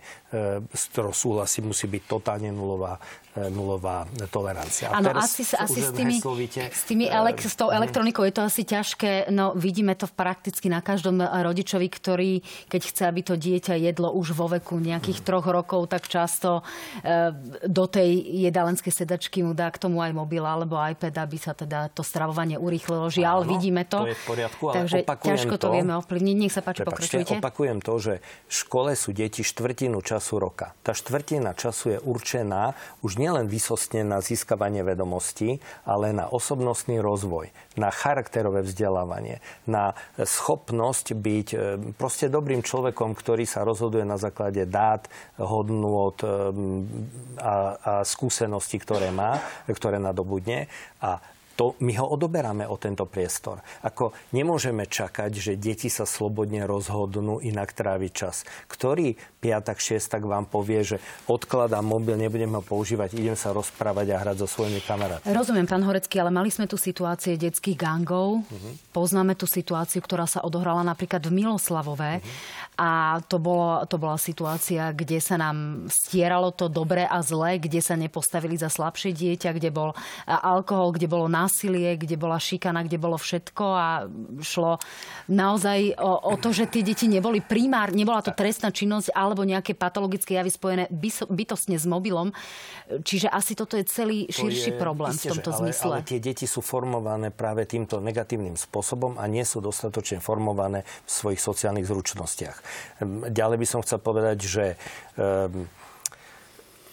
s 0.67 0.83
ktorou 0.91 1.15
súhlasí, 1.15 1.63
musí 1.63 1.87
byť 1.87 2.03
totálne 2.03 2.51
nulová 2.51 2.99
nulová 3.37 4.09
tolerancia. 4.33 4.89
Áno, 4.89 5.13
asi, 5.13 5.45
asi 5.45 5.79
s 5.85 5.93
tými, 5.93 6.17
s, 6.17 6.83
tými 6.89 7.05
elek, 7.05 7.37
s 7.37 7.53
tou 7.53 7.69
elektronikou 7.69 8.25
je 8.25 8.33
to 8.33 8.41
asi 8.41 8.65
ťažké. 8.65 9.29
No, 9.29 9.53
vidíme 9.53 9.93
to 9.93 10.09
prakticky 10.09 10.67
na 10.67 10.81
každom 10.81 11.21
rodičovi, 11.21 11.85
ktorý, 11.85 12.41
keď 12.65 12.81
chce, 12.81 13.03
aby 13.05 13.21
to 13.21 13.37
dieťa 13.37 13.77
jedlo 13.77 14.09
už 14.09 14.33
vo 14.33 14.49
veku 14.49 14.81
nejakých 14.81 15.21
troch 15.21 15.45
rokov, 15.45 15.85
tak 15.93 16.09
často 16.09 16.65
e, 17.05 17.29
do 17.69 17.85
tej 17.85 18.09
jedalenskej 18.49 19.05
sedačky 19.05 19.45
mu 19.45 19.53
dá 19.53 19.69
k 19.69 19.85
tomu 19.85 20.01
aj 20.01 20.17
mobil 20.17 20.41
alebo 20.41 20.81
iPad, 20.81 21.13
aby 21.21 21.37
sa 21.37 21.53
teda 21.53 21.93
to 21.93 22.01
stravovanie 22.01 22.57
urýchlilo. 22.57 23.05
Žiaľ, 23.13 23.45
Áno, 23.45 23.51
vidíme 23.77 23.93
to. 23.93 23.99
To 24.01 24.09
je 24.09 24.17
v 24.17 24.25
poriadku, 24.25 24.63
ale 24.65 24.75
Takže 24.81 24.97
ťažko 25.05 25.55
to, 25.55 25.61
to 25.61 25.67
vieme 25.77 25.93
ovplyvniť. 26.01 26.35
Nech 26.41 26.53
sa 26.53 26.65
páči, 26.65 26.81
Prepačte, 26.81 27.21
pokračujte. 27.21 27.33
Opakujem 27.37 27.79
to, 27.85 27.93
že 28.01 28.13
v 28.49 28.53
škole 28.53 28.91
sú 28.97 29.13
deti 29.13 29.45
štvrtinu 29.45 30.01
času 30.01 30.41
roka. 30.41 30.73
Tá 30.81 30.97
štvrtina 30.97 31.53
času 31.53 31.85
je 31.97 31.99
určená 32.01 32.73
už 33.05 33.21
nie 33.21 33.27
nielen 33.27 33.51
vysostne 33.51 34.07
na 34.07 34.23
získavanie 34.23 34.87
vedomostí, 34.87 35.59
ale 35.83 36.15
na 36.15 36.31
osobnostný 36.31 37.03
rozvoj, 37.03 37.51
na 37.75 37.91
charakterové 37.91 38.63
vzdelávanie, 38.63 39.43
na 39.67 39.99
schopnosť 40.15 41.11
byť 41.11 41.47
e, 41.51 41.57
proste 41.99 42.31
dobrým 42.31 42.63
človekom, 42.63 43.11
ktorý 43.19 43.43
sa 43.43 43.67
rozhoduje 43.67 44.07
na 44.07 44.15
základe 44.15 44.63
dát, 44.63 45.11
hodnôt 45.35 46.15
e, 46.23 46.27
a, 47.43 47.53
a 47.75 47.91
skúseností, 48.07 48.79
ktoré 48.79 49.11
má, 49.11 49.43
ktoré 49.67 49.99
nadobudne. 49.99 50.71
A 51.03 51.19
to 51.57 51.73
my 51.81 51.97
ho 51.97 52.05
odoberáme 52.05 52.69
o 52.69 52.77
tento 52.77 53.09
priestor. 53.09 53.65
Ako 53.81 54.13
nemôžeme 54.29 54.85
čakať, 54.85 55.31
že 55.33 55.53
deti 55.57 55.89
sa 55.89 56.05
slobodne 56.05 56.69
rozhodnú 56.69 57.41
inak 57.41 57.73
tráviť 57.73 58.11
čas. 58.13 58.45
Ktorý 58.69 59.17
piatak, 59.41 59.81
šiestak 59.81 60.21
vám 60.21 60.45
povie, 60.45 60.85
že 60.85 60.97
odkladám 61.25 61.81
mobil, 61.81 62.13
nebudem 62.13 62.53
ho 62.53 62.61
používať, 62.61 63.17
idem 63.17 63.33
sa 63.33 63.57
rozprávať 63.57 64.13
a 64.13 64.21
hrať 64.21 64.45
so 64.45 64.47
svojimi 64.47 64.85
kamarátmi. 64.85 65.33
Rozumiem, 65.33 65.65
pán 65.65 65.81
Horecký, 65.81 66.21
ale 66.21 66.29
mali 66.29 66.53
sme 66.53 66.69
tu 66.69 66.77
situácie 66.77 67.41
detských 67.41 67.73
gangov. 67.73 68.45
Uh-huh. 68.45 68.73
Poznáme 68.93 69.33
tú 69.33 69.49
situáciu, 69.49 70.05
ktorá 70.05 70.29
sa 70.29 70.45
odohrala 70.45 70.85
napríklad 70.85 71.25
v 71.25 71.41
Miloslavové. 71.41 72.21
Uh-huh. 72.21 72.77
A 72.77 72.89
to, 73.25 73.41
bolo, 73.41 73.81
to 73.89 73.97
bola 73.97 74.21
situácia, 74.21 74.93
kde 74.93 75.17
sa 75.17 75.33
nám 75.41 75.89
stieralo 75.89 76.53
to 76.53 76.69
dobré 76.69 77.09
a 77.09 77.25
zlé, 77.25 77.57
kde 77.57 77.81
sa 77.81 77.97
nepostavili 77.97 78.53
za 78.53 78.69
slabšie 78.69 79.17
dieťa, 79.17 79.49
kde 79.57 79.73
bol 79.73 79.97
alkohol, 80.29 80.93
kde 80.93 81.09
bolo 81.09 81.25
násilie, 81.47 81.95
kde 81.95 82.19
bola 82.19 82.35
šikana, 82.35 82.83
kde 82.83 82.99
bolo 82.99 83.15
všetko 83.15 83.65
a 83.71 83.87
šlo 84.43 84.83
naozaj 85.31 85.95
o, 85.95 86.11
o 86.27 86.35
to, 86.35 86.51
že 86.51 86.67
tie 86.67 86.83
deti 86.83 87.07
neboli 87.07 87.39
primár, 87.39 87.95
nebola 87.95 88.19
to 88.19 88.35
trestná 88.35 88.67
činnosť 88.67 89.15
alebo 89.15 89.47
nejaké 89.47 89.71
patologické 89.79 90.35
javy 90.35 90.51
spojené 90.51 90.83
bytostne 91.31 91.79
s 91.79 91.87
mobilom. 91.87 92.35
Čiže 92.91 93.31
asi 93.31 93.55
toto 93.55 93.79
je 93.79 93.87
celý 93.87 94.27
širší 94.27 94.75
je, 94.75 94.77
problém 94.77 95.15
isté, 95.15 95.31
v 95.31 95.39
tomto 95.39 95.55
ale, 95.55 95.59
zmysle. 95.71 95.93
Ale 95.95 96.03
tie 96.03 96.19
deti 96.19 96.43
sú 96.43 96.59
formované 96.59 97.31
práve 97.31 97.63
týmto 97.63 98.03
negatívnym 98.03 98.59
spôsobom 98.59 99.15
a 99.15 99.23
nie 99.31 99.47
sú 99.47 99.63
dostatočne 99.63 100.19
formované 100.19 100.83
v 101.07 101.09
svojich 101.09 101.39
sociálnych 101.39 101.87
zručnostiach. 101.87 102.57
Ďalej 103.31 103.57
by 103.63 103.67
som 103.67 103.79
chcel 103.87 104.03
povedať, 104.03 104.37
že 104.43 104.65
ehm, 105.15 105.71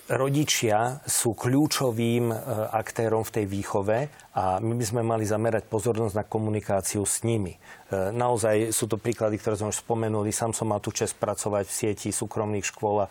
rodičia 0.08 1.00
sú 1.08 1.32
kľúčovým 1.32 2.28
e, 2.28 2.36
aktérom 2.76 3.24
v 3.24 3.34
tej 3.40 3.46
výchove 3.48 3.98
a 4.34 4.58
my 4.58 4.74
by 4.74 4.84
sme 4.84 5.02
mali 5.06 5.22
zamerať 5.22 5.70
pozornosť 5.70 6.14
na 6.18 6.24
komunikáciu 6.26 7.06
s 7.06 7.22
nimi. 7.24 7.54
E, 7.54 7.58
naozaj 8.10 8.74
sú 8.74 8.90
to 8.90 8.98
príklady, 8.98 9.38
ktoré 9.38 9.54
sme 9.54 9.70
už 9.70 9.80
spomenuli. 9.80 10.34
Sam 10.34 10.50
som 10.50 10.74
mal 10.74 10.82
tu 10.82 10.90
čest 10.90 11.14
pracovať 11.16 11.64
v 11.64 11.72
sieti 11.72 12.08
súkromných 12.10 12.66
škôl 12.66 13.04
a 13.04 13.06
e, 13.06 13.10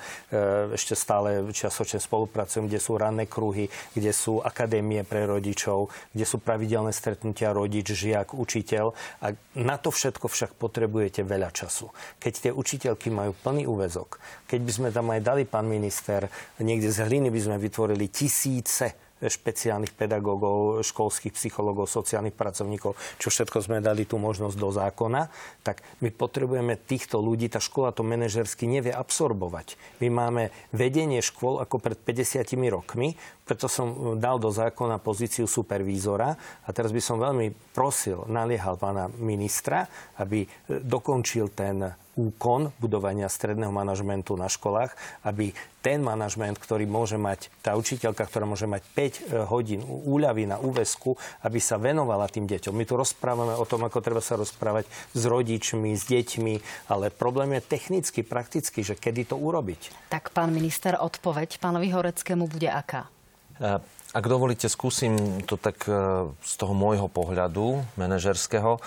ešte 0.76 0.94
stále 1.00 1.48
časočne 1.56 2.04
spolupracujem, 2.04 2.68
kde 2.68 2.84
sú 2.84 3.00
ranné 3.00 3.26
kruhy, 3.32 3.72
kde 3.96 4.12
sú 4.12 4.44
akadémie 4.44 5.08
pre 5.08 5.24
rodičov, 5.24 5.88
kde 6.12 6.26
sú 6.28 6.44
pravidelné 6.44 6.92
stretnutia 6.92 7.56
rodič, 7.56 7.96
žiak, 7.96 8.36
učiteľ. 8.36 8.92
A 9.24 9.32
na 9.56 9.80
to 9.80 9.96
všetko 9.96 10.28
však 10.28 10.60
potrebujete 10.60 11.24
veľa 11.24 11.56
času. 11.56 11.88
Keď 12.20 12.34
tie 12.36 12.52
učiteľky 12.52 13.08
majú 13.08 13.32
plný 13.32 13.64
úvezok, 13.64 14.20
keď 14.52 14.60
by 14.60 14.72
sme 14.76 14.90
tam 14.92 15.08
aj 15.10 15.22
dali, 15.24 15.44
pán 15.48 15.66
minister, 15.66 16.28
niekde 16.60 16.83
z 16.90 16.98
hliny 17.06 17.30
by 17.30 17.40
sme 17.40 17.58
vytvorili 17.60 18.10
tisíce 18.10 19.14
špeciálnych 19.30 19.96
pedagógov, 19.96 20.84
školských 20.84 21.36
psychológov, 21.36 21.88
sociálnych 21.88 22.36
pracovníkov, 22.36 23.00
čo 23.20 23.28
všetko 23.32 23.64
sme 23.64 23.80
dali 23.80 24.04
tú 24.04 24.20
možnosť 24.20 24.56
do 24.60 24.70
zákona, 24.74 25.32
tak 25.64 25.80
my 26.04 26.12
potrebujeme 26.12 26.76
týchto 26.76 27.24
ľudí, 27.24 27.48
tá 27.48 27.64
škola 27.64 27.96
to 27.96 28.04
manažersky 28.04 28.68
nevie 28.68 28.92
absorbovať. 28.92 29.80
My 30.04 30.12
máme 30.12 30.44
vedenie 30.76 31.24
škôl 31.24 31.64
ako 31.64 31.80
pred 31.80 31.96
50 32.00 32.44
rokmi, 32.68 33.16
preto 33.44 33.68
som 33.68 34.16
dal 34.20 34.40
do 34.40 34.52
zákona 34.52 35.04
pozíciu 35.04 35.48
supervízora 35.48 36.36
a 36.64 36.70
teraz 36.72 36.96
by 36.96 37.02
som 37.04 37.20
veľmi 37.20 37.76
prosil, 37.76 38.24
naliehal 38.28 38.80
pána 38.80 39.12
ministra, 39.20 39.88
aby 40.20 40.48
dokončil 40.68 41.52
ten 41.52 41.92
úkon 42.14 42.70
budovania 42.78 43.26
stredného 43.26 43.74
manažmentu 43.74 44.38
na 44.38 44.46
školách, 44.46 44.94
aby 45.26 45.52
ten 45.84 46.00
manažment, 46.00 46.56
ktorý 46.56 46.88
môže 46.88 47.20
mať, 47.20 47.52
tá 47.60 47.76
učiteľka, 47.76 48.24
ktorá 48.24 48.48
môže 48.48 48.70
mať 48.70 48.82
5 48.96 48.96
e, 48.96 49.22
hodín 49.52 49.84
úľavy 49.84 50.48
na 50.48 50.56
úvesku, 50.62 51.20
aby 51.44 51.60
sa 51.60 51.76
venovala 51.76 52.32
tým 52.32 52.48
deťom. 52.48 52.72
My 52.72 52.88
tu 52.88 52.96
rozprávame 52.96 53.58
o 53.60 53.68
tom, 53.68 53.84
ako 53.84 54.00
treba 54.00 54.24
sa 54.24 54.40
rozprávať 54.40 54.88
s 55.12 55.24
rodičmi, 55.28 55.92
s 55.92 56.08
deťmi, 56.08 56.54
ale 56.88 57.12
problém 57.12 57.60
je 57.60 57.68
technicky, 57.68 58.24
prakticky, 58.24 58.80
že 58.86 58.96
kedy 58.96 59.34
to 59.34 59.36
urobiť. 59.36 60.08
Tak 60.08 60.32
pán 60.32 60.56
minister, 60.56 60.96
odpoveď 60.96 61.60
pánovi 61.60 61.92
Horeckému 61.92 62.48
bude 62.48 62.72
aká? 62.72 63.12
E, 63.60 63.84
ak 64.14 64.26
dovolíte, 64.30 64.70
skúsim 64.70 65.44
to 65.50 65.60
tak 65.60 65.90
e, 65.90 66.30
z 66.32 66.54
toho 66.56 66.72
môjho 66.72 67.10
pohľadu 67.10 67.84
manažerského. 67.98 68.80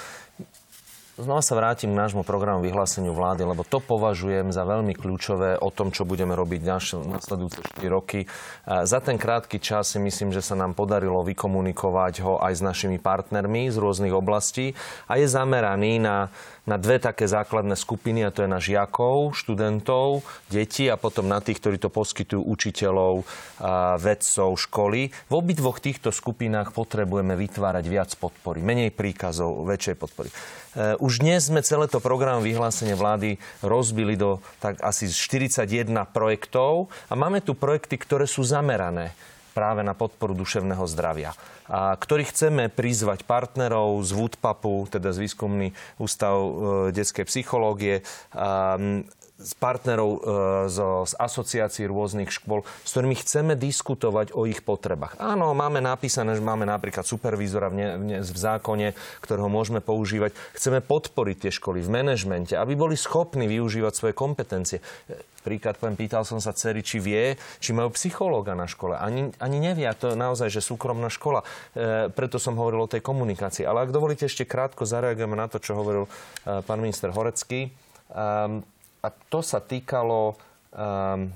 Znova 1.17 1.41
sa 1.41 1.57
vrátim 1.57 1.97
k 1.97 2.01
nášmu 2.05 2.29
programu 2.29 2.61
vyhláseniu 2.61 3.17
vlády, 3.17 3.49
lebo 3.49 3.64
to 3.64 3.81
považujem 3.81 4.53
za 4.53 4.69
veľmi 4.69 4.93
kľúčové 4.93 5.57
o 5.57 5.73
tom, 5.73 5.89
čo 5.89 6.05
budeme 6.05 6.37
robiť 6.37 6.61
nasledujúce 7.09 7.64
4 7.73 7.89
roky. 7.89 8.29
Za 8.69 9.01
ten 9.01 9.17
krátky 9.17 9.57
čas 9.57 9.97
si 9.97 9.99
myslím, 9.99 10.29
že 10.37 10.45
sa 10.45 10.53
nám 10.53 10.77
podarilo 10.77 11.25
vykomunikovať 11.25 12.21
ho 12.21 12.37
aj 12.37 12.61
s 12.61 12.62
našimi 12.62 13.01
partnermi 13.01 13.73
z 13.73 13.81
rôznych 13.81 14.12
oblastí 14.12 14.77
a 15.09 15.17
je 15.17 15.25
zameraný 15.25 16.05
na 16.05 16.29
na 16.67 16.77
dve 16.77 16.99
také 16.99 17.31
základné 17.31 17.79
skupiny, 17.79 18.27
a 18.27 18.35
to 18.35 18.43
je 18.43 18.51
na 18.51 18.59
žiakov, 18.59 19.39
študentov, 19.39 20.27
detí 20.51 20.91
a 20.91 20.99
potom 20.99 21.31
na 21.31 21.39
tých, 21.39 21.62
ktorí 21.62 21.79
to 21.79 21.95
poskytujú 21.95 22.43
učiteľov, 22.43 23.23
vedcov, 24.03 24.51
školy. 24.59 25.14
V 25.31 25.35
obidvoch 25.35 25.79
týchto 25.79 26.11
skupinách 26.11 26.75
potrebujeme 26.75 27.39
vytvárať 27.39 27.85
viac 27.87 28.11
podpory, 28.19 28.67
menej 28.67 28.91
príkazov, 28.91 29.62
väčšej 29.62 29.97
podpory. 29.97 30.29
E, 30.29 30.35
už 30.99 31.23
dnes 31.23 31.47
sme 31.47 31.62
celé 31.62 31.87
to 31.87 32.03
program 32.03 32.43
vyhlásenie 32.43 32.99
vlády 32.99 33.39
rozbili 33.62 34.19
do 34.19 34.43
tak 34.59 34.83
asi 34.83 35.07
41 35.07 35.89
projektov 36.11 36.91
a 37.07 37.14
máme 37.14 37.41
tu 37.41 37.55
projekty, 37.55 37.95
ktoré 37.97 38.27
sú 38.27 38.43
zamerané 38.43 39.14
práve 39.57 39.81
na 39.81 39.97
podporu 39.97 40.37
duševného 40.37 40.85
zdravia, 40.85 41.33
a 41.65 41.97
ktorý 41.97 42.29
chceme 42.29 42.69
prizvať 42.69 43.25
partnerov 43.25 44.05
z 44.05 44.13
Woodpapu, 44.13 44.85
teda 44.93 45.17
z 45.17 45.25
výskumný 45.25 45.73
ústav 45.97 46.37
e, 46.37 46.51
detskej 46.93 47.25
psychológie, 47.25 48.05
z 49.37 49.53
partnerov 49.61 50.11
e, 50.16 50.18
zo, 50.72 51.05
z 51.05 51.12
asociácií 51.20 51.84
rôznych 51.84 52.32
škôl, 52.32 52.64
s 52.64 52.91
ktorými 52.97 53.16
chceme 53.20 53.53
diskutovať 53.53 54.32
o 54.32 54.49
ich 54.49 54.64
potrebách. 54.64 55.20
Áno, 55.20 55.53
máme 55.53 55.84
napísané, 55.84 56.32
že 56.32 56.41
máme 56.41 56.64
napríklad 56.64 57.05
supervízora 57.05 57.68
v, 57.68 57.74
ne, 57.76 57.87
v, 58.01 58.05
ne, 58.05 58.18
v 58.24 58.39
zákone, 58.39 58.97
ktorého 59.20 59.53
môžeme 59.53 59.84
používať. 59.84 60.32
Chceme 60.57 60.80
podporiť 60.80 61.37
tie 61.49 61.53
školy 61.53 61.84
v 61.84 61.93
manažmente, 61.93 62.57
aby 62.57 62.72
boli 62.72 62.97
schopní 62.97 63.45
využívať 63.45 63.93
svoje 63.93 64.14
kompetencie. 64.16 64.80
Príklad 65.45 65.78
poviem, 65.78 65.95
pýtal 65.95 66.26
som 66.26 66.43
sa 66.43 66.51
dcery, 66.51 66.82
či 66.82 66.99
vie, 66.99 67.39
či 67.62 67.70
majú 67.70 67.95
psychológa 67.95 68.59
na 68.59 68.66
škole. 68.66 68.99
Ani, 68.99 69.30
ani 69.39 69.62
nevie, 69.62 69.87
to 69.95 70.11
je 70.11 70.18
naozaj, 70.18 70.51
že 70.51 70.59
súkromná 70.59 71.07
škola. 71.07 71.47
E, 71.70 72.11
preto 72.11 72.43
som 72.43 72.59
hovoril 72.59 72.82
o 72.82 72.91
tej 72.91 72.99
komunikácii. 72.99 73.62
Ale 73.62 73.87
ak 73.87 73.95
dovolíte, 73.95 74.26
ešte 74.26 74.43
krátko 74.43 74.82
zareagujeme 74.82 75.39
na 75.39 75.47
to, 75.47 75.62
čo 75.62 75.78
hovoril 75.78 76.11
e, 76.11 76.66
pán 76.66 76.82
minister 76.82 77.14
Horecký. 77.14 77.70
E, 77.70 77.70
a 79.07 79.15
to 79.31 79.39
sa 79.39 79.63
týkalo, 79.63 80.35
um, 80.75 81.31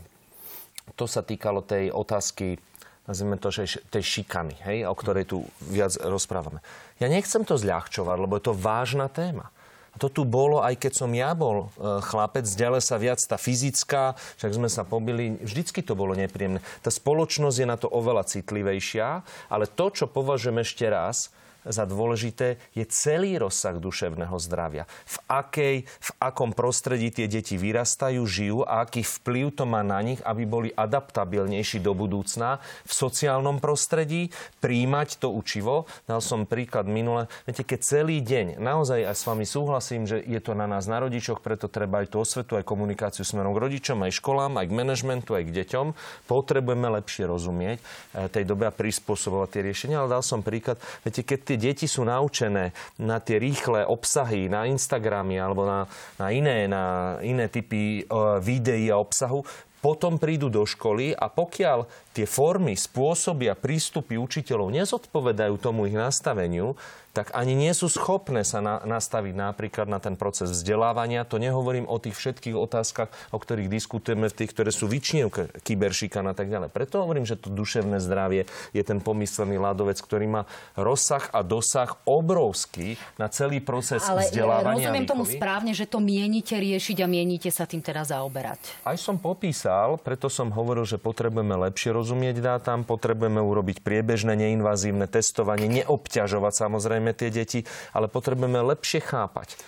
to 0.98 1.06
sa 1.06 1.22
týkalo 1.22 1.62
tej 1.62 1.94
otázky, 1.94 2.58
nazvime 3.06 3.38
to, 3.38 3.54
že 3.54 3.78
tej 3.94 4.02
šikany, 4.02 4.58
hej, 4.66 4.90
o 4.90 4.94
ktorej 4.98 5.30
tu 5.30 5.46
viac 5.70 5.94
rozprávame. 6.02 6.58
Ja 6.98 7.06
nechcem 7.06 7.46
to 7.46 7.54
zľahčovať, 7.54 8.16
lebo 8.18 8.34
je 8.34 8.44
to 8.50 8.58
vážna 8.58 9.06
téma. 9.06 9.54
A 9.90 9.96
to 9.98 10.06
tu 10.06 10.22
bolo, 10.22 10.62
aj 10.62 10.78
keď 10.78 10.92
som 10.94 11.10
ja 11.10 11.34
bol 11.34 11.66
e, 11.66 11.98
chlapec, 12.06 12.46
ďalej 12.46 12.82
sa 12.82 12.94
viac 12.94 13.18
tá 13.18 13.34
fyzická, 13.34 14.14
však 14.38 14.52
sme 14.54 14.70
sa 14.70 14.86
pobili, 14.86 15.34
vždycky 15.42 15.82
to 15.82 15.98
bolo 15.98 16.14
nepríjemné. 16.14 16.62
Tá 16.78 16.94
spoločnosť 16.94 17.58
je 17.58 17.66
na 17.66 17.74
to 17.74 17.90
oveľa 17.90 18.30
citlivejšia, 18.30 19.26
ale 19.50 19.66
to, 19.66 19.90
čo 19.90 20.06
považujem 20.06 20.62
ešte 20.62 20.86
raz, 20.86 21.34
za 21.66 21.84
dôležité 21.84 22.56
je 22.72 22.84
celý 22.88 23.36
rozsah 23.36 23.76
duševného 23.76 24.36
zdravia. 24.40 24.84
V, 25.04 25.16
akej, 25.28 25.76
v 25.84 26.10
akom 26.20 26.56
prostredí 26.56 27.12
tie 27.12 27.28
deti 27.28 27.60
vyrastajú, 27.60 28.22
žijú 28.24 28.64
a 28.64 28.84
aký 28.84 29.04
vplyv 29.04 29.52
to 29.52 29.64
má 29.68 29.84
na 29.84 30.00
nich, 30.00 30.20
aby 30.24 30.48
boli 30.48 30.68
adaptabilnejší 30.72 31.84
do 31.84 31.92
budúcna 31.92 32.62
v 32.88 32.92
sociálnom 32.92 33.60
prostredí, 33.60 34.32
príjmať 34.64 35.20
to 35.20 35.28
učivo. 35.28 35.84
Dal 36.08 36.24
som 36.24 36.48
príklad 36.48 36.88
minule. 36.88 37.28
Viete, 37.44 37.66
keď 37.66 37.80
celý 37.84 38.24
deň, 38.24 38.56
naozaj 38.60 39.04
aj 39.04 39.16
s 39.16 39.24
vami 39.26 39.44
súhlasím, 39.44 40.08
že 40.08 40.20
je 40.20 40.40
to 40.40 40.56
na 40.56 40.64
nás 40.64 40.88
na 40.88 41.00
rodičoch, 41.02 41.44
preto 41.44 41.68
treba 41.68 42.00
aj 42.00 42.12
tú 42.12 42.22
osvetu, 42.22 42.56
aj 42.56 42.64
komunikáciu 42.64 43.24
smerom 43.26 43.52
k 43.52 43.62
rodičom, 43.62 44.00
aj 44.06 44.16
školám, 44.16 44.56
aj 44.60 44.66
k 44.68 44.76
manažmentu, 44.76 45.36
aj 45.36 45.44
k 45.48 45.54
deťom. 45.62 45.86
Potrebujeme 46.24 46.88
lepšie 47.00 47.28
rozumieť 47.28 47.78
eh, 47.80 48.28
tej 48.30 48.44
dobe 48.48 48.68
a 48.68 48.72
prispôsobovať 48.72 49.48
tie 49.50 49.62
riešenia. 49.66 49.96
Ale 50.00 50.12
dal 50.18 50.24
som 50.24 50.40
príklad, 50.40 50.80
viete, 51.04 51.26
keď 51.26 51.49
tie 51.50 51.58
deti 51.58 51.90
sú 51.90 52.06
naučené 52.06 52.70
na 53.02 53.18
tie 53.18 53.42
rýchle 53.42 53.82
obsahy 53.82 54.46
na 54.46 54.70
Instagramy 54.70 55.34
alebo 55.42 55.66
na, 55.66 55.90
na, 56.22 56.30
iné, 56.30 56.70
na 56.70 57.18
iné 57.26 57.50
typy 57.50 58.06
uh, 58.06 58.38
videí 58.38 58.86
a 58.86 59.02
obsahu, 59.02 59.42
potom 59.82 60.20
prídu 60.20 60.46
do 60.46 60.62
školy 60.62 61.10
a 61.10 61.26
pokiaľ 61.26 61.88
tie 62.10 62.26
formy, 62.26 62.74
spôsoby 62.74 63.50
a 63.50 63.58
prístupy 63.58 64.18
učiteľov 64.18 64.74
nezodpovedajú 64.74 65.54
tomu 65.62 65.86
ich 65.86 65.94
nastaveniu, 65.94 66.74
tak 67.10 67.34
ani 67.34 67.58
nie 67.58 67.74
sú 67.74 67.90
schopné 67.90 68.46
sa 68.46 68.62
na, 68.62 68.78
nastaviť 68.86 69.34
napríklad 69.34 69.90
na 69.90 69.98
ten 69.98 70.14
proces 70.14 70.54
vzdelávania. 70.54 71.26
To 71.26 71.42
nehovorím 71.42 71.90
o 71.90 71.98
tých 71.98 72.14
všetkých 72.14 72.54
otázkach, 72.54 73.10
o 73.34 73.38
ktorých 73.38 73.66
diskutujeme, 73.66 74.30
v 74.30 74.36
tých, 74.38 74.54
ktoré 74.54 74.70
sú 74.70 74.86
vyčnevka, 74.86 75.50
kyberšikan 75.66 76.30
a 76.30 76.34
tak 76.38 76.46
ďalej. 76.46 76.70
Preto 76.70 77.02
hovorím, 77.02 77.26
že 77.26 77.34
to 77.34 77.50
duševné 77.50 77.98
zdravie 77.98 78.46
je 78.70 78.82
ten 78.86 79.02
pomyslený 79.02 79.58
ľadovec, 79.58 79.98
ktorý 79.98 80.26
má 80.30 80.42
rozsah 80.78 81.26
a 81.34 81.42
dosah 81.42 81.98
obrovský 82.06 82.94
na 83.18 83.26
celý 83.26 83.58
proces 83.58 84.06
Ale 84.06 84.30
vzdelávania. 84.30 84.94
rozumiem 84.94 85.06
tomu 85.10 85.26
správne, 85.26 85.74
že 85.74 85.90
to 85.90 85.98
mienite 85.98 86.54
riešiť 86.54 87.02
a 87.02 87.06
mienite 87.10 87.50
sa 87.50 87.66
tým 87.66 87.82
teda 87.82 88.06
zaoberať. 88.06 88.86
Aj 88.86 88.94
som 88.94 89.18
popísal, 89.18 89.98
preto 89.98 90.30
som 90.30 90.46
hovoril, 90.54 90.86
že 90.86 90.94
potrebujeme 90.94 91.58
lepšie 91.58 91.90
rozumieť 92.00 92.40
dátam, 92.40 92.88
potrebujeme 92.88 93.44
urobiť 93.44 93.84
priebežné 93.84 94.32
neinvazívne 94.40 95.04
testovanie, 95.04 95.68
neobťažovať 95.68 96.52
samozrejme 96.56 97.12
tie 97.12 97.28
deti, 97.28 97.68
ale 97.92 98.08
potrebujeme 98.08 98.64
lepšie 98.64 99.04
chápať 99.04 99.60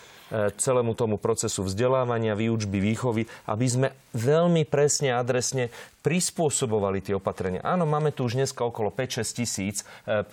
celému 0.56 0.96
tomu 0.96 1.20
procesu 1.20 1.68
vzdelávania, 1.68 2.32
výučby, 2.32 2.80
výchovy, 2.80 3.28
aby 3.48 3.66
sme 3.68 3.88
veľmi 4.16 4.64
presne, 4.68 5.12
adresne 5.12 5.68
prispôsobovali 6.02 6.98
tie 6.98 7.14
opatrenia. 7.14 7.62
Áno, 7.62 7.86
máme 7.86 8.10
tu 8.10 8.26
už 8.26 8.34
dneska 8.34 8.66
okolo 8.66 8.90
5-6 8.90 9.38
tisíc 9.38 9.76
e, 10.02 10.26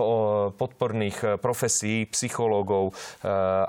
podporných 0.58 1.18
e, 1.22 1.28
profesí, 1.38 2.10
psychológov, 2.10 2.90
e, 2.90 2.94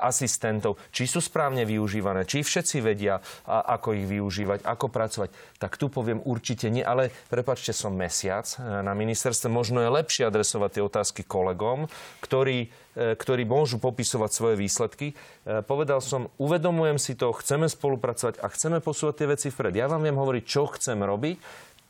asistentov. 0.00 0.80
Či 0.96 1.04
sú 1.04 1.20
správne 1.20 1.68
využívané, 1.68 2.24
či 2.24 2.40
všetci 2.40 2.80
vedia, 2.80 3.20
ako 3.44 3.92
ich 4.00 4.08
využívať, 4.08 4.64
ako 4.64 4.86
pracovať. 4.88 5.60
Tak 5.60 5.76
tu 5.76 5.92
poviem 5.92 6.24
určite 6.24 6.72
nie, 6.72 6.80
ale 6.80 7.12
prepačte, 7.28 7.76
som 7.76 7.92
mesiac 7.92 8.48
na 8.58 8.96
ministerstve. 8.96 9.52
Možno 9.52 9.84
je 9.84 9.92
lepšie 9.92 10.24
adresovať 10.24 10.80
tie 10.80 10.82
otázky 10.82 11.22
kolegom, 11.28 11.92
ktorí 12.24 12.72
ktorí 12.94 13.46
môžu 13.46 13.78
popisovať 13.78 14.30
svoje 14.34 14.56
výsledky. 14.58 15.14
Povedal 15.70 16.02
som, 16.02 16.28
uvedomujem 16.42 16.98
si 16.98 17.14
to, 17.14 17.30
chceme 17.38 17.70
spolupracovať 17.70 18.42
a 18.42 18.50
chceme 18.50 18.82
posúvať 18.82 19.14
tie 19.14 19.30
veci 19.30 19.48
vpred. 19.48 19.78
Ja 19.78 19.86
vám 19.86 20.02
viem 20.02 20.18
hovoriť, 20.18 20.42
čo 20.42 20.66
chcem 20.74 20.98
robiť 20.98 21.38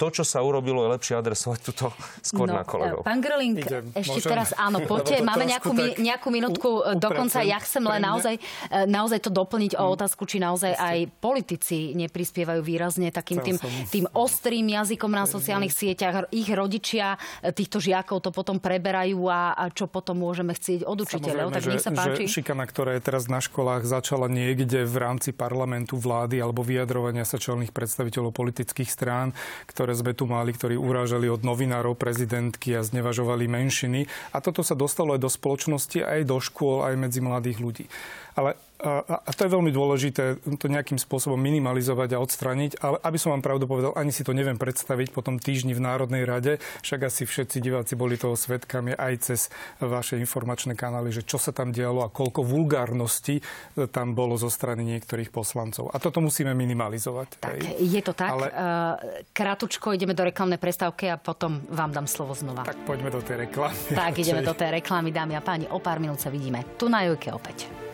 to, 0.00 0.08
čo 0.08 0.24
sa 0.24 0.40
urobilo, 0.40 0.88
je 0.88 0.96
lepšie 0.96 1.14
adresovať 1.20 1.58
túto 1.60 1.92
skôr 2.24 2.48
no, 2.48 2.56
na 2.56 2.64
kolegov. 2.64 3.04
Pán 3.04 3.20
Grling, 3.20 3.60
Idem, 3.60 3.92
ešte 3.92 4.16
môžem? 4.16 4.32
teraz 4.32 4.48
áno, 4.56 4.80
poďte, 4.88 5.20
máme 5.20 5.44
nejakú, 5.44 5.76
tak 5.76 6.00
nejakú 6.00 6.28
minútku, 6.32 6.68
u, 6.80 6.96
dokonca 6.96 7.44
ja 7.44 7.60
chcem 7.60 7.84
len 7.84 8.00
naozaj, 8.00 8.40
e, 8.40 8.88
naozaj 8.88 9.28
to 9.28 9.28
doplniť 9.28 9.76
o 9.76 9.84
mm. 9.84 9.94
otázku, 10.00 10.24
či 10.24 10.40
naozaj 10.40 10.72
aj 10.72 10.98
politici 11.20 11.92
neprispievajú 11.92 12.64
výrazne 12.64 13.12
takým 13.12 13.44
tým, 13.44 13.56
tým 13.92 14.08
ostrým 14.16 14.64
jazykom 14.72 15.12
na 15.12 15.28
sociálnych 15.28 15.76
sieťach. 15.76 16.32
Ich 16.32 16.48
rodičia 16.48 17.20
e, 17.44 17.52
týchto 17.52 17.76
žiakov 17.76 18.24
to 18.24 18.32
potom 18.32 18.56
preberajú 18.56 19.28
a, 19.28 19.52
a 19.52 19.68
čo 19.68 19.84
potom 19.84 20.16
môžeme 20.16 20.56
chcieť 20.56 20.88
od 20.88 20.96
učiteľov. 21.04 21.52
Tak 21.52 21.60
že, 21.60 21.70
nech 21.76 21.84
sa 21.84 21.92
páči. 21.92 22.24
Že 22.24 22.40
šikana, 22.40 22.64
ktorá 22.64 22.96
je 22.96 23.02
teraz 23.04 23.28
na 23.28 23.44
školách, 23.44 23.84
začala 23.84 24.32
niekde 24.32 24.88
v 24.88 24.96
rámci 24.96 25.36
parlamentu 25.36 26.00
vlády 26.00 26.40
alebo 26.40 26.64
vyjadrovania 26.64 27.28
sa 27.28 27.36
čelných 27.36 27.76
predstaviteľov 27.76 28.32
politických 28.32 28.88
strán, 28.88 29.36
ktoré 29.68 29.89
ktoré 29.90 30.06
sme 30.06 30.14
tu 30.14 30.30
mali, 30.30 30.54
ktorí 30.54 30.78
urážali 30.78 31.26
od 31.26 31.42
novinárov 31.42 31.98
prezidentky 31.98 32.78
a 32.78 32.86
znevažovali 32.86 33.50
menšiny. 33.50 34.06
A 34.30 34.38
toto 34.38 34.62
sa 34.62 34.78
dostalo 34.78 35.18
aj 35.18 35.26
do 35.26 35.26
spoločnosti, 35.26 35.98
aj 36.06 36.30
do 36.30 36.38
škôl, 36.38 36.86
aj 36.86 36.94
medzi 36.94 37.18
mladých 37.18 37.58
ľudí. 37.58 37.90
Ale 38.34 38.54
a, 38.80 39.04
a 39.28 39.30
to 39.36 39.44
je 39.44 39.50
veľmi 39.52 39.68
dôležité 39.70 40.40
to 40.56 40.66
nejakým 40.66 40.96
spôsobom 40.96 41.36
minimalizovať 41.36 42.16
a 42.16 42.22
odstraniť, 42.24 42.80
ale 42.80 42.96
aby 43.04 43.18
som 43.20 43.36
vám 43.36 43.44
pravdu 43.44 43.68
povedal, 43.68 43.92
ani 43.92 44.08
si 44.08 44.24
to 44.24 44.32
neviem 44.32 44.56
predstaviť 44.56 45.12
po 45.12 45.20
tom 45.20 45.36
týždni 45.36 45.76
v 45.76 45.84
Národnej 45.84 46.24
rade, 46.24 46.56
však 46.80 47.12
asi 47.12 47.28
všetci 47.28 47.60
diváci 47.60 47.92
boli 47.94 48.16
toho 48.16 48.34
svetkami 48.34 48.96
aj 48.96 49.14
cez 49.20 49.40
vaše 49.84 50.16
informačné 50.16 50.72
kanály, 50.72 51.12
že 51.12 51.28
čo 51.28 51.36
sa 51.36 51.52
tam 51.52 51.76
dialo 51.76 52.00
a 52.00 52.08
koľko 52.08 52.40
vulgárnosti 52.40 53.44
tam 53.92 54.16
bolo 54.16 54.40
zo 54.40 54.48
strany 54.48 54.80
niektorých 54.96 55.28
poslancov. 55.28 55.92
A 55.92 56.00
toto 56.00 56.24
musíme 56.24 56.56
minimalizovať. 56.56 57.28
Tak, 57.36 57.60
hej. 57.60 57.84
je 57.84 58.00
to 58.00 58.16
tak. 58.16 58.32
Ale... 58.32 58.46
Krátučko 59.36 59.92
ideme 59.92 60.16
do 60.16 60.24
reklamnej 60.24 60.56
prestávky 60.56 61.12
a 61.12 61.20
potom 61.20 61.60
vám 61.68 61.92
dám 61.92 62.08
slovo 62.08 62.32
znova. 62.32 62.64
Tak 62.64 62.80
poďme 62.88 63.12
do 63.12 63.20
tej 63.20 63.44
reklamy. 63.48 63.76
Tak, 63.92 64.16
ideme 64.16 64.40
do 64.40 64.56
tej 64.56 64.80
reklamy, 64.80 65.12
dámy 65.12 65.36
a 65.36 65.42
páni. 65.44 65.68
O 65.68 65.78
pár 65.82 66.00
minút 66.00 66.22
sa 66.22 66.32
vidíme 66.32 66.64
tu 66.80 66.88
na 66.88 67.04
Jojke 67.04 67.28
opäť. 67.34 67.89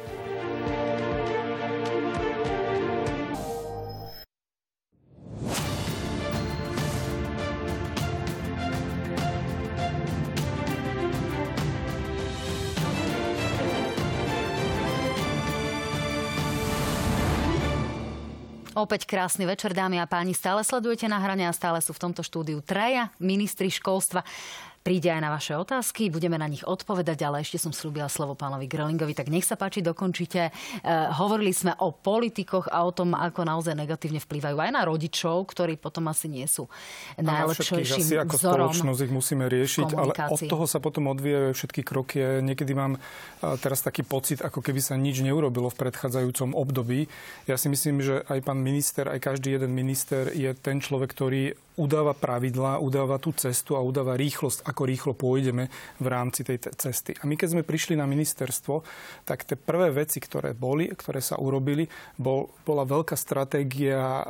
Opäť 18.77 19.09
krásny 19.09 19.49
večer, 19.49 19.73
dámy 19.73 19.97
a 19.97 20.05
páni. 20.05 20.37
Stále 20.37 20.61
sledujete 20.61 21.09
na 21.09 21.17
hrania 21.17 21.49
a 21.49 21.57
stále 21.57 21.81
sú 21.81 21.97
v 21.97 22.03
tomto 22.05 22.21
štúdiu 22.21 22.61
traja 22.61 23.09
ministri 23.17 23.73
školstva 23.73 24.21
príde 24.87 25.11
aj 25.11 25.19
na 25.19 25.35
vaše 25.35 25.59
otázky, 25.59 26.15
budeme 26.15 26.39
na 26.39 26.47
nich 26.47 26.63
odpovedať, 26.63 27.19
ale 27.27 27.43
ešte 27.43 27.59
som 27.59 27.75
slúbila 27.75 28.07
slovo 28.07 28.39
pánovi 28.39 28.71
Grelingovi, 28.71 29.19
tak 29.19 29.35
nech 29.35 29.43
sa 29.43 29.59
páči, 29.59 29.83
dokončite. 29.83 30.47
E, 30.47 30.51
hovorili 31.19 31.51
sme 31.51 31.75
o 31.83 31.91
politikoch 31.91 32.71
a 32.71 32.87
o 32.87 32.95
tom, 32.95 33.19
ako 33.19 33.43
naozaj 33.43 33.75
negatívne 33.75 34.23
vplývajú 34.23 34.55
aj 34.55 34.71
na 34.71 34.87
rodičov, 34.87 35.43
ktorí 35.51 35.75
potom 35.75 36.07
asi 36.07 36.31
nie 36.31 36.47
sú 36.47 36.71
najlepším 37.19 37.83
asi 37.83 38.15
ako 38.15 38.35
vzorom 38.39 38.71
spoločnosť 38.71 39.01
ich 39.03 39.13
musíme 39.13 39.45
riešiť, 39.51 39.89
ale 39.97 40.13
od 40.15 40.41
toho 40.47 40.65
sa 40.69 40.79
potom 40.79 41.11
odvíjajú 41.11 41.51
všetky 41.57 41.83
kroky. 41.83 42.23
Niekedy 42.45 42.73
mám 42.77 42.93
e, 42.97 43.01
teraz 43.59 43.83
taký 43.83 44.07
pocit, 44.07 44.45
ako 44.45 44.63
keby 44.63 44.79
sa 44.79 44.95
nič 44.95 45.25
neurobilo 45.25 45.73
v 45.73 45.77
predchádzajúcom 45.83 46.55
období. 46.55 47.11
Ja 47.51 47.59
si 47.59 47.67
myslím, 47.73 48.05
že 48.05 48.23
aj 48.29 48.39
pán 48.47 48.63
minister, 48.63 49.11
aj 49.11 49.19
každý 49.19 49.57
jeden 49.57 49.73
minister 49.73 50.31
je 50.31 50.53
ten 50.55 50.79
človek, 50.79 51.11
ktorý 51.11 51.57
udáva 51.77 52.17
pravidlá, 52.17 52.81
udáva 52.81 53.21
tú 53.21 53.37
cestu 53.37 53.77
a 53.77 53.85
udáva 53.85 54.17
rýchlosť, 54.17 54.65
ako 54.65 54.83
rýchlo 54.89 55.13
pôjdeme 55.13 55.69
v 56.01 56.07
rámci 56.09 56.41
tej 56.41 56.73
cesty. 56.73 57.13
A 57.21 57.29
my 57.29 57.37
keď 57.37 57.53
sme 57.53 57.63
prišli 57.69 57.95
na 58.01 58.09
ministerstvo, 58.09 58.81
tak 59.29 59.45
tie 59.45 59.61
prvé 59.61 59.93
veci, 59.93 60.17
ktoré 60.17 60.57
boli, 60.57 60.89
ktoré 60.89 61.21
sa 61.21 61.37
urobili, 61.37 61.85
bol, 62.17 62.49
bola 62.65 62.89
veľká 62.89 63.13
stratégia 63.13 64.25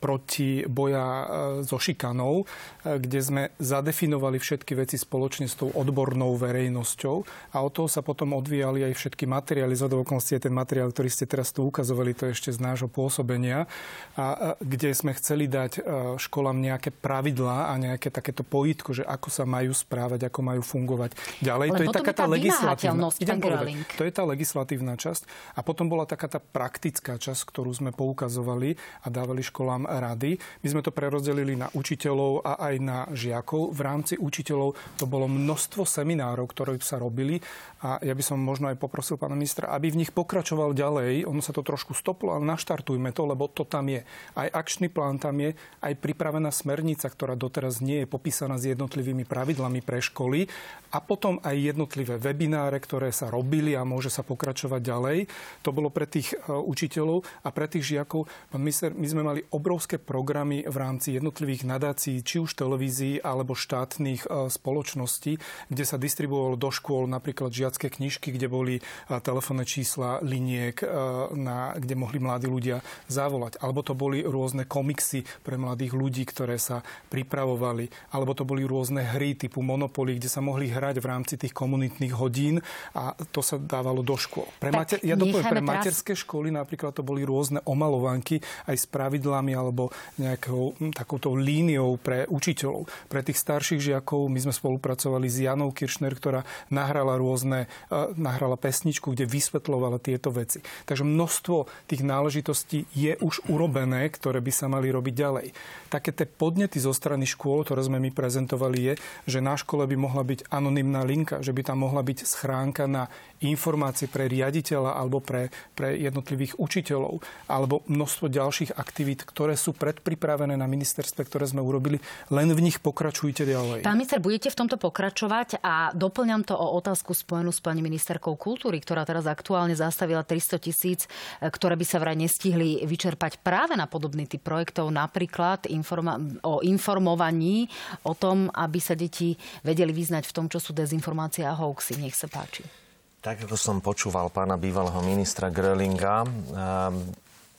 proti 0.00 0.64
boja 0.64 1.28
so 1.60 1.76
šikanou, 1.76 2.48
kde 2.84 3.20
sme 3.20 3.42
zadefinovali 3.60 4.40
všetky 4.40 4.72
veci 4.72 4.96
spoločne 4.96 5.44
s 5.44 5.60
tou 5.60 5.68
odbornou 5.76 6.32
verejnosťou 6.40 7.16
a 7.52 7.60
od 7.60 7.72
toho 7.76 7.88
sa 7.92 8.00
potom 8.00 8.32
odvíjali 8.32 8.88
aj 8.88 8.96
všetky 8.96 9.28
materiály. 9.28 9.76
Z 9.76 9.92
okolností 9.92 10.40
ten 10.40 10.56
materiál, 10.56 10.88
ktorý 10.88 11.12
ste 11.12 11.28
teraz 11.28 11.52
tu 11.52 11.68
ukazovali, 11.68 12.16
to 12.16 12.30
je 12.30 12.32
ešte 12.32 12.50
z 12.54 12.64
nášho 12.64 12.88
pôsobenia, 12.88 13.68
a, 14.16 14.56
kde 14.62 14.96
sme 14.96 15.12
chceli 15.12 15.50
dať 15.50 15.84
školám 16.16 16.56
nejak 16.62 16.77
nejaké 16.78 16.94
pravidlá 16.94 17.74
a 17.74 17.76
nejaké 17.76 18.14
takéto 18.14 18.46
pojitko, 18.46 18.94
že 18.94 19.02
ako 19.02 19.34
sa 19.34 19.42
majú 19.42 19.74
správať, 19.74 20.30
ako 20.30 20.40
majú 20.46 20.62
fungovať 20.62 21.18
ďalej. 21.42 21.74
to 21.74 21.82
je 21.82 21.90
taká 21.90 22.14
tá 22.14 22.30
legislatívna. 22.30 23.10
povedať, 23.42 23.98
to 23.98 24.02
je 24.06 24.12
tá 24.14 24.22
legislatívna 24.22 24.94
časť. 24.94 25.26
A 25.58 25.66
potom 25.66 25.90
bola 25.90 26.06
taká 26.06 26.30
tá 26.30 26.38
praktická 26.38 27.18
časť, 27.18 27.42
ktorú 27.50 27.74
sme 27.74 27.90
poukazovali 27.90 28.78
a 29.02 29.10
dávali 29.10 29.42
školám 29.42 29.90
rady. 29.90 30.38
My 30.62 30.68
sme 30.70 30.86
to 30.86 30.94
prerozdelili 30.94 31.58
na 31.58 31.66
učiteľov 31.74 32.46
a 32.46 32.62
aj 32.70 32.74
na 32.78 32.98
žiakov. 33.10 33.74
V 33.74 33.80
rámci 33.82 34.14
učiteľov 34.14 34.78
to 34.94 35.10
bolo 35.10 35.26
množstvo 35.26 35.82
seminárov, 35.82 36.46
ktoré 36.46 36.78
sa 36.78 37.02
robili 37.02 37.42
a 37.82 37.98
ja 38.02 38.14
by 38.14 38.22
som 38.22 38.38
možno 38.38 38.70
aj 38.70 38.78
poprosil 38.78 39.18
pána 39.18 39.34
ministra, 39.34 39.70
aby 39.74 39.90
v 39.90 40.06
nich 40.06 40.14
pokračoval 40.14 40.74
ďalej. 40.78 41.26
Ono 41.26 41.42
sa 41.42 41.50
to 41.50 41.66
trošku 41.66 41.94
stoplo, 41.94 42.34
ale 42.38 42.46
naštartujme 42.46 43.10
to, 43.10 43.26
lebo 43.26 43.50
to 43.50 43.66
tam 43.66 43.90
je. 43.90 44.02
Aj 44.38 44.46
akčný 44.46 44.86
plán 44.90 45.18
tam 45.18 45.38
je, 45.42 45.54
aj 45.82 45.94
pripravená 45.98 46.50
smernica, 46.68 47.08
ktorá 47.08 47.32
doteraz 47.32 47.80
nie 47.80 48.04
je 48.04 48.12
popísaná 48.12 48.60
s 48.60 48.68
jednotlivými 48.68 49.24
pravidlami 49.24 49.80
pre 49.80 50.04
školy 50.04 50.52
a 50.92 51.00
potom 51.00 51.40
aj 51.40 51.56
jednotlivé 51.56 52.20
webináre, 52.20 52.76
ktoré 52.76 53.08
sa 53.08 53.32
robili 53.32 53.72
a 53.72 53.88
môže 53.88 54.12
sa 54.12 54.20
pokračovať 54.20 54.80
ďalej. 54.84 55.18
To 55.64 55.72
bolo 55.72 55.88
pre 55.88 56.04
tých 56.04 56.36
e, 56.36 56.52
učiteľov 56.52 57.24
a 57.40 57.48
pre 57.48 57.72
tých 57.72 57.96
žiakov. 57.96 58.28
Pán 58.52 58.60
minister, 58.60 58.92
my 58.92 59.06
sme 59.08 59.24
mali 59.24 59.40
obrovské 59.48 59.96
programy 59.96 60.68
v 60.68 60.76
rámci 60.76 61.16
jednotlivých 61.16 61.64
nadácií, 61.64 62.20
či 62.20 62.36
už 62.36 62.52
televízií 62.52 63.16
alebo 63.24 63.56
štátnych 63.56 64.28
e, 64.28 64.52
spoločností, 64.52 65.40
kde 65.72 65.84
sa 65.88 65.96
distribuovalo 65.96 66.60
do 66.60 66.68
škôl 66.68 67.08
napríklad 67.08 67.48
žiacké 67.48 67.88
knižky, 67.88 68.36
kde 68.36 68.52
boli 68.52 68.74
e, 68.76 68.82
telefónne 69.24 69.64
čísla 69.64 70.20
liniek, 70.20 70.84
na, 71.32 71.72
kde 71.78 71.94
mohli 71.96 72.20
mladí 72.20 72.50
ľudia 72.50 72.84
zavolať. 73.08 73.56
Alebo 73.64 73.80
to 73.80 73.96
boli 73.96 74.20
rôzne 74.20 74.68
komiksy 74.68 75.24
pre 75.40 75.56
mladých 75.56 75.96
ľudí, 75.96 76.28
ktoré 76.28 76.57
sa 76.58 76.84
pripravovali, 77.08 78.12
alebo 78.12 78.34
to 78.36 78.44
boli 78.44 78.66
rôzne 78.66 79.00
hry 79.02 79.38
typu 79.38 79.64
Monopoly, 79.64 80.18
kde 80.18 80.30
sa 80.30 80.44
mohli 80.44 80.68
hrať 80.68 81.00
v 81.00 81.06
rámci 81.06 81.34
tých 81.38 81.54
komunitných 81.54 82.14
hodín 82.14 82.60
a 82.92 83.14
to 83.32 83.40
sa 83.40 83.56
dávalo 83.56 84.02
do 84.04 84.18
škôl. 84.18 84.46
Pre, 84.58 84.70
mater, 84.74 84.98
ja 85.06 85.16
dopoviem, 85.16 85.46
pre 85.46 85.62
teraz... 85.62 85.70
materské 85.70 86.12
školy 86.18 86.52
napríklad 86.52 86.92
to 86.92 87.06
boli 87.06 87.22
rôzne 87.24 87.62
omalovanky 87.64 88.42
aj 88.66 88.76
s 88.76 88.86
pravidlami 88.90 89.54
alebo 89.54 89.90
nejakou 90.18 90.76
hm, 90.76 90.92
takouto 90.92 91.32
líniou 91.32 91.96
pre 91.96 92.26
učiteľov. 92.28 92.90
Pre 93.08 93.20
tých 93.22 93.38
starších 93.38 93.80
žiakov 93.80 94.26
my 94.28 94.38
sme 94.42 94.52
spolupracovali 94.54 95.26
s 95.30 95.40
Janou 95.42 95.70
Kiršner, 95.70 96.12
ktorá 96.12 96.42
nahrala 96.68 97.14
rôzne, 97.16 97.70
uh, 97.88 98.10
nahrala 98.18 98.58
pesničku, 98.58 99.14
kde 99.14 99.30
vysvetlovala 99.30 100.02
tieto 100.02 100.34
veci. 100.34 100.60
Takže 100.84 101.06
množstvo 101.06 101.88
tých 101.88 102.02
náležitostí 102.02 102.90
je 102.92 103.14
už 103.20 103.46
urobené, 103.52 104.08
ktoré 104.10 104.42
by 104.42 104.52
sa 104.52 104.66
mali 104.66 104.90
robiť 104.90 105.14
ďalej. 105.14 105.46
Také 105.88 106.10
tie 106.12 106.26
podnety 106.48 106.80
zo 106.80 106.96
strany 106.96 107.28
škôl, 107.28 107.60
ktoré 107.68 107.84
sme 107.84 108.00
my 108.00 108.08
prezentovali, 108.08 108.80
je, 108.80 108.92
že 109.28 109.44
na 109.44 109.52
škole 109.52 109.84
by 109.84 110.00
mohla 110.00 110.24
byť 110.24 110.48
anonymná 110.48 111.04
linka, 111.04 111.44
že 111.44 111.52
by 111.52 111.60
tam 111.60 111.84
mohla 111.84 112.00
byť 112.00 112.24
schránka 112.24 112.88
na 112.88 113.12
informácie 113.44 114.10
pre 114.10 114.26
riaditeľa 114.26 114.98
alebo 114.98 115.22
pre, 115.22 115.52
pre 115.78 115.94
jednotlivých 115.94 116.58
učiteľov, 116.58 117.22
alebo 117.46 117.86
množstvo 117.86 118.26
ďalších 118.26 118.74
aktivít, 118.74 119.22
ktoré 119.22 119.54
sú 119.54 119.74
predpripravené 119.74 120.58
na 120.58 120.66
ministerstve, 120.66 121.26
ktoré 121.26 121.46
sme 121.46 121.62
urobili. 121.62 122.02
Len 122.34 122.50
v 122.50 122.60
nich 122.64 122.82
pokračujte 122.82 123.46
ďalej. 123.46 123.86
Pán 123.86 123.98
minister, 123.98 124.18
budete 124.18 124.50
v 124.50 124.58
tomto 124.58 124.76
pokračovať 124.80 125.62
a 125.62 125.94
doplňam 125.94 126.42
to 126.42 126.54
o 126.58 126.74
otázku 126.78 127.14
spojenú 127.14 127.54
s 127.54 127.62
pani 127.62 127.82
ministerkou 127.84 128.34
kultúry, 128.34 128.82
ktorá 128.82 129.06
teraz 129.06 129.30
aktuálne 129.30 129.78
zastavila 129.78 130.26
300 130.26 130.58
tisíc, 130.58 131.00
ktoré 131.38 131.78
by 131.78 131.86
sa 131.86 132.02
vraj 132.02 132.18
nestihli 132.18 132.82
vyčerpať 132.82 133.38
práve 133.42 133.78
na 133.78 133.86
podobný 133.86 134.26
typ 134.26 134.42
projektov, 134.42 134.90
napríklad 134.90 135.70
informa- 135.70 136.18
o 136.42 136.60
informovaní 136.64 137.70
o 138.02 138.14
tom, 138.16 138.50
aby 138.50 138.78
sa 138.82 138.98
deti 138.98 139.38
vedeli 139.62 139.94
vyznať 139.94 140.24
v 140.26 140.34
tom, 140.34 140.46
čo 140.50 140.58
sú 140.58 140.74
dezinformácie 140.74 141.46
a 141.46 141.54
hoaxy. 141.54 142.00
Nech 142.00 142.16
sa 142.16 142.26
páči. 142.26 142.87
Tak 143.18 143.50
ako 143.50 143.56
som 143.58 143.76
počúval 143.82 144.30
pána 144.30 144.54
bývalého 144.54 145.02
ministra 145.02 145.50
Grölinga, 145.50 146.22
um, 146.22 146.30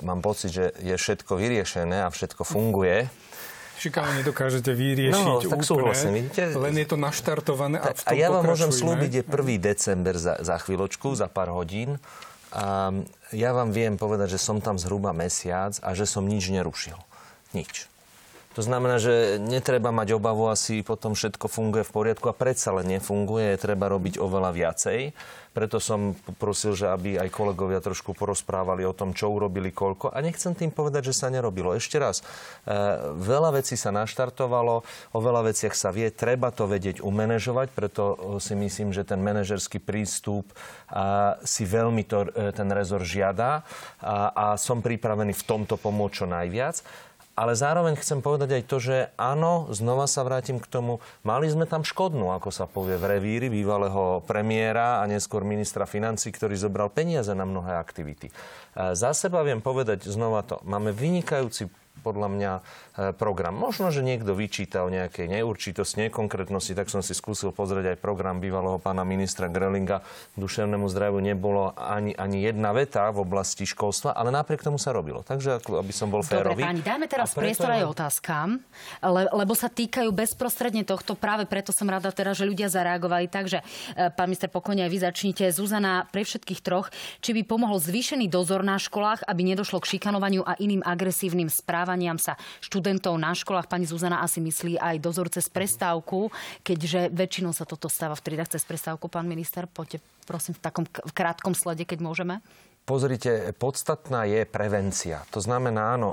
mám 0.07 0.19
pocit, 0.23 0.55
že 0.55 0.71
je 0.79 0.95
všetko 0.95 1.35
vyriešené 1.35 1.99
a 2.03 2.07
všetko 2.07 2.47
funguje. 2.47 3.11
Šikanu 3.79 4.23
nedokážete 4.23 4.75
vyriešiť 4.75 5.23
no, 5.23 5.39
tak 5.39 5.63
úplne, 5.63 6.11
vidíte? 6.11 6.51
len 6.51 6.75
je 6.75 6.87
to 6.87 6.97
naštartované 6.99 7.79
a 7.79 7.95
v 7.95 7.99
tom 8.03 8.11
A 8.11 8.11
ja 8.11 8.27
vám 8.27 8.43
môžem 8.43 8.71
slúbiť, 8.75 9.11
je 9.19 9.23
1. 9.23 9.55
december 9.59 10.15
za, 10.19 10.35
za 10.43 10.59
chvíľočku, 10.59 11.15
za 11.15 11.31
pár 11.31 11.55
hodín. 11.55 11.95
A 12.51 12.91
ja 13.31 13.55
vám 13.55 13.71
viem 13.71 13.95
povedať, 13.95 14.35
že 14.35 14.39
som 14.41 14.59
tam 14.59 14.75
zhruba 14.75 15.15
mesiac 15.15 15.79
a 15.79 15.95
že 15.95 16.03
som 16.03 16.27
nič 16.27 16.51
nerušil. 16.51 16.97
Nič. 17.55 17.87
To 18.59 18.67
znamená, 18.67 18.99
že 18.99 19.39
netreba 19.39 19.87
mať 19.87 20.19
obavu, 20.19 20.51
asi 20.51 20.83
potom 20.83 21.15
všetko 21.15 21.47
funguje 21.47 21.87
v 21.87 21.95
poriadku 21.95 22.27
a 22.27 22.35
predsa 22.35 22.75
len 22.75 22.99
nefunguje, 22.99 23.55
je 23.55 23.63
treba 23.63 23.87
robiť 23.87 24.19
oveľa 24.19 24.51
viacej. 24.51 25.15
Preto 25.55 25.79
som 25.79 26.11
poprosil, 26.11 26.75
že 26.75 26.91
aby 26.91 27.15
aj 27.15 27.31
kolegovia 27.31 27.79
trošku 27.79 28.11
porozprávali 28.11 28.83
o 28.83 28.91
tom, 28.91 29.15
čo 29.15 29.31
urobili 29.31 29.71
koľko. 29.71 30.11
A 30.11 30.19
nechcem 30.19 30.51
tým 30.59 30.75
povedať, 30.75 31.07
že 31.07 31.23
sa 31.23 31.31
nerobilo. 31.31 31.71
Ešte 31.71 32.03
raz, 32.03 32.19
e, 32.19 32.23
veľa 33.15 33.63
vecí 33.63 33.79
sa 33.79 33.95
naštartovalo, 33.95 34.83
o 35.15 35.19
veľa 35.23 35.55
veciach 35.55 35.71
sa 35.71 35.95
vie, 35.95 36.11
treba 36.11 36.51
to 36.51 36.67
vedieť 36.67 36.99
umanéžovať, 36.99 37.71
preto 37.71 38.03
si 38.43 38.59
myslím, 38.59 38.91
že 38.91 39.07
ten 39.07 39.23
manažerský 39.23 39.79
prístup 39.79 40.51
si 41.47 41.63
veľmi 41.63 42.03
to, 42.03 42.27
e, 42.35 42.51
ten 42.51 42.67
rezor 42.75 43.07
žiada 43.07 43.63
a, 44.03 44.35
a 44.35 44.45
som 44.59 44.83
pripravený 44.83 45.31
v 45.31 45.47
tomto 45.47 45.79
pomôcť 45.79 46.13
čo 46.13 46.25
najviac. 46.27 47.07
Ale 47.39 47.55
zároveň 47.55 47.95
chcem 47.95 48.19
povedať 48.19 48.59
aj 48.59 48.63
to, 48.67 48.77
že 48.83 48.97
áno, 49.15 49.71
znova 49.71 50.11
sa 50.11 50.27
vrátim 50.27 50.59
k 50.59 50.67
tomu, 50.67 50.99
mali 51.23 51.47
sme 51.47 51.63
tam 51.63 51.87
škodnú, 51.87 52.35
ako 52.35 52.51
sa 52.51 52.67
povie, 52.67 52.99
v 52.99 53.15
revíri 53.15 53.47
bývalého 53.47 54.19
premiéra 54.27 54.99
a 54.99 55.07
neskôr 55.07 55.47
ministra 55.47 55.87
financí, 55.87 56.35
ktorý 56.35 56.59
zobral 56.59 56.91
peniaze 56.91 57.31
na 57.31 57.47
mnohé 57.47 57.79
aktivity. 57.79 58.27
Za 58.75 59.15
seba 59.15 59.39
viem 59.47 59.63
povedať 59.63 60.11
znova 60.11 60.43
to. 60.43 60.59
Máme 60.67 60.91
vynikajúci 60.91 61.71
podľa 61.99 62.27
mňa 62.31 62.51
e, 62.55 62.61
program. 63.15 63.55
Možno, 63.55 63.87
že 63.89 64.03
niekto 64.03 64.35
vyčítal 64.35 64.91
nejakej 64.91 65.31
neurčitosti, 65.31 66.09
nekonkrétnosti, 66.09 66.75
tak 66.75 66.91
som 66.91 66.99
si 66.99 67.15
skúsil 67.15 67.55
pozrieť 67.55 67.95
aj 67.95 67.97
program 68.03 68.43
bývalého 68.43 68.75
pána 68.75 69.07
ministra 69.07 69.47
Grelinga. 69.47 70.03
Duševnému 70.35 70.91
zdraviu 70.91 71.23
nebolo 71.23 71.71
ani, 71.79 72.11
ani 72.19 72.43
jedna 72.43 72.75
veta 72.75 73.07
v 73.15 73.23
oblasti 73.23 73.63
školstva, 73.63 74.11
ale 74.11 74.35
napriek 74.35 74.59
tomu 74.59 74.75
sa 74.75 74.91
robilo. 74.91 75.23
Takže, 75.23 75.63
aby 75.63 75.93
som 75.95 76.11
bol 76.11 76.19
férový. 76.27 76.59
Dobre, 76.59 76.67
páni, 76.67 76.81
dajme 76.83 77.07
teraz 77.07 77.31
priestor 77.31 77.71
aj 77.71 77.87
otázkam, 77.87 78.59
le, 78.99 79.23
lebo 79.31 79.53
sa 79.55 79.71
týkajú 79.71 80.11
bezprostredne 80.11 80.83
tohto. 80.83 81.15
Práve 81.15 81.47
preto 81.47 81.71
som 81.71 81.87
rada 81.87 82.11
teraz, 82.11 82.35
že 82.35 82.43
ľudia 82.43 82.67
zareagovali. 82.67 83.31
Takže, 83.31 83.63
e, 83.95 84.11
pán 84.11 84.27
minister, 84.27 84.51
pokojne 84.51 84.83
aj 84.83 84.91
vy 84.91 84.99
začnite. 84.99 85.45
Zuzana, 85.55 86.03
pre 86.11 86.27
všetkých 86.27 86.59
troch, 86.59 86.91
či 87.23 87.31
by 87.31 87.47
pomohol 87.47 87.79
zvýšený 87.79 88.27
dozor 88.27 88.67
na 88.67 88.75
školách, 88.75 89.23
aby 89.23 89.55
nedošlo 89.55 89.79
k 89.79 89.95
šikanovaniu 89.95 90.43
a 90.43 90.59
iným 90.59 90.83
agresívnym 90.83 91.47
správaniam 91.47 92.19
sa 92.19 92.35
študentov 92.59 92.88
na 92.97 93.31
školách. 93.35 93.69
Pani 93.69 93.85
Zuzana 93.85 94.25
asi 94.25 94.41
myslí 94.41 94.79
aj 94.81 94.97
dozor 95.03 95.29
cez 95.29 95.45
prestávku, 95.51 96.33
keďže 96.65 97.13
väčšinou 97.13 97.53
sa 97.53 97.67
toto 97.67 97.91
stáva 97.91 98.17
v 98.17 98.25
triedach 98.25 98.49
cez 98.49 98.65
prestávku. 98.65 99.05
Pán 99.11 99.29
minister, 99.29 99.69
poďte 99.69 100.01
prosím 100.25 100.57
v 100.57 100.61
takom 100.63 100.85
krátkom 100.89 101.53
slede, 101.53 101.85
keď 101.85 101.99
môžeme. 102.01 102.41
Pozrite, 102.89 103.53
podstatná 103.53 104.25
je 104.25 104.49
prevencia. 104.49 105.21
To 105.29 105.37
znamená, 105.37 105.93
áno, 105.93 106.09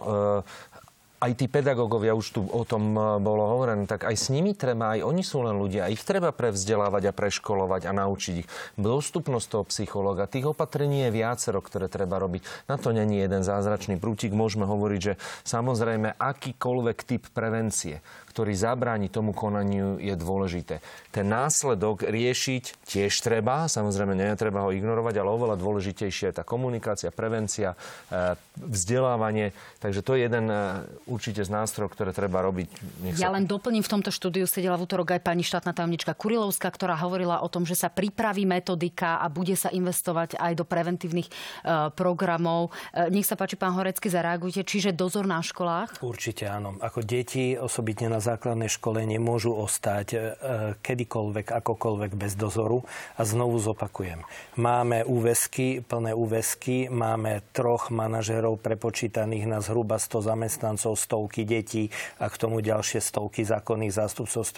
aj 1.26 1.32
tí 1.34 1.50
pedagógovia, 1.50 2.14
už 2.14 2.26
tu 2.38 2.40
o 2.46 2.62
tom 2.62 2.94
e, 2.94 3.00
bolo 3.18 3.42
hovorené, 3.50 3.90
tak 3.90 4.06
aj 4.06 4.14
s 4.14 4.30
nimi 4.30 4.54
treba, 4.54 4.94
aj 4.94 5.02
oni 5.02 5.22
sú 5.26 5.42
len 5.42 5.58
ľudia, 5.58 5.90
ich 5.90 6.06
treba 6.06 6.30
prevzdelávať 6.30 7.10
a 7.10 7.16
preškolovať 7.16 7.90
a 7.90 7.92
naučiť 7.92 8.34
ich. 8.38 8.48
Dostupnosť 8.78 9.46
toho 9.50 9.64
psychológa, 9.66 10.30
tých 10.30 10.46
opatrení 10.46 11.10
je 11.10 11.10
viacero, 11.10 11.58
ktoré 11.58 11.90
treba 11.90 12.22
robiť. 12.22 12.70
Na 12.70 12.78
to 12.78 12.94
není 12.94 13.18
jeden 13.18 13.42
zázračný 13.42 13.98
prútik. 13.98 14.30
Môžeme 14.30 14.70
hovoriť, 14.70 15.00
že 15.02 15.14
samozrejme 15.42 16.14
akýkoľvek 16.14 16.98
typ 17.02 17.22
prevencie, 17.34 17.98
ktorý 18.36 18.52
zabráni 18.52 19.08
tomu 19.08 19.32
konaniu, 19.32 19.96
je 19.96 20.12
dôležité. 20.12 20.84
Ten 21.08 21.32
následok 21.32 22.04
riešiť 22.04 22.84
tiež 22.84 23.24
treba, 23.24 23.64
samozrejme 23.64 24.12
netreba 24.12 24.68
ho 24.68 24.76
ignorovať, 24.76 25.24
ale 25.24 25.32
oveľa 25.32 25.56
dôležitejšia 25.56 26.28
je 26.28 26.36
tá 26.36 26.44
komunikácia, 26.44 27.08
prevencia, 27.08 27.72
e, 28.12 28.36
vzdelávanie. 28.60 29.56
Takže 29.80 30.04
to 30.04 30.20
je 30.20 30.28
jeden 30.28 30.52
e, 30.52 30.84
určite 31.08 31.40
z 31.40 31.48
nástrojov, 31.48 31.96
ktoré 31.96 32.12
treba 32.12 32.44
robiť. 32.44 32.68
Nech 33.08 33.16
ja 33.16 33.32
sa... 33.32 33.40
len 33.40 33.48
doplním, 33.48 33.80
v 33.80 33.88
tomto 33.88 34.12
štúdiu 34.12 34.44
sedela 34.44 34.76
v 34.76 34.84
útorok 34.84 35.16
aj 35.16 35.24
pani 35.24 35.40
štátna 35.40 35.72
tajomnička 35.72 36.12
Kurilovská, 36.12 36.68
ktorá 36.68 36.92
hovorila 37.00 37.40
o 37.40 37.48
tom, 37.48 37.64
že 37.64 37.72
sa 37.72 37.88
pripraví 37.88 38.44
metodika 38.44 39.16
a 39.24 39.32
bude 39.32 39.56
sa 39.56 39.72
investovať 39.72 40.36
aj 40.36 40.52
do 40.52 40.68
preventívnych 40.68 41.32
e, 41.32 41.32
programov. 41.96 42.68
nech 43.08 43.24
sa 43.24 43.32
páči, 43.32 43.56
pán 43.56 43.72
Horecký, 43.72 44.12
zareagujte. 44.12 44.60
Čiže 44.60 44.92
dozor 44.92 45.24
na 45.24 45.40
školách? 45.40 46.04
Určite 46.04 46.44
áno. 46.52 46.76
Ako 46.84 47.00
deti, 47.00 47.56
osobitne 47.56 48.12
na 48.12 48.25
základnej 48.26 48.66
škole 48.66 49.06
nemôžu 49.06 49.54
ostať 49.54 50.06
e, 50.10 50.18
kedykoľvek, 50.82 51.54
akokoľvek 51.54 52.12
bez 52.18 52.34
dozoru. 52.34 52.82
A 53.14 53.22
znovu 53.22 53.62
zopakujem. 53.62 54.26
Máme 54.58 55.06
úvesky, 55.06 55.84
plné 55.84 56.16
úvesky, 56.16 56.90
máme 56.90 57.46
troch 57.54 57.94
manažerov 57.94 58.58
prepočítaných 58.58 59.46
na 59.46 59.62
zhruba 59.62 60.02
100 60.02 60.26
zamestnancov, 60.26 60.98
stovky 60.98 61.46
detí 61.46 61.92
a 62.18 62.26
k 62.26 62.34
tomu 62.40 62.64
ďalšie 62.64 62.98
stovky 62.98 63.46
zákonných 63.46 63.94
zástupcov, 63.94 64.42
s 64.42 64.50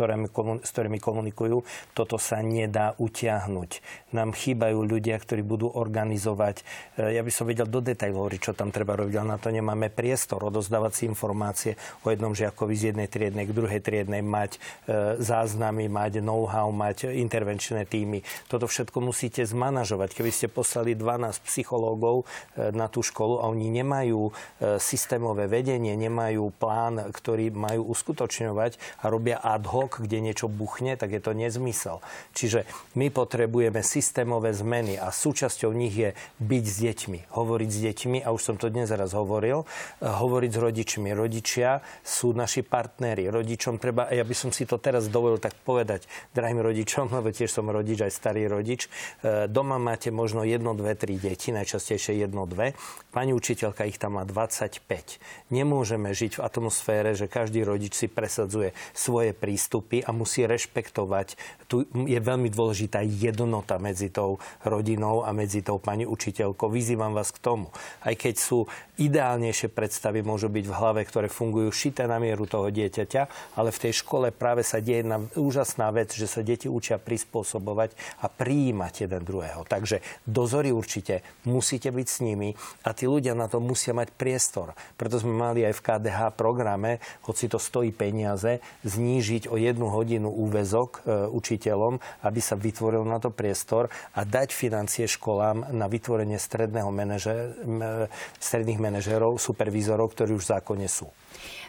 ktorými, 0.72 0.98
komunikujú. 1.02 1.66
Toto 1.92 2.16
sa 2.16 2.40
nedá 2.40 2.96
utiahnuť. 2.96 3.70
Nám 4.14 4.32
chýbajú 4.32 4.80
ľudia, 4.86 5.20
ktorí 5.20 5.44
budú 5.44 5.68
organizovať. 5.68 6.62
E, 6.96 7.12
ja 7.18 7.20
by 7.20 7.32
som 7.34 7.44
vedel 7.44 7.66
do 7.68 7.84
detajlov 7.84 8.30
čo 8.38 8.52
tam 8.52 8.68
treba 8.68 8.98
robiť, 8.98 9.14
ale 9.18 9.34
na 9.34 9.38
to 9.40 9.48
nemáme 9.48 9.88
priestor 9.88 10.44
odozdávať 10.52 10.92
si 10.92 11.02
informácie 11.08 11.72
o 12.04 12.12
jednom 12.12 12.36
žiakovi 12.36 12.74
z 12.76 12.82
jednej 12.92 13.08
triednej 13.08 13.48
k 13.48 13.56
druhej 13.58 13.82
triednej 13.82 14.22
mať 14.22 14.54
e, 14.54 14.58
záznamy, 15.18 15.90
mať 15.90 16.22
know-how, 16.22 16.70
mať 16.70 17.10
intervenčné 17.10 17.82
týmy. 17.90 18.22
Toto 18.46 18.70
všetko 18.70 19.02
musíte 19.02 19.42
zmanažovať. 19.42 20.14
Keby 20.14 20.30
ste 20.30 20.46
poslali 20.46 20.94
12 20.94 21.42
psychológov 21.42 22.22
e, 22.54 22.70
na 22.70 22.86
tú 22.86 23.02
školu 23.02 23.42
a 23.42 23.50
oni 23.50 23.74
nemajú 23.74 24.30
e, 24.30 24.32
systémové 24.78 25.50
vedenie, 25.50 25.98
nemajú 25.98 26.54
plán, 26.54 27.10
ktorý 27.10 27.50
majú 27.50 27.90
uskutočňovať 27.90 29.02
a 29.02 29.10
robia 29.10 29.42
ad 29.42 29.66
hoc, 29.66 29.98
kde 29.98 30.22
niečo 30.22 30.46
buchne, 30.46 30.94
tak 30.94 31.10
je 31.10 31.20
to 31.24 31.34
nezmysel. 31.34 31.98
Čiže 32.38 32.68
my 32.94 33.10
potrebujeme 33.10 33.82
systémové 33.82 34.54
zmeny 34.54 35.00
a 35.00 35.10
súčasťou 35.10 35.72
nich 35.74 35.96
je 35.96 36.14
byť 36.38 36.64
s 36.64 36.76
deťmi, 36.84 37.18
hovoriť 37.34 37.70
s 37.72 37.78
deťmi 37.90 38.18
a 38.22 38.28
už 38.30 38.42
som 38.44 38.56
to 38.60 38.68
dnes 38.68 38.92
raz 38.92 39.16
hovoril, 39.16 39.64
hovoriť 40.04 40.50
s 40.52 40.58
rodičmi. 40.60 41.08
Rodičia 41.16 41.80
sú 42.04 42.36
naši 42.36 42.60
partneri. 42.60 43.32
Rodič 43.32 43.47
rodičom 43.48 43.80
treba, 43.80 44.12
ja 44.12 44.28
by 44.28 44.36
som 44.36 44.52
si 44.52 44.68
to 44.68 44.76
teraz 44.76 45.08
dovolil 45.08 45.40
tak 45.40 45.56
povedať, 45.64 46.04
drahým 46.36 46.60
rodičom, 46.60 47.08
lebo 47.16 47.32
tiež 47.32 47.48
som 47.48 47.64
rodič, 47.72 48.04
aj 48.04 48.12
starý 48.12 48.44
rodič, 48.44 48.92
e, 49.24 49.48
doma 49.48 49.80
máte 49.80 50.12
možno 50.12 50.44
jedno, 50.44 50.76
dve, 50.76 50.92
tri 50.92 51.16
deti, 51.16 51.48
najčastejšie 51.56 52.20
jedno, 52.20 52.44
dve. 52.44 52.76
Pani 53.08 53.32
učiteľka 53.32 53.88
ich 53.88 53.96
tam 53.96 54.20
má 54.20 54.28
25. 54.28 54.84
Nemôžeme 55.48 56.12
žiť 56.12 56.36
v 56.36 56.44
atmosfére, 56.44 57.16
že 57.16 57.24
každý 57.24 57.64
rodič 57.64 57.96
si 57.96 58.04
presadzuje 58.04 58.76
svoje 58.92 59.32
prístupy 59.32 60.04
a 60.04 60.12
musí 60.12 60.44
rešpektovať. 60.44 61.40
Tu 61.72 61.88
je 61.88 62.20
veľmi 62.20 62.52
dôležitá 62.52 63.00
jednota 63.00 63.80
medzi 63.80 64.12
tou 64.12 64.36
rodinou 64.60 65.24
a 65.24 65.32
medzi 65.32 65.64
tou 65.64 65.80
pani 65.80 66.04
učiteľkou. 66.04 66.68
Vyzývam 66.68 67.16
vás 67.16 67.32
k 67.32 67.40
tomu. 67.40 67.72
Aj 68.04 68.12
keď 68.12 68.36
sú 68.36 68.68
ideálnejšie 69.00 69.72
predstavy, 69.72 70.20
môžu 70.20 70.52
byť 70.52 70.64
v 70.68 70.76
hlave, 70.76 71.00
ktoré 71.06 71.32
fungujú 71.32 71.72
šité 71.72 72.04
na 72.10 72.20
mieru 72.20 72.44
toho 72.44 72.68
dieťaťa, 72.68 73.27
ale 73.54 73.74
v 73.74 73.82
tej 73.88 73.92
škole 74.02 74.30
práve 74.34 74.62
sa 74.62 74.82
deje 74.82 75.04
jedna 75.04 75.22
úžasná 75.38 75.88
vec, 75.94 76.12
že 76.12 76.28
sa 76.28 76.44
deti 76.44 76.66
učia 76.66 76.98
prispôsobovať 76.98 77.94
a 78.22 78.26
prijímať 78.26 79.08
jeden 79.08 79.22
druhého. 79.22 79.62
Takže 79.64 80.02
dozory 80.26 80.74
určite 80.74 81.22
musíte 81.46 81.88
byť 81.94 82.08
s 82.08 82.18
nimi 82.20 82.54
a 82.84 82.90
tí 82.92 83.06
ľudia 83.06 83.32
na 83.38 83.46
to 83.46 83.62
musia 83.62 83.94
mať 83.94 84.10
priestor. 84.14 84.74
Preto 84.98 85.22
sme 85.22 85.34
mali 85.34 85.62
aj 85.64 85.74
v 85.78 85.84
KDH 85.84 86.20
programe, 86.34 86.98
hoci 87.24 87.46
to 87.46 87.62
stojí 87.62 87.94
peniaze, 87.94 88.60
znížiť 88.84 89.50
o 89.50 89.56
jednu 89.56 89.88
hodinu 89.90 90.28
úvezok 90.28 91.02
e, 91.06 91.26
učiteľom, 91.30 92.00
aby 92.26 92.40
sa 92.42 92.58
vytvoril 92.58 93.02
na 93.06 93.22
to 93.22 93.30
priestor 93.30 93.88
a 94.14 94.22
dať 94.22 94.50
financie 94.52 95.06
školám 95.06 95.70
na 95.72 95.86
vytvorenie 95.86 96.36
stredného 96.36 96.90
manaže, 96.90 97.54
stredných 98.42 98.80
manažerov, 98.80 99.38
supervízorov, 99.38 100.12
ktorí 100.12 100.34
už 100.34 100.44
v 100.44 100.52
zákone 100.58 100.88
sú. 100.88 101.08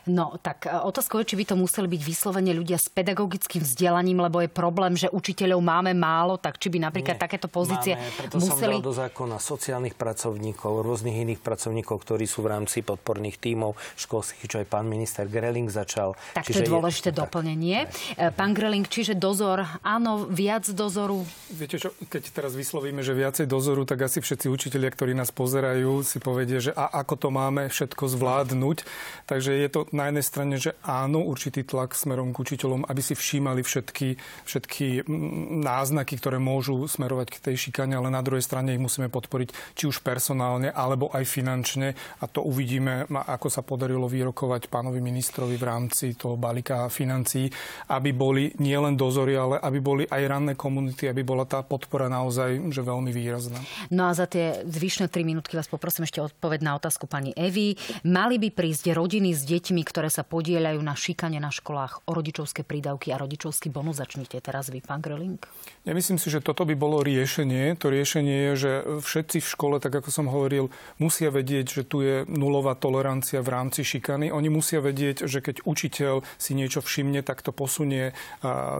No, 0.07 0.39
tak 0.39 0.65
e, 0.65 0.73
otázka 0.73 1.19
je, 1.21 1.35
či 1.35 1.39
by 1.39 1.45
to 1.49 1.57
museli 1.57 1.89
byť 1.89 2.01
vyslovene 2.05 2.53
ľudia 2.53 2.77
s 2.77 2.93
pedagogickým 2.93 3.65
vzdelaním, 3.65 4.21
lebo 4.21 4.45
je 4.45 4.49
problém, 4.53 4.93
že 4.93 5.09
učiteľov 5.09 5.57
máme 5.65 5.97
málo, 5.97 6.37
tak 6.37 6.61
či 6.61 6.69
by 6.69 6.77
napríklad 6.77 7.17
Nie, 7.17 7.23
takéto 7.25 7.49
pozície 7.49 7.97
máme, 7.97 8.13
preto 8.21 8.35
museli... 8.37 8.77
som 8.77 8.85
dal 8.85 8.85
do 8.85 8.93
zákona 8.93 9.37
sociálnych 9.41 9.95
pracovníkov, 9.97 10.85
rôznych 10.85 11.17
iných 11.25 11.41
pracovníkov, 11.41 12.05
ktorí 12.05 12.29
sú 12.29 12.45
v 12.45 12.53
rámci 12.53 12.85
podporných 12.85 13.41
tímov 13.41 13.73
školských, 13.97 14.45
čo 14.45 14.57
aj 14.61 14.67
pán 14.69 14.85
minister 14.85 15.25
Greling 15.25 15.73
začal. 15.73 16.13
Tak 16.37 16.45
čiže 16.45 16.61
to 16.61 16.61
je 16.61 16.69
dôležité 16.69 17.09
je... 17.09 17.17
doplnenie. 17.17 17.89
Tak. 17.89 18.29
E, 18.29 18.37
pán 18.37 18.53
Greling, 18.53 18.85
čiže 18.85 19.17
dozor, 19.17 19.65
áno, 19.81 20.29
viac 20.29 20.69
dozoru? 20.69 21.25
Viete 21.49 21.81
čo, 21.81 21.97
keď 21.97 22.29
teraz 22.29 22.53
vyslovíme, 22.53 23.01
že 23.01 23.17
viacej 23.17 23.49
dozoru, 23.49 23.89
tak 23.89 24.05
asi 24.05 24.21
všetci 24.21 24.45
učitelia, 24.45 24.93
ktorí 24.93 25.17
nás 25.17 25.33
pozerajú, 25.33 26.05
si 26.05 26.21
povedia, 26.21 26.61
že 26.61 26.77
a 26.77 27.01
ako 27.01 27.15
to 27.17 27.29
máme 27.33 27.65
všetko 27.73 28.05
zvládnuť. 28.05 28.85
Takže 29.25 29.57
je 29.57 29.69
to 29.73 29.89
na 29.89 30.13
jednej 30.13 30.25
strane, 30.25 30.55
že 30.61 30.77
áno, 30.85 31.25
určitý 31.39 31.63
tlak 31.63 31.95
smerom 31.95 32.35
k 32.35 32.43
učiteľom, 32.43 32.83
aby 32.83 32.99
si 32.99 33.15
všímali 33.15 33.63
všetky, 33.63 34.19
všetky 34.43 35.07
mm, 35.07 35.63
náznaky, 35.63 36.19
ktoré 36.19 36.35
môžu 36.35 36.83
smerovať 36.83 37.39
k 37.39 37.41
tej 37.47 37.55
šikane, 37.55 37.95
ale 37.95 38.11
na 38.11 38.19
druhej 38.19 38.43
strane 38.43 38.75
ich 38.75 38.83
musíme 38.83 39.07
podporiť 39.07 39.55
či 39.71 39.87
už 39.87 40.03
personálne, 40.03 40.67
alebo 40.67 41.07
aj 41.15 41.23
finančne. 41.23 41.95
A 42.19 42.25
to 42.27 42.43
uvidíme, 42.43 43.07
ako 43.07 43.47
sa 43.47 43.63
podarilo 43.63 44.11
vyrokovať 44.11 44.67
pánovi 44.67 44.99
ministrovi 44.99 45.55
v 45.55 45.63
rámci 45.63 46.19
toho 46.19 46.35
balíka 46.35 46.91
financií, 46.91 47.47
aby 47.87 48.11
boli 48.11 48.51
nielen 48.59 48.99
dozory, 48.99 49.39
ale 49.39 49.63
aby 49.63 49.79
boli 49.79 50.03
aj 50.09 50.21
ranné 50.25 50.53
komunity, 50.59 51.07
aby 51.07 51.21
bola 51.21 51.45
tá 51.45 51.61
podpora 51.61 52.09
naozaj 52.11 52.73
že 52.73 52.81
veľmi 52.81 53.13
výrazná. 53.13 53.61
No 53.93 54.09
a 54.09 54.17
za 54.17 54.25
tie 54.25 54.65
zvyšné 54.65 55.07
tri 55.07 55.21
minútky 55.23 55.55
vás 55.55 55.69
poprosím 55.69 56.03
ešte 56.03 56.19
odpoveď 56.19 56.59
na 56.65 56.75
otázku 56.75 57.05
pani 57.05 57.31
Evy. 57.37 57.77
Mali 58.03 58.41
by 58.41 58.49
prísť 58.51 58.91
rodiny 58.91 59.31
s 59.31 59.45
deťmi 59.45 59.81
ktoré 59.85 60.09
sa 60.09 60.25
podielajú 60.25 60.81
na 60.81 60.97
šikane 60.97 61.28
na 61.37 61.53
školách 61.53 62.09
o 62.09 62.17
rodičovské 62.17 62.65
prídavky 62.65 63.13
a 63.13 63.21
rodičovský 63.21 63.69
bonus. 63.69 64.01
Začnite 64.01 64.41
teraz 64.41 64.73
vy, 64.73 64.81
pán 64.81 65.05
Greling. 65.05 65.37
Ja 65.85 65.93
myslím 65.93 66.17
si, 66.17 66.33
že 66.33 66.41
toto 66.41 66.65
by 66.65 66.73
bolo 66.73 67.05
riešenie. 67.05 67.77
To 67.77 67.93
riešenie 67.93 68.49
je, 68.49 68.53
že 68.57 68.71
všetci 69.05 69.37
v 69.37 69.47
škole, 69.47 69.75
tak 69.77 69.93
ako 70.01 70.09
som 70.09 70.25
hovoril, 70.25 70.73
musia 70.97 71.29
vedieť, 71.29 71.65
že 71.69 71.83
tu 71.85 72.01
je 72.01 72.25
nulová 72.25 72.73
tolerancia 72.73 73.45
v 73.45 73.53
rámci 73.53 73.85
šikany. 73.85 74.33
Oni 74.33 74.49
musia 74.49 74.81
vedieť, 74.81 75.29
že 75.29 75.45
keď 75.45 75.67
učiteľ 75.69 76.25
si 76.41 76.57
niečo 76.57 76.81
všimne, 76.81 77.21
tak 77.21 77.45
to 77.45 77.53
posunie 77.53 78.17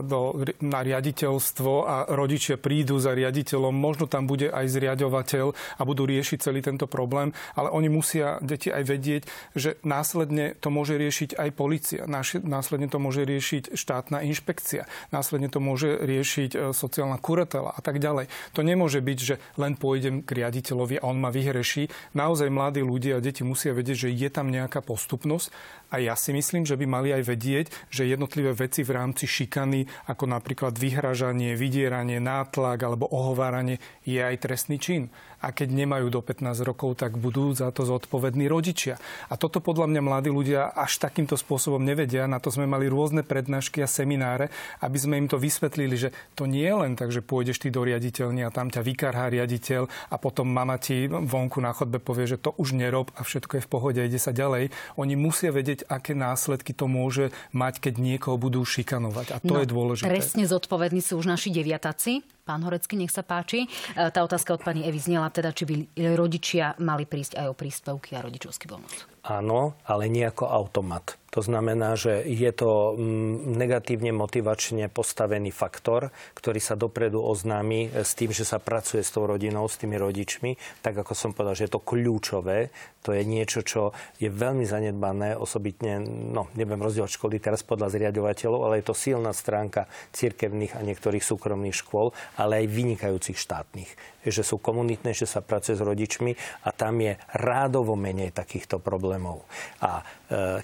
do, 0.02 0.40
na 0.64 0.80
riaditeľstvo 0.80 1.72
a 1.86 1.96
rodičia 2.08 2.56
prídu 2.56 2.96
za 2.96 3.12
riaditeľom. 3.12 3.76
Možno 3.76 4.08
tam 4.08 4.24
bude 4.24 4.48
aj 4.48 4.66
zriadovateľ 4.72 5.52
a 5.52 5.82
budú 5.84 6.08
riešiť 6.08 6.40
celý 6.40 6.64
tento 6.64 6.88
problém, 6.88 7.36
ale 7.52 7.68
oni 7.68 7.92
musia 7.92 8.40
deti 8.40 8.72
aj 8.72 8.82
vedieť, 8.88 9.22
že 9.52 9.76
následne 9.84 10.56
to 10.56 10.72
môže 10.72 10.96
riešiť 10.96 11.36
aj 11.36 11.48
policia, 11.52 12.00
následne 12.42 12.88
to 12.90 12.98
môže 12.98 13.22
riešiť 13.24 13.76
štátna 13.76 14.24
inšpekcia, 14.26 14.88
následne 15.14 15.48
to 15.52 15.62
môže 15.62 16.00
riešiť 16.00 16.50
e, 16.52 16.58
sociálna 16.74 17.20
kuratela 17.20 17.72
a 17.72 17.80
tak 17.80 18.00
ďalej. 18.02 18.32
To 18.56 18.60
nemôže 18.64 18.98
byť, 19.00 19.18
že 19.18 19.36
len 19.60 19.76
pôjdem 19.76 20.24
k 20.24 20.42
riaditeľovi 20.42 21.00
a 21.00 21.06
on 21.08 21.20
ma 21.20 21.28
vyhreší. 21.28 21.88
Naozaj 22.16 22.48
mladí 22.48 22.82
ľudia 22.82 23.18
a 23.18 23.24
deti 23.24 23.44
musia 23.44 23.76
vedieť, 23.76 24.08
že 24.08 24.14
je 24.14 24.28
tam 24.32 24.48
nejaká 24.48 24.80
postupnosť 24.80 25.52
a 25.90 25.98
ja 25.98 26.14
si 26.14 26.30
myslím, 26.30 26.62
že 26.64 26.78
by 26.78 26.86
mali 26.86 27.10
aj 27.10 27.22
vedieť, 27.26 27.66
že 27.90 28.06
jednotlivé 28.06 28.54
veci 28.54 28.86
v 28.86 28.94
rámci 28.94 29.26
šikany, 29.26 30.06
ako 30.06 30.30
napríklad 30.30 30.78
vyhražanie, 30.78 31.58
vydieranie, 31.58 32.22
nátlak 32.22 32.78
alebo 32.80 33.10
ohováranie, 33.10 33.82
je 34.06 34.22
aj 34.22 34.36
trestný 34.46 34.78
čin 34.78 35.10
a 35.40 35.56
keď 35.56 35.72
nemajú 35.72 36.12
do 36.12 36.20
15 36.20 36.68
rokov, 36.68 37.00
tak 37.00 37.16
budú 37.16 37.56
za 37.56 37.72
to 37.72 37.88
zodpovední 37.88 38.44
rodičia. 38.46 39.00
A 39.32 39.40
toto 39.40 39.64
podľa 39.64 39.88
mňa 39.88 40.02
mladí 40.04 40.28
ľudia 40.28 40.68
až 40.68 41.00
takýmto 41.00 41.40
spôsobom 41.40 41.80
nevedia. 41.80 42.28
Na 42.30 42.38
to 42.38 42.54
sme 42.54 42.70
mali 42.70 42.86
rôzne 42.86 43.26
prednášky 43.26 43.82
a 43.82 43.90
semináre, 43.90 44.54
aby 44.78 44.94
sme 44.94 45.18
im 45.18 45.26
to 45.26 45.36
vysvetlili, 45.36 45.98
že 45.98 46.08
to 46.38 46.46
nie 46.46 46.62
je 46.62 46.76
len 46.78 46.94
tak, 46.94 47.10
že 47.10 47.26
pôjdeš 47.26 47.58
ty 47.58 47.74
do 47.74 47.82
riaditeľne 47.82 48.46
a 48.46 48.54
tam 48.54 48.70
ťa 48.70 48.86
vykarhá 48.86 49.26
riaditeľ 49.34 49.90
a 49.90 50.16
potom 50.16 50.46
mama 50.46 50.78
ti 50.78 51.10
vonku 51.10 51.58
na 51.58 51.74
chodbe 51.74 51.98
povie, 51.98 52.30
že 52.30 52.38
to 52.38 52.54
už 52.54 52.78
nerob 52.78 53.10
a 53.18 53.26
všetko 53.26 53.58
je 53.58 53.62
v 53.66 53.70
pohode, 53.70 53.98
ide 53.98 54.22
sa 54.22 54.30
ďalej. 54.30 54.70
Oni 54.94 55.18
musia 55.18 55.50
vedieť, 55.50 55.90
aké 55.90 56.14
následky 56.14 56.70
to 56.70 56.86
môže 56.86 57.34
mať, 57.50 57.82
keď 57.82 57.94
niekoho 57.98 58.38
budú 58.38 58.62
šikanovať. 58.62 59.26
A 59.34 59.36
to 59.42 59.58
no, 59.58 59.60
je 59.60 59.68
dôležité. 59.68 60.06
Presne 60.06 60.46
zodpovední 60.46 61.02
sú 61.02 61.18
už 61.18 61.26
naši 61.26 61.50
deviatáci 61.50 62.22
Pán 62.50 62.66
Horecký, 62.66 62.98
nech 62.98 63.14
sa 63.14 63.22
páči. 63.22 63.62
E, 63.62 64.10
tá 64.10 64.26
otázka 64.26 64.58
od 64.58 64.66
pani 64.66 64.82
Evy 64.82 64.98
znela 64.98 65.30
teda, 65.30 65.54
či 65.54 65.70
by 65.70 65.74
rodičia 66.18 66.74
mali 66.82 67.06
prísť 67.06 67.38
aj 67.38 67.46
o 67.46 67.54
príspevky 67.54 68.18
a 68.18 68.26
rodičovský 68.26 68.66
bonus. 68.66 69.06
Áno, 69.22 69.78
ale 69.86 70.10
nie 70.10 70.26
ako 70.26 70.50
automat. 70.50 71.14
To 71.30 71.40
znamená, 71.46 71.94
že 71.94 72.26
je 72.26 72.50
to 72.50 72.98
mm, 72.98 73.54
negatívne 73.54 74.10
motivačne 74.10 74.90
postavený 74.90 75.54
faktor, 75.54 76.10
ktorý 76.34 76.58
sa 76.58 76.74
dopredu 76.74 77.22
oznámi 77.22 77.94
s 77.94 78.18
tým, 78.18 78.34
že 78.34 78.42
sa 78.42 78.58
pracuje 78.58 79.06
s 79.06 79.14
tou 79.14 79.30
rodinou, 79.30 79.70
s 79.70 79.78
tými 79.78 79.94
rodičmi. 79.94 80.82
Tak 80.82 81.06
ako 81.06 81.12
som 81.14 81.30
povedal, 81.30 81.54
že 81.54 81.70
je 81.70 81.74
to 81.78 81.86
kľúčové. 81.86 82.74
To 83.06 83.16
je 83.16 83.22
niečo, 83.24 83.64
čo 83.64 83.96
je 84.20 84.28
veľmi 84.28 84.68
zanedbané, 84.68 85.32
osobitne, 85.32 86.04
no 86.04 86.52
neviem 86.52 86.76
rozdielovať 86.76 87.16
školy 87.16 87.40
teraz 87.40 87.64
podľa 87.64 87.96
zriadovateľov, 87.96 88.60
ale 88.60 88.84
je 88.84 88.92
to 88.92 88.98
silná 88.98 89.32
stránka 89.32 89.88
cirkevných 90.12 90.76
a 90.76 90.84
niektorých 90.84 91.24
súkromných 91.24 91.72
škôl, 91.72 92.12
ale 92.36 92.60
aj 92.60 92.66
vynikajúcich 92.68 93.40
štátnych. 93.40 93.90
Že 94.20 94.42
sú 94.44 94.56
komunitné, 94.60 95.16
že 95.16 95.24
sa 95.24 95.40
pracuje 95.40 95.80
s 95.80 95.86
rodičmi 95.86 96.36
a 96.68 96.76
tam 96.76 97.00
je 97.00 97.16
rádovo 97.32 97.96
menej 97.96 98.36
takýchto 98.36 98.76
problémov. 98.84 99.48
A 99.80 100.04
e, 100.04 100.19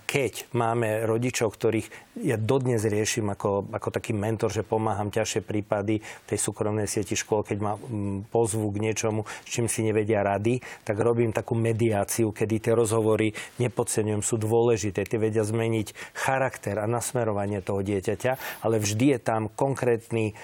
keď 0.07 0.55
máme 0.55 1.03
rodičov, 1.11 1.51
ktorých 1.59 2.07
ja 2.17 2.41
dodnes 2.41 2.81
riešim 2.89 3.29
ako, 3.29 3.69
ako 3.77 3.89
taký 3.93 4.17
mentor, 4.17 4.49
že 4.49 4.65
pomáham 4.65 5.13
ťažšie 5.13 5.45
prípady 5.45 6.01
tej 6.25 6.39
súkromnej 6.41 6.89
sieti 6.89 7.13
škôl, 7.13 7.45
keď 7.45 7.59
ma 7.61 7.77
mm, 7.77 8.33
pozvú 8.33 8.73
k 8.73 8.81
niečomu, 8.81 9.29
s 9.45 9.49
čím 9.53 9.69
si 9.69 9.85
nevedia 9.85 10.25
rady, 10.25 10.65
tak 10.81 10.97
robím 10.97 11.37
takú 11.37 11.53
mediáciu, 11.53 12.33
kedy 12.33 12.63
tie 12.63 12.73
rozhovory 12.73 13.37
nepodceňujem, 13.61 14.25
sú 14.25 14.41
dôležité, 14.41 15.05
tie 15.05 15.21
vedia 15.21 15.45
zmeniť 15.45 16.17
charakter 16.17 16.81
a 16.81 16.89
nasmerovanie 16.89 17.61
toho 17.61 17.85
dieťaťa, 17.85 18.65
ale 18.65 18.81
vždy 18.81 19.17
je 19.17 19.21
tam 19.21 19.53
konkrétny 19.53 20.33
e, 20.33 20.35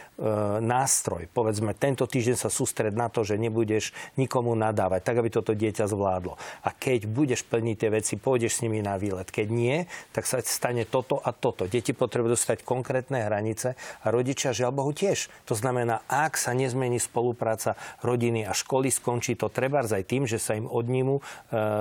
nástroj. 0.60 1.24
Povedzme, 1.32 1.72
tento 1.72 2.04
týždeň 2.04 2.36
sa 2.36 2.52
sústred 2.52 2.92
na 2.92 3.08
to, 3.08 3.24
že 3.24 3.40
nebudeš 3.40 3.96
nikomu 4.20 4.52
nadávať, 4.52 5.00
tak 5.00 5.24
aby 5.24 5.32
toto 5.32 5.56
dieťa 5.56 5.88
zvládlo. 5.88 6.36
A 6.68 6.74
keď 6.76 7.08
budeš 7.08 7.48
plniť 7.48 7.76
tie 7.80 7.88
veci, 7.88 8.20
pôjdeš 8.20 8.60
s 8.60 8.62
nimi 8.68 8.84
na 8.84 9.00
výlet. 9.00 9.11
Keď 9.20 9.46
nie, 9.52 9.84
tak 10.16 10.24
sa 10.24 10.40
stane 10.40 10.88
toto 10.88 11.20
a 11.20 11.36
toto. 11.36 11.68
Deti 11.68 11.92
potrebujú 11.92 12.38
dostať 12.38 12.64
konkrétne 12.64 13.28
hranice 13.28 13.76
a 13.76 14.06
rodičia 14.08 14.56
žiaľ 14.56 14.72
Bohu 14.72 14.92
tiež. 14.96 15.28
To 15.50 15.54
znamená, 15.58 16.00
ak 16.08 16.40
sa 16.40 16.56
nezmení 16.56 16.96
spolupráca 16.96 17.76
rodiny 18.00 18.48
a 18.48 18.56
školy, 18.56 18.88
skončí 18.88 19.36
to 19.36 19.52
treba 19.52 19.84
aj 19.84 20.04
tým, 20.06 20.24
že 20.24 20.38
sa 20.38 20.54
im 20.54 20.70
odnímu 20.70 21.18
e, 21.18 21.22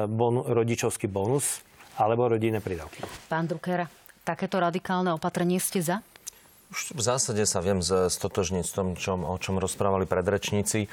bonu, 0.09 0.41
rodičovský 0.47 1.05
bonus 1.05 1.61
alebo 1.95 2.27
rodinné 2.27 2.59
prídavky. 2.59 3.05
Pán 3.29 3.45
Drucker, 3.45 3.86
takéto 4.25 4.57
radikálne 4.57 5.13
opatrenie 5.13 5.61
ste 5.61 5.86
za? 5.86 6.01
V 6.72 7.03
zásade 7.03 7.43
sa 7.43 7.59
viem 7.59 7.84
stotožniť 7.84 8.63
s 8.63 8.72
tom, 8.72 8.95
čom, 8.95 9.28
o 9.28 9.36
čom 9.36 9.59
rozprávali 9.59 10.07
predrečníci. 10.07 10.88
E, 10.88 10.89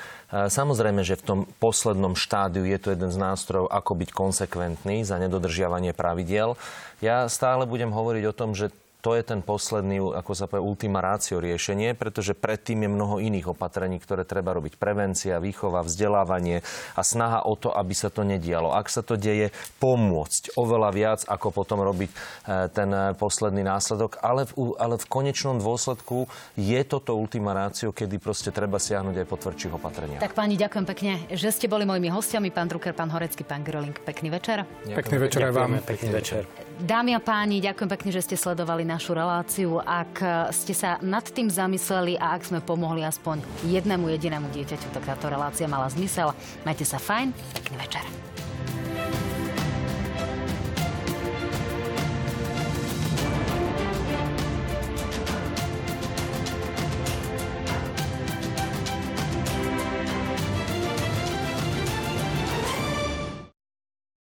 samozrejme, 0.50 1.06
že 1.06 1.14
v 1.14 1.22
tom 1.22 1.40
poslednom 1.62 2.18
štádiu 2.18 2.66
je 2.66 2.78
to 2.82 2.90
jeden 2.90 3.14
z 3.14 3.18
nástrojov, 3.18 3.70
ako 3.70 3.94
byť 3.94 4.10
konsekventný 4.10 5.06
za 5.06 5.22
nedodržiavanie 5.22 5.94
pravidiel. 5.94 6.58
Ja 6.98 7.30
stále 7.30 7.62
budem 7.62 7.94
hovoriť 7.94 8.24
o 8.26 8.34
tom, 8.34 8.58
že 8.58 8.74
to 8.98 9.14
je 9.14 9.22
ten 9.22 9.46
posledný, 9.46 10.02
ako 10.02 10.32
sa 10.34 10.50
povie, 10.50 10.66
ultima 10.66 10.98
ratio 10.98 11.38
riešenie, 11.38 11.94
pretože 11.94 12.34
predtým 12.34 12.82
je 12.82 12.90
mnoho 12.90 13.22
iných 13.22 13.54
opatrení, 13.54 14.02
ktoré 14.02 14.26
treba 14.26 14.50
robiť. 14.58 14.74
Prevencia, 14.74 15.38
výchova, 15.38 15.86
vzdelávanie 15.86 16.66
a 16.98 17.02
snaha 17.06 17.46
o 17.46 17.54
to, 17.54 17.70
aby 17.70 17.94
sa 17.94 18.10
to 18.10 18.26
nedialo. 18.26 18.74
Ak 18.74 18.90
sa 18.90 19.06
to 19.06 19.14
deje, 19.14 19.54
pomôcť 19.78 20.58
oveľa 20.58 20.90
viac, 20.90 21.20
ako 21.30 21.54
potom 21.54 21.78
robiť 21.78 22.10
e, 22.10 22.16
ten 22.74 22.90
posledný 23.14 23.62
následok. 23.62 24.18
Ale 24.18 24.50
v, 24.50 24.74
ale 24.82 24.98
v 24.98 25.06
konečnom 25.06 25.62
dôsledku 25.62 26.26
je 26.58 26.80
toto 26.82 27.14
ultima 27.14 27.54
ratio, 27.54 27.94
kedy 27.94 28.18
proste 28.18 28.50
treba 28.50 28.82
siahnuť 28.82 29.14
aj 29.14 29.26
po 29.30 29.38
tvrdších 29.38 29.72
opatreniach. 29.78 30.22
Tak 30.26 30.34
páni, 30.34 30.58
ďakujem 30.58 30.86
pekne, 30.90 31.12
že 31.30 31.54
ste 31.54 31.70
boli 31.70 31.86
mojimi 31.86 32.10
hostiami. 32.10 32.50
Pán 32.50 32.66
Drucker, 32.66 32.98
pán 32.98 33.14
Horecký, 33.14 33.46
pán 33.46 33.62
Gröling. 33.62 33.94
Pekný 33.94 34.34
večer. 34.34 34.66
Ďakujem. 34.66 34.98
Pekný 34.98 35.16
večer 35.22 35.40
aj 35.46 35.52
vám. 35.54 35.70
Pekný 35.86 36.10
večer. 36.10 36.42
Dámy 36.78 37.14
a 37.14 37.20
páni, 37.22 37.62
ďakujem 37.62 37.90
pekne, 37.90 38.10
že 38.14 38.22
ste 38.22 38.36
sledovali 38.38 38.87
našu 38.88 39.12
reláciu. 39.12 39.84
Ak 39.84 40.24
ste 40.56 40.72
sa 40.72 40.96
nad 41.04 41.22
tým 41.28 41.52
zamysleli 41.52 42.16
a 42.16 42.40
ak 42.40 42.48
sme 42.48 42.64
pomohli 42.64 43.04
aspoň 43.04 43.44
jednému 43.68 44.08
jedinému 44.08 44.48
dieťaťu, 44.48 44.88
tak 44.96 45.04
táto 45.04 45.28
relácia 45.28 45.68
mala 45.68 45.92
zmysel. 45.92 46.32
Majte 46.64 46.88
sa 46.88 46.96
fajn, 46.96 47.36
pekný 47.52 47.76
večer. 47.76 48.04